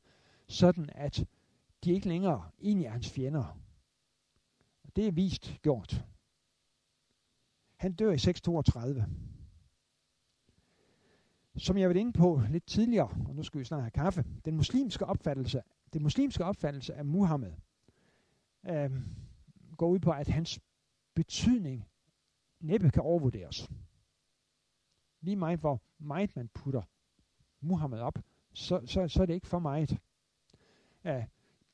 sådan 0.49 0.91
at 0.95 1.25
de 1.85 1.93
ikke 1.93 2.09
længere 2.09 2.51
egentlig 2.63 2.87
er 2.87 2.91
hans 2.91 3.11
fjender. 3.11 3.61
Det 4.97 5.07
er 5.07 5.13
vist 5.13 5.59
gjort. 5.63 6.05
Han 7.77 7.93
dør 7.93 8.13
i 8.13 8.19
632. 8.19 9.07
Som 11.59 11.79
jeg 11.79 11.89
var 11.89 11.95
inde 11.95 12.13
på 12.13 12.43
lidt 12.51 12.67
tidligere, 12.67 13.09
og 13.29 13.35
nu 13.35 13.43
skal 13.43 13.61
vi 13.61 13.65
snart 13.65 13.83
have 13.83 13.91
kaffe, 13.91 14.25
den 14.45 14.57
muslimske 14.57 15.07
opfattelse, 15.07 15.63
den 15.93 16.03
muslimske 16.03 16.45
opfattelse 16.45 16.95
af 16.95 17.05
Muhammed 17.05 17.53
øh, 18.69 18.91
går 19.77 19.89
ud 19.89 19.99
på, 19.99 20.11
at 20.11 20.29
hans 20.29 20.61
betydning 21.15 21.85
næppe 22.61 22.91
kan 22.91 23.03
overvurderes. 23.03 23.71
Lige 25.21 25.37
meget 25.37 25.61
hvor 25.61 25.83
meget 25.99 26.37
man 26.37 26.49
putter 26.49 26.83
Muhammed 27.61 27.99
op, 27.99 28.19
så, 28.53 28.81
så, 28.87 29.09
så 29.09 29.23
er 29.23 29.27
det 29.27 29.35
ikke 29.35 29.47
for 29.47 29.59
meget. 29.59 29.99
Uh, 31.05 31.25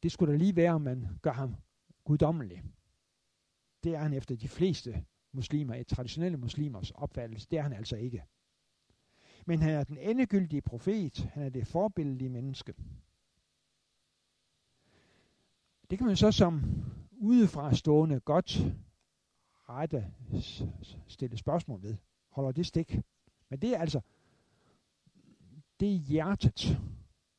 det 0.03 0.13
skulle 0.13 0.33
da 0.33 0.39
lige 0.39 0.57
være, 0.57 0.73
om 0.73 0.81
man 0.81 1.19
gør 1.23 1.33
ham 1.33 1.57
guddommelig. 2.05 2.63
Det 3.85 3.95
er 3.95 3.99
han 3.99 4.13
efter 4.13 4.37
de 4.37 4.49
fleste 4.49 5.05
muslimer, 5.33 5.75
et 5.75 5.87
traditionelle 5.87 6.37
muslimers 6.37 6.91
opfattelse. 6.91 7.49
Det 7.51 7.59
er 7.59 7.63
han 7.63 7.73
altså 7.73 7.97
ikke. 7.97 8.23
Men 9.47 9.63
han 9.63 9.71
er 9.71 9.85
den 9.85 9.99
endegyldige 9.99 10.63
profet. 10.63 11.19
Han 11.33 11.43
er 11.43 11.49
det 11.49 11.67
forbilledlige 11.67 12.29
menneske. 12.31 12.75
Det 15.91 15.99
kan 15.99 16.07
man 16.07 16.17
så 16.17 16.33
som 16.33 16.63
udefra 17.11 17.75
stående 17.75 18.21
godt 18.21 18.59
rette 19.69 20.13
stille 21.09 21.37
spørgsmål 21.37 21.83
ved. 21.83 21.97
Holder 22.29 22.53
det 22.53 22.67
stik? 22.67 23.01
Men 23.49 23.59
det 23.59 23.71
er 23.71 23.79
altså, 23.79 24.01
det 25.81 25.95
er 25.95 25.99
hjertet 25.99 26.79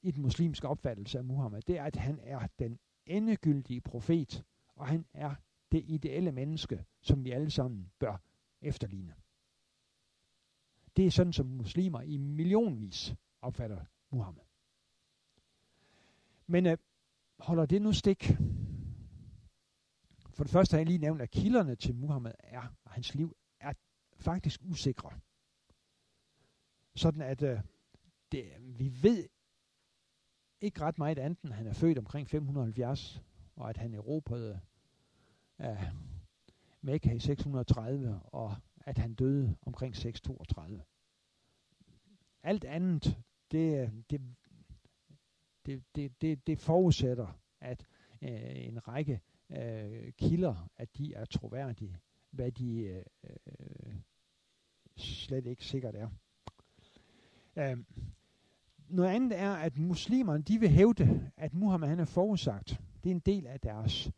i 0.01 0.12
den 0.12 0.22
muslimske 0.22 0.68
opfattelse 0.68 1.18
af 1.18 1.24
Muhammed, 1.24 1.62
det 1.62 1.78
er, 1.78 1.84
at 1.84 1.95
han 1.95 2.20
er 2.24 2.47
den 2.60 2.80
endegyldige 3.06 3.82
profet, 3.82 4.43
og 4.76 4.88
han 4.88 5.06
er 5.14 5.36
det 5.72 5.84
ideelle 5.88 6.32
menneske, 6.32 6.86
som 7.01 7.24
vi 7.24 7.32
alle 7.32 7.51
sammen 7.51 7.91
bør 7.99 8.18
efterligne. 8.62 9.14
Det 10.96 11.06
er 11.06 11.12
sådan, 11.12 11.34
som 11.34 11.46
muslimer 11.46 12.02
i 12.02 12.18
millionvis 12.18 13.16
opfatter 13.41 13.86
Muhammed. 14.10 14.41
Men 16.48 16.66
øh, 16.66 16.78
holder 17.39 17.66
det 17.66 17.82
nu 17.82 17.91
stik? 17.91 18.24
For 20.34 20.43
det 20.43 20.52
første 20.52 20.74
har 20.74 20.80
jeg 20.80 20.86
lige 20.86 20.98
nævnt, 20.98 21.22
at 21.22 21.32
kilderne 21.32 21.76
til 21.76 21.96
Muhammed 21.96 22.32
er, 22.39 22.76
og 22.84 22.91
hans 22.91 23.16
liv 23.16 23.36
er 23.60 23.74
faktisk 24.16 24.62
usikre. 24.64 25.12
Sådan 26.96 27.22
at 27.22 27.41
øh, 27.41 27.60
det, 28.32 28.46
vi 28.60 29.04
ved 29.04 29.28
ikke 30.62 30.82
ret 30.82 30.98
meget 30.98 31.20
andet, 31.20 31.41
end 31.41 31.54
han 31.54 31.68
er 31.68 31.74
født 31.74 31.98
omkring 31.98 32.30
570, 32.30 33.22
og 33.56 33.70
at 33.70 33.78
han 33.78 33.93
erobrede 33.93 34.60
uh, 35.60 35.84
Mekka 36.82 37.14
i 37.14 37.20
630, 37.20 38.20
og 38.24 38.56
at 38.86 38.98
han 38.98 39.14
døde 39.14 39.56
omkring 39.62 39.96
632. 39.96 40.84
Alt 42.44 42.66
andet, 42.66 43.18
det, 43.52 43.92
det, 44.10 44.22
det, 45.66 45.84
det, 45.96 46.22
det, 46.22 46.48
det 46.48 46.60
forudsætter, 46.60 47.40
at 47.62 47.88
øh, 48.22 48.68
en 48.68 48.88
række 48.88 49.22
øh, 49.50 50.12
kilder, 50.12 50.70
at 50.78 50.98
de 50.98 51.14
er 51.14 51.26
troværdige, 51.26 51.98
hvad 52.32 52.52
de 52.52 52.78
øh, 52.84 53.04
øh 53.24 53.96
slet 54.98 55.46
ikke 55.46 55.66
sikkert 55.66 55.96
er. 55.96 56.10
Øh, 57.56 57.78
noget 58.90 59.10
andet 59.10 59.40
er, 59.40 59.52
at 59.52 59.78
muslimerne 59.78 60.44
de 60.44 60.60
vil 60.60 60.70
hævde, 60.70 61.32
at 61.38 61.54
Muhammed 61.54 61.88
han 61.88 62.00
er 62.00 62.06
forudsagt. 62.06 62.82
Det 63.04 63.10
er 63.10 63.16
en 63.16 63.20
del 63.20 63.48
af 63.48 63.60
deres, 63.60 64.12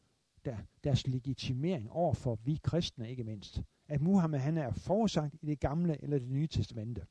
der, 0.45 0.57
deres 0.83 1.07
legitimering 1.07 1.91
over 1.91 2.13
for 2.13 2.35
vi 2.35 2.59
kristne 2.63 3.09
ikke 3.09 3.23
mindst. 3.23 3.61
At 3.87 4.01
Muhammed 4.01 4.39
han 4.39 4.57
er 4.57 4.71
forsagt 4.71 5.35
i 5.41 5.45
det 5.45 5.59
gamle 5.59 6.03
eller 6.03 6.19
det 6.19 6.29
nye 6.29 6.47
testamente. 6.47 7.05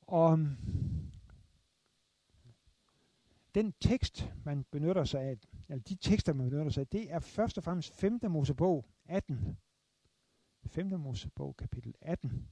Og 0.00 0.32
øhm, 0.32 0.56
den 3.54 3.72
tekst, 3.80 4.32
man 4.44 4.64
benytter 4.70 5.04
sig 5.04 5.22
af, 5.22 5.38
eller 5.68 5.82
de 5.82 5.94
tekster, 5.94 6.32
man 6.32 6.50
benytter 6.50 6.70
sig 6.70 6.80
af, 6.80 6.86
det 6.86 7.12
er 7.12 7.18
først 7.18 7.58
og 7.58 7.64
fremmest 7.64 7.94
5. 7.94 8.20
Mosebog 8.30 8.84
18. 9.04 9.58
5. 10.66 11.00
Mosebog 11.00 11.56
kapitel 11.56 11.94
18, 12.00 12.48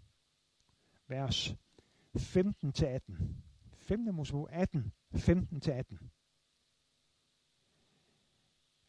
vers 1.09 1.57
15-18. 2.17 3.13
5. 3.75 4.15
Mosebog 4.15 4.53
18, 4.53 4.93
15-18. 5.15 6.22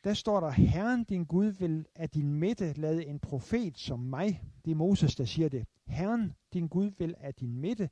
Der 0.03 0.13
står 0.13 0.39
der, 0.39 0.49
Herren 0.49 1.03
din 1.03 1.25
Gud 1.25 1.45
vil 1.45 1.85
af 1.95 2.09
din 2.09 2.33
midte 2.33 2.73
lade 2.73 3.05
en 3.05 3.19
profet 3.19 3.77
som 3.77 3.99
mig. 3.99 4.43
Det 4.65 4.71
er 4.71 4.75
Moses, 4.75 5.15
der 5.15 5.25
siger 5.25 5.49
det. 5.49 5.67
Herren 5.87 6.33
din 6.53 6.67
Gud 6.67 6.91
vil 6.97 7.15
af 7.17 7.35
din 7.35 7.57
midte 7.57 7.89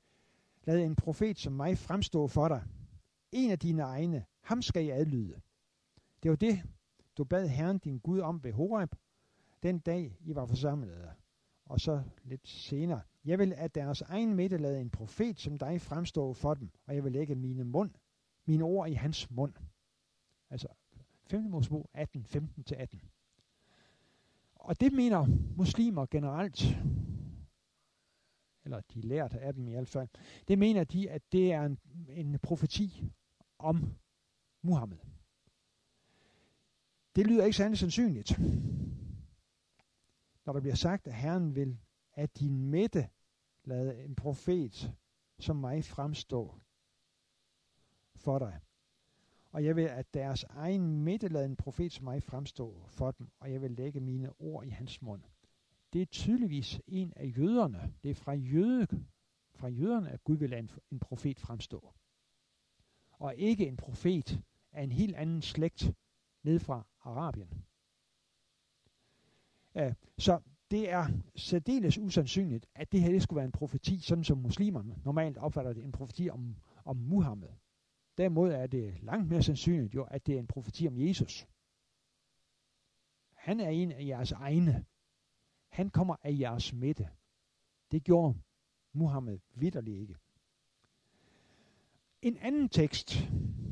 lade 0.64 0.86
en 0.86 0.96
profet 0.96 1.40
som 1.40 1.54
mig 1.54 1.78
fremstå 1.78 2.28
for 2.28 2.48
dig. 2.48 2.64
En 3.32 3.52
af 3.52 3.60
dine 3.60 3.82
egne, 3.82 4.26
ham 4.42 4.62
skal 4.62 4.86
jeg 4.86 4.98
adlyde. 4.98 5.42
Det 6.24 6.32
var 6.32 6.38
det, 6.38 6.62
du 7.18 7.24
bad 7.24 7.48
Herren 7.48 7.78
din 7.78 8.00
Gud 8.00 8.20
om 8.20 8.44
ved 8.44 8.52
Horeb, 8.52 8.96
den 9.64 9.80
dag 9.80 10.18
I 10.20 10.36
var 10.36 10.46
forsamlet. 10.46 11.10
Og 11.66 11.80
så 11.80 12.04
lidt 12.24 12.48
senere, 12.48 13.02
jeg 13.26 13.40
vil 13.40 13.54
af 13.54 13.72
deres 13.72 14.02
egen 14.02 14.36
midte 14.36 14.58
lade 14.58 14.82
en 14.82 14.90
profet 14.90 15.40
som 15.40 15.58
dig 15.58 15.82
fremstå 15.82 16.34
for 16.34 16.54
dem, 16.54 16.70
og 16.86 16.96
jeg 16.96 17.04
vil 17.04 17.12
lægge 17.12 17.36
mine 17.36 17.64
mund, 17.64 17.92
mine 18.46 18.64
ord 18.64 18.90
i 18.90 18.94
hans 18.94 19.32
mund. 19.32 19.54
Altså 20.50 20.68
5. 21.32 21.44
Mosebog 21.44 21.90
18, 21.94 22.26
15-18. 22.26 22.98
Og 24.56 24.80
det 24.80 24.94
mener 24.94 25.26
muslimer 25.58 26.06
generelt, 26.06 26.64
eller 28.66 28.82
de 28.94 29.02
lærte 29.02 29.40
af 29.40 29.54
dem 29.54 29.68
i 29.68 29.72
hvert 29.72 29.88
fald, 29.88 30.10
det 30.48 30.60
mener 30.60 30.84
de, 30.84 31.10
at 31.10 31.32
det 31.32 31.54
er 31.54 31.62
en, 31.62 31.80
en 32.08 32.40
profeti 32.40 33.12
om 33.60 33.96
Muhammed. 34.62 34.98
Det 37.16 37.28
lyder 37.28 37.46
ikke 37.46 37.58
særlig 37.58 37.78
sandsynligt. 37.78 38.40
Når 40.46 40.54
der 40.54 40.60
bliver 40.60 40.76
sagt, 40.76 41.08
at 41.08 41.14
Herren 41.14 41.56
vil 41.56 41.80
at 42.14 42.40
din 42.40 42.70
midte 42.70 43.10
lade 43.64 44.04
en 44.04 44.16
profet 44.16 44.94
som 45.40 45.56
mig 45.56 45.84
fremstå 45.84 46.60
for 48.16 48.40
dig. 48.40 48.60
Og 49.52 49.66
jeg 49.66 49.76
vil, 49.76 49.82
at 49.82 50.14
deres 50.14 50.44
egen 50.44 51.04
midte 51.04 51.46
en 51.46 51.56
profet 51.56 51.94
som 51.94 52.04
mig 52.04 52.24
fremstå 52.24 52.86
for 52.88 53.12
dem, 53.12 53.28
og 53.40 53.52
jeg 53.52 53.62
vil 53.62 53.72
lægge 53.72 54.00
mine 54.00 54.30
ord 54.40 54.66
i 54.66 54.70
hans 54.70 55.02
mund. 55.02 55.22
Det 55.94 56.02
er 56.02 56.06
tydeligvis 56.06 56.82
en 56.88 57.14
af 57.16 57.34
jøderne. 57.38 57.94
Det 58.04 58.12
er 58.12 58.16
fra, 58.16 58.34
jøde, 58.34 58.88
fra 59.54 59.68
jøderne, 59.68 60.10
at 60.10 60.24
Gud 60.24 60.38
vil 60.38 60.50
lade 60.50 60.60
en, 60.60 60.70
en 60.92 61.00
profet 61.00 61.40
fremstå. 61.40 61.94
Og 63.12 63.36
ikke 63.36 63.68
en 63.68 63.78
profet 63.78 64.42
af 64.72 64.84
en 64.84 64.92
helt 64.92 65.16
anden 65.16 65.42
slægt 65.42 65.94
ned 66.44 66.60
fra 66.60 66.88
Arabien. 67.02 67.66
Uh, 69.76 69.94
så 70.18 70.40
det 70.72 70.90
er 70.90 71.08
særdeles 71.36 71.98
usandsynligt, 71.98 72.66
at 72.76 72.92
det 72.92 73.02
her 73.02 73.12
det 73.12 73.24
skulle 73.24 73.38
være 73.38 73.46
en 73.46 73.52
profeti, 73.52 74.00
sådan 74.00 74.24
som 74.24 74.38
muslimerne 74.38 75.02
normalt 75.06 75.38
opfatter 75.38 75.74
det, 75.74 75.84
en 75.84 75.92
profeti 75.92 76.30
om, 76.30 76.56
om 76.86 76.98
Muhammed. 76.98 77.50
Derimod 78.18 78.52
er 78.52 78.68
det 78.68 79.04
langt 79.04 79.30
mere 79.30 79.44
sandsynligt 79.44 79.96
jo, 79.96 80.04
at 80.04 80.26
det 80.26 80.36
er 80.36 80.40
en 80.40 80.48
profeti 80.48 80.88
om 80.88 80.98
Jesus. 80.98 81.48
Han 83.34 83.60
er 83.60 83.70
en 83.70 83.92
af 83.92 84.06
jeres 84.06 84.32
egne. 84.32 84.86
Han 85.70 85.90
kommer 85.90 86.16
af 86.24 86.38
jeres 86.40 86.74
midte. 86.74 87.10
Det 87.92 88.04
gjorde 88.04 88.38
Muhammed 88.94 89.40
vidderligt 89.54 90.02
ikke. 90.02 90.16
En 92.22 92.38
anden 92.38 92.70
tekst 92.70 93.14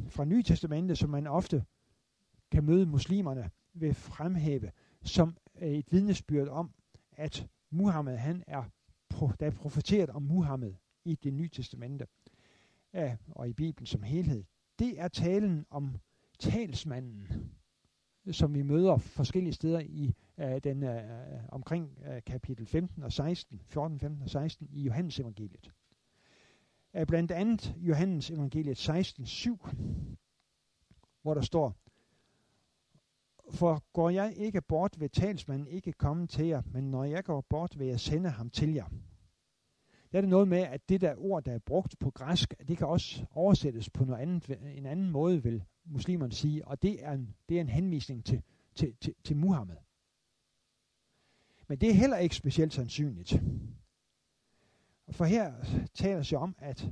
fra 0.10 0.26
Nye 0.26 0.44
Testamentet, 0.44 0.98
som 0.98 1.10
man 1.10 1.28
ofte 1.28 1.66
kan 2.52 2.64
møde 2.64 2.86
muslimerne 2.86 3.52
ved 3.74 3.94
fremhæve, 3.94 4.72
som 5.02 5.38
øh, 5.62 5.72
et 5.72 5.92
vidnesbyrd 5.92 6.48
om, 6.48 6.74
at 7.12 7.48
Muhammed, 7.70 8.18
han 8.18 8.44
er, 8.48 8.64
der 9.40 9.46
er 9.46 9.52
profeteret 9.52 10.10
om 10.10 10.24
Muhammed 10.24 10.74
i 11.06 11.16
det 11.16 11.34
nye 11.34 11.50
testamente, 11.50 12.08
ja, 12.94 13.18
og 13.30 13.50
i 13.50 13.54
Bibelen 13.54 13.86
som 13.86 14.04
helhed, 14.04 14.44
det 14.80 15.00
er 15.00 15.08
talen 15.08 15.66
om 15.70 15.96
talsmanden, 16.40 17.28
som 18.32 18.54
vi 18.54 18.62
møder 18.62 18.98
forskellige 18.98 19.54
steder 19.54 19.80
i 19.80 20.14
uh, 20.38 20.58
den 20.64 20.84
uh, 20.84 20.96
omkring 21.50 21.98
uh, 22.10 22.24
kapitel 22.26 22.66
15 22.66 23.04
og 23.04 23.14
16, 23.14 23.62
14, 23.66 24.00
15 24.00 24.24
og 24.24 24.30
16 24.30 24.68
i 24.72 24.82
Johannes 24.82 25.20
evangeliet. 25.20 25.72
Uh, 26.94 27.04
blandt 27.08 27.32
andet 27.32 27.76
Johannes 27.78 28.32
evangeliet 28.32 28.78
16, 28.78 29.26
7, 29.26 29.68
hvor 31.22 31.34
der 31.34 31.42
står, 31.42 31.76
for 33.52 33.84
går 33.94 34.10
jeg 34.10 34.34
ikke 34.38 34.62
bort, 34.62 35.00
vil 35.00 35.10
talsmanden 35.10 35.68
ikke 35.68 35.92
komme 35.92 36.28
til 36.28 36.46
jer, 36.46 36.62
men 36.66 36.92
når 36.92 37.04
jeg 37.04 37.24
går 37.24 37.42
bort, 37.42 37.80
vil 37.80 37.88
jeg 37.88 38.00
sende 38.00 38.30
ham 38.30 38.50
til 38.50 38.74
jer. 38.74 38.86
Der 40.12 40.18
er 40.18 40.22
det 40.22 40.30
noget 40.30 40.48
med, 40.48 40.58
at 40.58 40.90
det 40.90 41.02
der 41.02 41.16
ord, 41.18 41.44
der 41.44 41.52
er 41.52 41.60
brugt 41.60 42.00
på 42.00 42.12
græsk, 42.12 42.54
det 42.68 42.78
kan 42.78 42.88
også 42.88 43.26
oversættes 43.32 43.90
på 43.90 44.06
noget 44.06 44.22
andet, 44.22 44.78
en 44.78 44.86
anden 44.86 45.10
måde, 45.10 45.44
vil 45.44 45.64
muslimerne 45.86 46.32
sige, 46.32 46.68
og 46.68 46.82
det 46.82 47.06
er 47.06 47.12
en, 47.12 47.36
det 47.50 47.58
er 47.58 47.62
en 47.62 47.70
henvisning 47.70 48.26
til, 48.26 48.44
til, 48.76 48.96
til, 49.02 49.16
til 49.24 49.38
Muhammed. 49.38 49.76
Men 51.68 51.78
det 51.78 51.90
er 51.90 51.94
heller 51.94 52.18
ikke 52.18 52.36
specielt 52.36 52.74
sandsynligt. 52.74 53.42
For 55.12 55.26
her 55.26 55.54
taler 55.94 56.24
sig 56.24 56.38
om, 56.38 56.56
at 56.58 56.92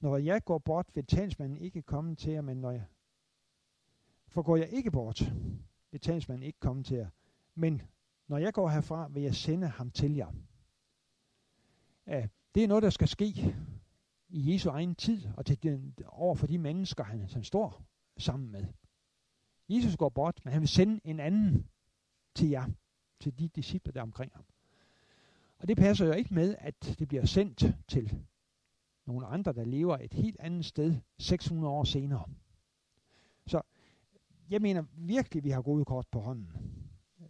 når 0.00 0.16
jeg 0.16 0.44
går 0.44 0.58
bort, 0.58 0.86
vil 0.94 1.06
talsmanden 1.06 1.58
ikke 1.58 1.82
komme 1.82 2.16
til 2.16 2.32
jer, 2.32 2.40
men 2.40 2.56
når 2.56 2.70
jeg, 2.70 2.84
for 4.28 4.42
går 4.42 4.56
jeg 4.56 4.68
ikke 4.68 4.90
bort, 4.90 5.32
vil 5.90 6.00
talsmanden 6.00 6.42
ikke 6.42 6.60
komme 6.60 6.82
til 6.82 6.96
jer. 6.96 7.08
Men 7.54 7.82
når 8.28 8.38
jeg 8.38 8.54
går 8.54 8.68
herfra, 8.68 9.08
vil 9.08 9.22
jeg 9.22 9.34
sende 9.34 9.68
ham 9.68 9.90
til 9.90 10.14
jer. 10.14 10.32
Ja, 12.06 12.28
det 12.54 12.64
er 12.64 12.68
noget, 12.68 12.82
der 12.82 12.90
skal 12.90 13.08
ske 13.08 13.54
i 14.28 14.52
Jesu 14.52 14.70
egen 14.70 14.94
tid, 14.94 15.28
og 15.36 15.46
til 15.46 15.62
den, 15.62 15.94
over 16.06 16.34
for 16.34 16.46
de 16.46 16.58
mennesker, 16.58 17.04
han, 17.04 17.20
han 17.20 17.44
står 17.44 17.82
sammen 18.18 18.50
med. 18.50 18.66
Jesus 19.68 19.96
går 19.96 20.08
bort, 20.08 20.40
men 20.44 20.52
han 20.52 20.60
vil 20.60 20.68
sende 20.68 21.00
en 21.04 21.20
anden 21.20 21.68
til 22.34 22.48
jer, 22.48 22.66
til 23.20 23.38
de 23.38 23.48
disciple, 23.48 23.92
der 23.92 24.00
er 24.00 24.02
omkring 24.02 24.32
ham. 24.34 24.44
Og 25.58 25.68
det 25.68 25.76
passer 25.76 26.06
jo 26.06 26.12
ikke 26.12 26.34
med, 26.34 26.56
at 26.58 26.96
det 26.98 27.08
bliver 27.08 27.24
sendt 27.24 27.64
til 27.88 28.24
nogle 29.06 29.26
andre, 29.26 29.52
der 29.52 29.64
lever 29.64 29.98
et 29.98 30.14
helt 30.14 30.40
andet 30.40 30.64
sted 30.64 31.00
600 31.18 31.72
år 31.72 31.84
senere. 31.84 32.28
Så 33.46 33.60
jeg 34.50 34.62
mener 34.62 34.84
virkelig, 34.92 35.40
at 35.40 35.44
vi 35.44 35.50
har 35.50 35.62
gode 35.62 35.84
kort 35.84 36.06
på 36.10 36.20
hånden. 36.20 36.52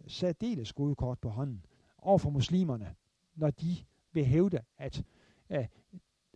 Særdeles 0.07 0.73
gode 0.73 0.95
kort 0.95 1.19
på 1.19 1.29
hånden 1.29 1.65
over 1.97 2.17
for 2.17 2.29
muslimerne, 2.29 2.95
når 3.35 3.51
de 3.51 3.77
vil 4.13 4.25
hævde, 4.25 4.61
at, 4.77 5.03
at 5.49 5.69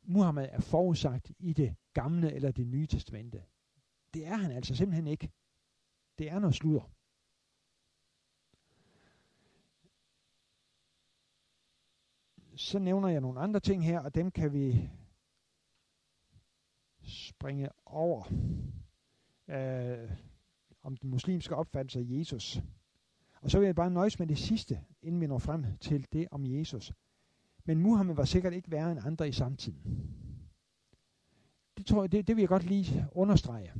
Muhammed 0.03 0.47
er 0.51 0.59
forudsagt 0.59 1.32
i 1.39 1.53
det 1.53 1.75
gamle 1.93 2.34
eller 2.34 2.51
det 2.51 2.67
nye 2.67 2.88
testamente. 2.88 3.43
Det 4.13 4.28
er 4.28 4.36
han 4.36 4.51
altså 4.51 4.75
simpelthen 4.75 5.07
ikke. 5.07 5.32
Det 6.17 6.32
er 6.32 6.39
noget 6.39 6.55
sludder. 6.55 6.91
Så 12.55 12.80
nævner 12.80 13.09
jeg 13.09 13.21
nogle 13.21 13.39
andre 13.39 13.59
ting 13.59 13.86
her, 13.86 13.99
og 13.99 14.15
dem 14.15 14.32
kan 14.32 14.53
vi 14.53 14.89
springe 17.03 17.69
over. 17.86 18.32
Øh, 19.47 20.11
om 20.88 20.97
den 20.97 21.09
muslimske 21.09 21.55
opfattelse 21.55 21.99
af 21.99 22.03
Jesus. 22.07 22.61
Og 23.41 23.51
så 23.51 23.59
vil 23.59 23.65
jeg 23.65 23.75
bare 23.75 23.91
nøjes 23.91 24.19
med 24.19 24.28
det 24.28 24.38
sidste, 24.38 24.86
inden 25.01 25.21
vi 25.21 25.28
når 25.28 25.38
frem 25.38 25.78
til 25.78 26.07
det 26.13 26.28
om 26.32 26.45
Jesus. 26.45 26.91
Men 27.68 27.80
Muhammed 27.80 28.15
var 28.15 28.26
sikkert 28.26 28.53
ikke 28.53 28.72
værre 28.72 28.91
end 28.91 28.99
andre 29.05 29.28
i 29.28 29.32
samtiden. 29.32 30.09
Det, 31.78 31.86
tror 31.86 32.03
jeg, 32.03 32.11
det, 32.11 32.28
det 32.28 32.36
vil 32.36 32.41
jeg 32.41 32.49
godt 32.49 32.63
lige 32.63 33.07
understrege. 33.11 33.74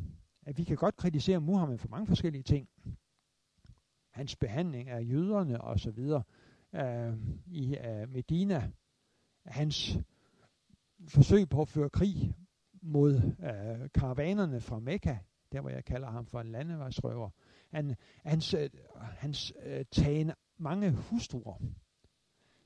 At 0.46 0.58
vi 0.58 0.64
kan 0.64 0.76
godt 0.76 0.96
kritisere 0.96 1.42
Muhammed 1.42 1.78
for 1.78 1.88
mange 1.88 2.08
forskellige 2.08 2.44
ting. 2.44 2.70
Hans 4.12 4.36
behandling 4.36 4.90
af 4.90 5.02
jøderne 5.10 5.62
og 5.62 5.80
så 5.80 5.92
videre 5.92 6.24
øh, 6.76 7.14
i 7.46 7.78
øh, 7.78 8.10
Medina. 8.10 8.72
Hans 9.46 9.98
forsøg 11.08 11.50
på 11.50 11.62
at 11.62 11.68
føre 11.68 11.90
krig 11.90 12.36
mod 12.82 13.16
øh, 13.16 13.90
karavanerne 13.94 14.62
fra 14.62 14.80
Mekka 14.80 15.18
der 15.52 15.62
hvor 15.62 15.70
jeg 15.70 15.86
kalder 15.86 16.12
ham 16.12 16.26
for 16.26 16.42
en 16.42 16.52
landevejsrøver. 16.52 17.30
Han, 17.70 17.96
hans 18.26 18.54
øh, 18.54 18.70
hans 18.96 19.54
øh, 19.64 19.86
tagen 19.92 20.32
mange 20.58 20.92
hustruer. 20.92 21.58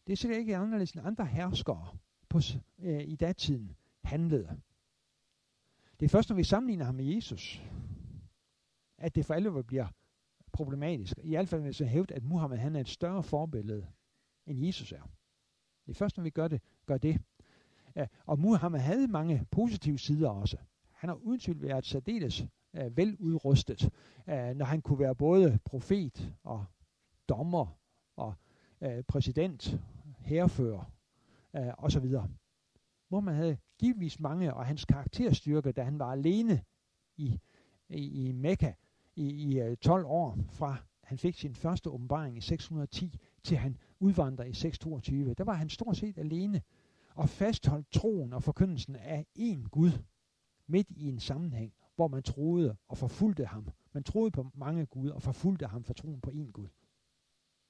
Det 0.08 0.14
er 0.14 0.18
sikkert 0.18 0.39
ikke 0.39 0.58
anderledes 0.58 0.91
end 0.91 1.08
andre 1.08 1.26
herskere 1.26 1.97
på, 2.30 2.39
øh, 2.80 3.04
i 3.04 3.16
datiden 3.16 3.76
handlede. 4.04 4.62
Det 5.99 6.06
er 6.06 6.10
først, 6.10 6.30
når 6.30 6.36
vi 6.36 6.43
sammenligner 6.43 6.86
ham 6.86 6.95
med 6.95 7.06
Jesus, 7.06 7.64
at 8.97 9.16
det 9.16 9.26
for 9.26 9.34
alvor 9.34 9.62
bliver 9.62 9.88
problematisk. 10.52 11.18
I 11.24 11.30
hvert 11.30 11.49
fald 11.49 11.62
hvis 11.62 11.82
jeg 11.82 11.89
hævde, 11.89 12.14
at 12.14 12.24
Muhammed 12.24 12.58
han 12.58 12.76
er 12.76 12.80
et 12.80 12.89
større 12.89 13.24
forbillede, 13.24 13.88
end 14.45 14.66
Jesus 14.66 14.91
er. 14.91 15.02
Det 15.86 15.91
er 15.91 15.95
først, 15.95 16.18
når 16.18 16.24
vi 16.24 16.30
gør 16.30 16.47
det. 16.47 16.62
Gør 16.86 16.97
det. 16.97 17.22
Ja, 17.95 18.08
og 18.26 18.39
Muhammed 18.39 18.80
havde 18.80 19.08
mange 19.08 19.45
positive 19.52 19.99
sider 19.99 20.30
også. 20.30 20.58
Han 20.91 21.10
har 21.10 21.16
uden 21.16 21.39
tvivl 21.39 21.62
været 21.62 21.86
særdeles 21.86 22.45
øh, 22.74 22.97
veludrustet, 22.97 23.89
øh, 24.30 24.56
når 24.56 24.66
han 24.66 24.82
kunne 24.82 24.99
være 24.99 25.16
både 25.16 25.60
profet 25.66 26.34
og 26.43 26.66
dommer 27.30 27.78
og 28.16 28.34
øh, 28.82 29.04
præsident, 29.04 29.80
herrefører 30.20 30.92
øh, 31.56 31.74
osv. 31.78 32.06
man 33.10 33.36
havde 33.36 33.58
givetvis 33.80 34.20
mange, 34.20 34.54
og 34.54 34.66
hans 34.66 34.86
karakterstyrke, 34.86 35.72
da 35.72 35.84
han 35.84 36.00
var 36.00 36.12
alene 36.12 36.64
i, 37.18 37.40
i, 37.90 38.28
i 38.28 38.32
Mekka 38.32 38.74
i, 39.16 39.30
i 39.30 39.60
øh, 39.60 39.78
12 39.78 40.06
år, 40.06 40.38
fra 40.50 40.78
han 41.04 41.18
fik 41.18 41.36
sin 41.36 41.56
første 41.56 41.90
åbenbaring 41.90 42.38
i 42.38 42.42
610, 42.42 43.18
til 43.44 43.58
han 43.58 43.78
udvandrede 44.00 44.50
i 44.50 44.54
622, 44.54 45.34
der 45.34 45.44
var 45.44 45.54
han 45.54 45.70
stort 45.70 45.98
set 45.98 46.18
alene 46.18 46.62
og 47.16 47.30
fastholdt 47.30 47.92
troen 47.92 48.34
og 48.34 48.44
forkyndelsen 48.44 48.96
af 48.96 49.26
én 49.40 49.70
Gud 49.70 49.92
midt 50.68 50.88
i 50.90 51.10
en 51.10 51.20
sammenhæng, 51.20 51.74
hvor 51.96 52.08
man 52.08 52.24
troede 52.24 52.78
og 52.88 52.98
forfulgte 52.98 53.46
ham. 53.46 53.68
Man 53.94 54.04
troede 54.04 54.32
på 54.32 54.52
mange 54.54 54.86
guder 54.86 55.14
og 55.14 55.22
forfulgte 55.22 55.68
ham 55.68 55.84
for 55.84 55.94
troen 55.94 56.22
på 56.22 56.30
én 56.30 56.52
Gud. 56.52 56.68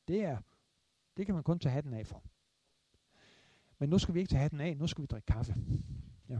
Det 0.08 0.24
er, 0.24 0.38
det 1.18 1.26
kan 1.26 1.36
man 1.36 1.44
kun 1.44 1.60
tage 1.60 1.74
hatten 1.74 1.94
af 1.94 2.08
for. 2.08 2.24
Men 3.80 3.90
nu 3.90 3.98
skal 3.98 4.14
vi 4.14 4.20
ikke 4.20 4.30
tage 4.30 4.42
hatten 4.42 4.62
af, 4.62 4.78
nu 4.78 4.88
skal 4.88 5.02
vi 5.02 5.06
drikke 5.06 5.26
kaffe. 5.26 5.56
Ja. 6.30 6.40